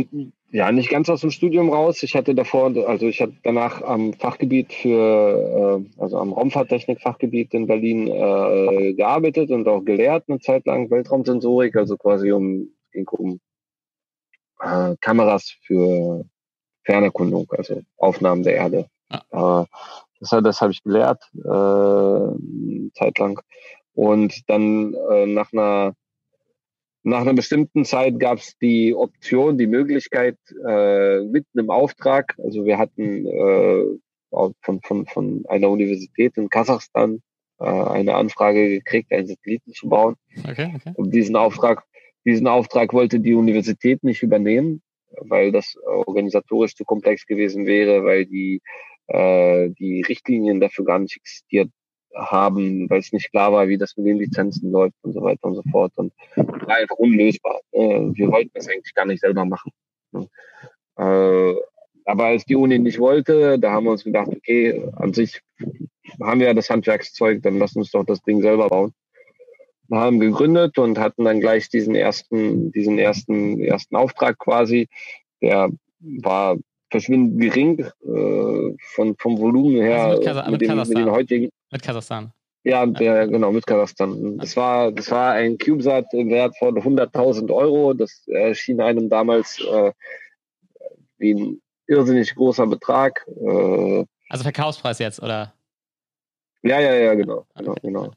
ja, 0.50 0.72
nicht 0.72 0.88
ganz 0.88 1.10
aus 1.10 1.20
dem 1.20 1.30
Studium 1.30 1.70
raus. 1.70 2.02
Ich 2.02 2.14
hatte 2.14 2.34
davor, 2.34 2.72
also 2.86 3.06
ich 3.06 3.20
hatte 3.20 3.34
danach 3.42 3.82
am 3.82 4.14
Fachgebiet 4.14 4.72
für, 4.72 5.82
äh, 5.98 6.00
also 6.00 6.18
am 6.18 6.32
Raumfahrttechnik-Fachgebiet 6.32 7.52
in 7.52 7.66
Berlin 7.66 8.08
äh, 8.08 8.94
gearbeitet 8.94 9.50
und 9.50 9.68
auch 9.68 9.84
gelehrt 9.84 10.24
eine 10.28 10.40
Zeit 10.40 10.64
lang 10.66 10.90
Weltraumsensorik, 10.90 11.76
also 11.76 11.96
quasi 11.96 12.32
um, 12.32 12.70
ging 12.92 13.08
um 13.08 13.40
äh, 14.60 14.96
Kameras 15.00 15.54
für 15.66 16.24
Fernerkundung, 16.84 17.46
also 17.50 17.82
Aufnahmen 17.98 18.42
der 18.42 18.54
Erde. 18.54 18.86
Äh, 19.10 19.64
das, 20.20 20.30
das 20.30 20.60
habe 20.62 20.72
ich 20.72 20.82
gelehrt, 20.82 21.22
äh, 21.34 22.90
Zeit 22.94 23.18
lang. 23.18 23.40
Und 23.92 24.48
dann 24.48 24.92
nach 25.26 25.52
einer 25.52 25.94
nach 27.02 27.20
einer 27.20 27.34
bestimmten 27.34 27.84
Zeit 27.84 28.18
gab 28.18 28.38
es 28.38 28.56
die 28.58 28.94
Option, 28.94 29.58
die 29.58 29.66
Möglichkeit, 29.66 30.36
äh, 30.66 31.20
mitten 31.20 31.58
im 31.58 31.70
Auftrag, 31.70 32.34
also 32.42 32.64
wir 32.64 32.78
hatten 32.78 33.26
äh, 33.26 33.84
von, 34.30 34.80
von, 34.82 35.06
von 35.06 35.44
einer 35.48 35.70
Universität 35.70 36.36
in 36.36 36.48
Kasachstan 36.48 37.22
äh, 37.60 37.64
eine 37.64 38.14
Anfrage 38.14 38.68
gekriegt, 38.68 39.12
einen 39.12 39.26
Satelliten 39.26 39.72
zu 39.72 39.88
bauen. 39.88 40.16
Okay, 40.48 40.72
okay. 40.74 40.92
Und 40.94 41.14
diesen 41.14 41.36
Auftrag, 41.36 41.84
diesen 42.24 42.46
Auftrag 42.46 42.92
wollte 42.92 43.20
die 43.20 43.34
Universität 43.34 44.02
nicht 44.04 44.22
übernehmen, 44.22 44.82
weil 45.20 45.52
das 45.52 45.76
organisatorisch 45.84 46.74
zu 46.74 46.84
komplex 46.84 47.26
gewesen 47.26 47.66
wäre, 47.66 48.04
weil 48.04 48.26
die, 48.26 48.60
äh, 49.06 49.70
die 49.70 50.02
Richtlinien 50.02 50.60
dafür 50.60 50.84
gar 50.84 50.98
nicht 50.98 51.16
existiert 51.16 51.70
haben, 52.18 52.90
weil 52.90 52.98
es 52.98 53.12
nicht 53.12 53.30
klar 53.30 53.52
war, 53.52 53.68
wie 53.68 53.78
das 53.78 53.96
mit 53.96 54.06
den 54.06 54.18
Lizenzen 54.18 54.70
läuft 54.70 54.96
und 55.02 55.12
so 55.12 55.22
weiter 55.22 55.44
und 55.44 55.54
so 55.54 55.62
fort. 55.70 55.92
Und 55.96 56.12
war 56.36 56.76
einfach 56.76 56.96
unlösbar. 56.96 57.60
Äh, 57.72 58.10
wir 58.12 58.28
wollten 58.30 58.50
das 58.54 58.68
eigentlich 58.68 58.94
gar 58.94 59.06
nicht 59.06 59.20
selber 59.20 59.44
machen. 59.44 59.72
Äh, 60.96 61.54
aber 62.04 62.24
als 62.24 62.44
die 62.44 62.56
Uni 62.56 62.78
nicht 62.78 62.98
wollte, 62.98 63.58
da 63.58 63.72
haben 63.72 63.84
wir 63.84 63.92
uns 63.92 64.04
gedacht, 64.04 64.28
okay, 64.28 64.82
an 64.96 65.12
sich 65.12 65.40
haben 66.22 66.40
wir 66.40 66.48
ja 66.48 66.54
das 66.54 66.70
Handwerkszeug, 66.70 67.42
dann 67.42 67.58
lass 67.58 67.76
uns 67.76 67.90
doch 67.90 68.04
das 68.04 68.22
Ding 68.22 68.40
selber 68.40 68.68
bauen. 68.68 68.92
Wir 69.88 69.98
haben 69.98 70.18
gegründet 70.18 70.78
und 70.78 70.98
hatten 70.98 71.24
dann 71.24 71.40
gleich 71.40 71.68
diesen 71.68 71.94
ersten, 71.94 72.72
diesen 72.72 72.98
ersten, 72.98 73.60
ersten 73.60 73.96
Auftrag 73.96 74.38
quasi. 74.38 74.88
Der 75.40 75.70
war 76.00 76.56
verschwindend 76.90 77.40
gering 77.40 77.80
äh, 77.80 78.74
von, 78.94 79.16
vom 79.18 79.38
Volumen 79.38 79.80
her 79.80 80.04
also 80.04 80.18
mit, 80.18 80.26
Kasa 80.26 80.50
mit, 80.50 80.60
den, 80.60 80.76
mit 80.76 80.98
den 80.98 81.10
heutigen. 81.10 81.50
Mit 81.70 81.82
Kasachstan. 81.82 82.32
Ja, 82.64 82.84
der, 82.86 83.28
genau, 83.28 83.52
mit 83.52 83.66
Kasachstan. 83.66 84.38
Das 84.38 84.56
war, 84.56 84.92
das 84.92 85.10
war 85.10 85.32
ein 85.32 85.58
CubeSat 85.58 86.12
im 86.12 86.30
Wert 86.30 86.56
von 86.58 86.76
100.000 86.76 87.52
Euro. 87.54 87.94
Das 87.94 88.26
erschien 88.28 88.80
einem 88.80 89.08
damals 89.08 89.60
äh, 89.60 89.92
wie 91.18 91.34
ein 91.34 91.62
irrsinnig 91.86 92.34
großer 92.34 92.66
Betrag. 92.66 93.26
Äh, 93.28 94.04
also 94.28 94.42
Verkaufspreis 94.42 94.98
jetzt, 94.98 95.22
oder? 95.22 95.54
Ja, 96.62 96.80
ja, 96.80 96.94
ja, 96.94 97.14
genau. 97.14 97.46
genau, 97.54 97.74
genau. 97.82 98.12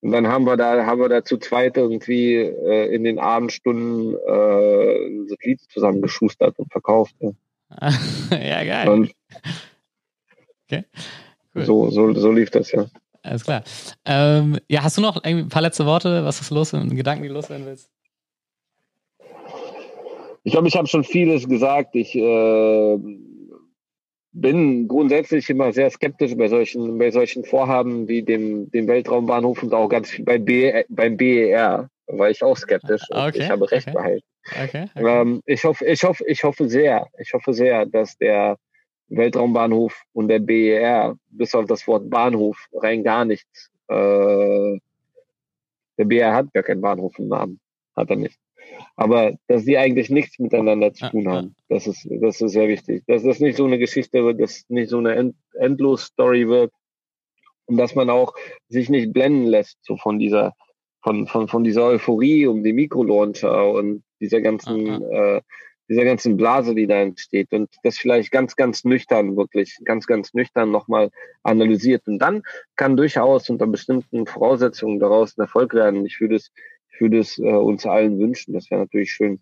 Und 0.00 0.12
dann 0.12 0.28
haben 0.28 0.44
wir 0.44 0.56
da, 0.56 0.84
haben 0.84 1.00
wir 1.00 1.08
da 1.08 1.24
zu 1.24 1.38
zweit 1.38 1.76
irgendwie 1.76 2.34
äh, 2.34 2.94
in 2.94 3.04
den 3.04 3.18
Abendstunden 3.18 4.14
äh, 4.14 5.06
ein 5.06 5.28
Satellit 5.28 5.60
zusammengeschustert 5.72 6.58
und 6.58 6.70
verkauft. 6.70 7.14
Ja, 7.20 7.30
ja 8.30 8.64
geil. 8.64 8.88
Und 8.88 9.12
okay. 10.66 10.84
Cool. 11.56 11.64
So, 11.64 11.90
so, 11.90 12.12
so 12.14 12.30
lief 12.30 12.50
das, 12.50 12.70
ja. 12.72 12.86
Alles 13.22 13.44
klar. 13.44 13.64
Ähm, 14.04 14.58
ja, 14.68 14.82
hast 14.82 14.98
du 14.98 15.00
noch 15.00 15.22
ein 15.22 15.48
paar 15.48 15.62
letzte 15.62 15.86
Worte? 15.86 16.24
Was 16.24 16.40
ist 16.40 16.50
los? 16.50 16.70
Gedanken, 16.70 17.22
die 17.22 17.28
du 17.28 17.34
loswerden 17.34 17.66
willst? 17.66 17.90
Ich 20.44 20.52
glaube, 20.52 20.68
ich 20.68 20.76
habe 20.76 20.86
schon 20.86 21.02
vieles 21.02 21.48
gesagt. 21.48 21.96
Ich 21.96 22.14
äh, 22.14 22.98
bin 24.32 24.86
grundsätzlich 24.86 25.48
immer 25.50 25.72
sehr 25.72 25.90
skeptisch 25.90 26.36
bei 26.36 26.46
solchen, 26.48 26.98
bei 26.98 27.10
solchen 27.10 27.42
Vorhaben 27.44 28.06
wie 28.06 28.22
dem, 28.22 28.70
dem 28.70 28.86
Weltraumbahnhof 28.86 29.62
und 29.62 29.74
auch 29.74 29.88
ganz 29.88 30.10
viel 30.10 30.24
bei 30.24 30.38
B, 30.38 30.84
beim 30.88 31.16
BER 31.16 31.88
war 32.06 32.30
ich 32.30 32.42
auch 32.44 32.56
skeptisch. 32.56 33.02
Okay, 33.10 33.38
ich 33.38 33.50
habe 33.50 33.70
recht 33.70 33.88
okay. 33.88 33.96
behalten. 33.96 34.24
Okay, 34.62 34.86
okay. 34.94 35.20
Ähm, 35.20 35.42
ich 35.46 35.64
hoffe, 35.64 35.84
ich 35.84 36.04
hoffe, 36.04 36.24
ich 36.28 36.44
hoffe 36.44 36.68
sehr, 36.68 37.08
ich 37.18 37.32
hoffe 37.32 37.52
sehr, 37.52 37.86
dass 37.86 38.16
der 38.18 38.56
Weltraumbahnhof 39.08 40.02
und 40.12 40.28
der 40.28 40.40
BER, 40.40 41.16
bis 41.30 41.54
auf 41.54 41.66
das 41.66 41.86
Wort 41.86 42.10
Bahnhof, 42.10 42.66
rein 42.72 43.04
gar 43.04 43.24
nichts. 43.24 43.70
Äh, 43.88 44.78
der 45.98 46.04
BER 46.04 46.34
hat 46.34 46.52
gar 46.52 46.62
keinen 46.62 46.80
Bahnhof 46.80 47.18
im 47.18 47.28
Namen. 47.28 47.60
Hat 47.94 48.10
er 48.10 48.16
nicht. 48.16 48.38
Aber 48.96 49.34
dass 49.46 49.64
die 49.64 49.78
eigentlich 49.78 50.10
nichts 50.10 50.38
miteinander 50.38 50.92
zu 50.92 51.08
tun 51.10 51.28
haben, 51.28 51.56
das 51.68 51.86
ist, 51.86 52.08
das 52.20 52.40
ist 52.40 52.52
sehr 52.52 52.68
wichtig. 52.68 53.04
Dass 53.06 53.22
das 53.22 53.40
nicht 53.40 53.56
so 53.56 53.64
eine 53.64 53.78
Geschichte 53.78 54.24
wird, 54.24 54.40
dass 54.40 54.64
nicht 54.68 54.90
so 54.90 54.98
eine 54.98 55.14
End 55.14 55.36
Endlos-Story 55.54 56.48
wird. 56.48 56.72
Und 57.66 57.78
dass 57.78 57.94
man 57.94 58.10
auch 58.10 58.34
sich 58.68 58.88
nicht 58.88 59.12
blenden 59.12 59.46
lässt, 59.46 59.78
so 59.82 59.96
von 59.96 60.18
dieser, 60.18 60.54
von, 61.02 61.26
von, 61.26 61.48
von 61.48 61.64
dieser 61.64 61.84
Euphorie 61.84 62.46
um 62.46 62.62
die 62.62 62.72
Mikrolauncher 62.72 63.70
und 63.72 64.04
dieser 64.20 64.40
ganzen, 64.40 65.02
äh, 65.02 65.40
dieser 65.88 66.04
ganzen 66.04 66.36
Blase, 66.36 66.74
die 66.74 66.86
da 66.86 66.96
entsteht 66.96 67.52
und 67.52 67.70
das 67.82 67.98
vielleicht 67.98 68.30
ganz, 68.30 68.56
ganz 68.56 68.84
nüchtern, 68.84 69.36
wirklich 69.36 69.78
ganz, 69.84 70.06
ganz 70.06 70.34
nüchtern 70.34 70.70
nochmal 70.70 71.10
analysiert. 71.42 72.06
Und 72.06 72.18
dann 72.18 72.42
kann 72.76 72.96
durchaus 72.96 73.48
unter 73.50 73.66
bestimmten 73.66 74.26
Voraussetzungen 74.26 74.98
daraus 74.98 75.36
ein 75.36 75.42
Erfolg 75.42 75.74
werden. 75.74 76.04
Ich 76.04 76.20
würde 76.20 76.36
es, 76.36 76.50
ich 76.92 77.00
würde 77.00 77.18
es 77.18 77.38
äh, 77.38 77.42
uns 77.42 77.86
allen 77.86 78.18
wünschen. 78.18 78.52
Das 78.52 78.70
wäre 78.70 78.80
natürlich 78.80 79.12
schön, 79.12 79.40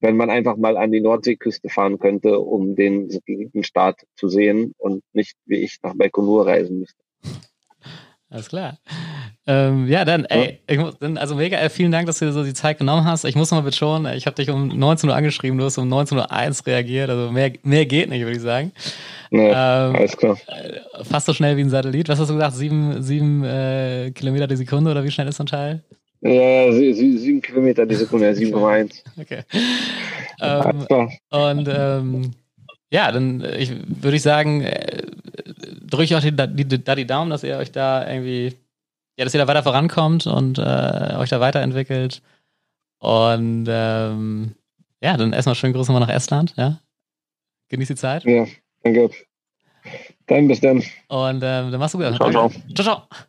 wenn 0.00 0.16
man 0.16 0.30
einfach 0.30 0.56
mal 0.56 0.76
an 0.76 0.92
die 0.92 1.00
Nordseeküste 1.00 1.68
fahren 1.68 1.98
könnte, 1.98 2.38
um 2.38 2.74
den 2.76 3.10
Satellitenstart 3.10 4.06
zu 4.16 4.28
sehen 4.28 4.74
und 4.78 5.02
nicht 5.12 5.36
wie 5.46 5.62
ich 5.62 5.78
nach 5.82 5.94
Baikonur 5.94 6.46
reisen 6.46 6.80
müsste. 6.80 7.02
Alles 8.28 8.48
klar. 8.48 8.78
Ähm, 9.48 9.86
ja, 9.86 10.04
dann, 10.04 10.24
ey, 10.24 10.58
muss, 10.76 10.94
also 11.00 11.36
mega, 11.36 11.68
vielen 11.68 11.92
Dank, 11.92 12.06
dass 12.06 12.18
du 12.18 12.24
dir 12.24 12.32
so 12.32 12.42
die 12.42 12.52
Zeit 12.52 12.78
genommen 12.78 13.04
hast. 13.04 13.24
Ich 13.24 13.36
muss 13.36 13.52
noch 13.52 13.58
mal 13.58 13.64
betonen, 13.64 14.12
ich 14.16 14.26
habe 14.26 14.34
dich 14.34 14.50
um 14.50 14.68
19 14.68 15.08
Uhr 15.08 15.14
angeschrieben, 15.14 15.56
du 15.56 15.64
hast 15.64 15.78
um 15.78 15.92
19.01 15.92 16.60
Uhr 16.60 16.66
reagiert, 16.66 17.10
also 17.10 17.30
mehr, 17.30 17.52
mehr 17.62 17.86
geht 17.86 18.08
nicht, 18.08 18.22
würde 18.22 18.36
ich 18.36 18.42
sagen. 18.42 18.72
Ja, 19.30 19.88
ähm, 19.88 19.96
alles 19.96 20.16
klar. 20.16 20.36
Äh, 20.48 21.04
fast 21.04 21.26
so 21.26 21.32
schnell 21.32 21.56
wie 21.56 21.60
ein 21.60 21.70
Satellit. 21.70 22.08
Was 22.08 22.18
hast 22.18 22.28
du 22.28 22.34
gesagt? 22.34 22.56
Sieben, 22.56 23.00
sieben 23.02 23.44
äh, 23.44 24.10
Kilometer 24.12 24.48
die 24.48 24.56
Sekunde 24.56 24.90
oder 24.90 25.04
wie 25.04 25.10
schnell 25.10 25.28
ist 25.28 25.36
so 25.36 25.44
ein 25.44 25.48
Teil? 25.48 25.82
Ja, 26.22 26.72
sieben, 26.72 27.18
sieben 27.18 27.40
Kilometer 27.40 27.86
die 27.86 27.94
Sekunde, 27.94 28.30
7,1. 28.30 29.02
Okay. 29.20 29.42
Ähm, 30.40 31.08
und 31.30 31.68
ähm, 31.68 32.30
ja, 32.90 33.12
dann 33.12 33.44
ich, 33.58 33.72
würde 33.86 34.16
ich 34.16 34.22
sagen, 34.22 34.62
äh, 34.62 35.02
drücke 35.88 36.04
ich 36.04 36.16
auch 36.16 36.20
die, 36.20 36.32
die, 36.32 36.84
da 36.84 36.94
die 36.94 37.06
Daumen, 37.06 37.30
dass 37.30 37.44
ihr 37.44 37.56
euch 37.56 37.72
da 37.72 38.08
irgendwie, 38.08 38.54
ja, 39.16 39.24
dass 39.24 39.34
ihr 39.34 39.40
da 39.40 39.48
weiter 39.48 39.62
vorankommt 39.62 40.26
und 40.26 40.58
äh, 40.58 41.14
euch 41.18 41.30
da 41.30 41.40
weiterentwickelt. 41.40 42.22
Und 42.98 43.66
ähm, 43.68 44.54
ja, 45.02 45.16
dann 45.16 45.32
erstmal 45.32 45.54
schönen 45.54 45.72
Gruß 45.72 45.88
nochmal 45.88 46.06
nach 46.06 46.14
Estland, 46.14 46.54
ja. 46.56 46.80
Genießt 47.68 47.90
die 47.90 47.96
Zeit. 47.96 48.24
Ja, 48.24 48.46
danke. 48.82 49.10
Dann 50.26 50.48
bis 50.48 50.60
dann. 50.60 50.78
Und 51.08 51.42
ähm, 51.42 51.70
dann 51.70 51.78
machst 51.78 51.94
du 51.94 51.98
gut. 51.98 52.14
Ciao, 52.16 52.30
ciao. 52.30 52.50
Ciao, 52.74 52.84
ciao. 52.84 53.26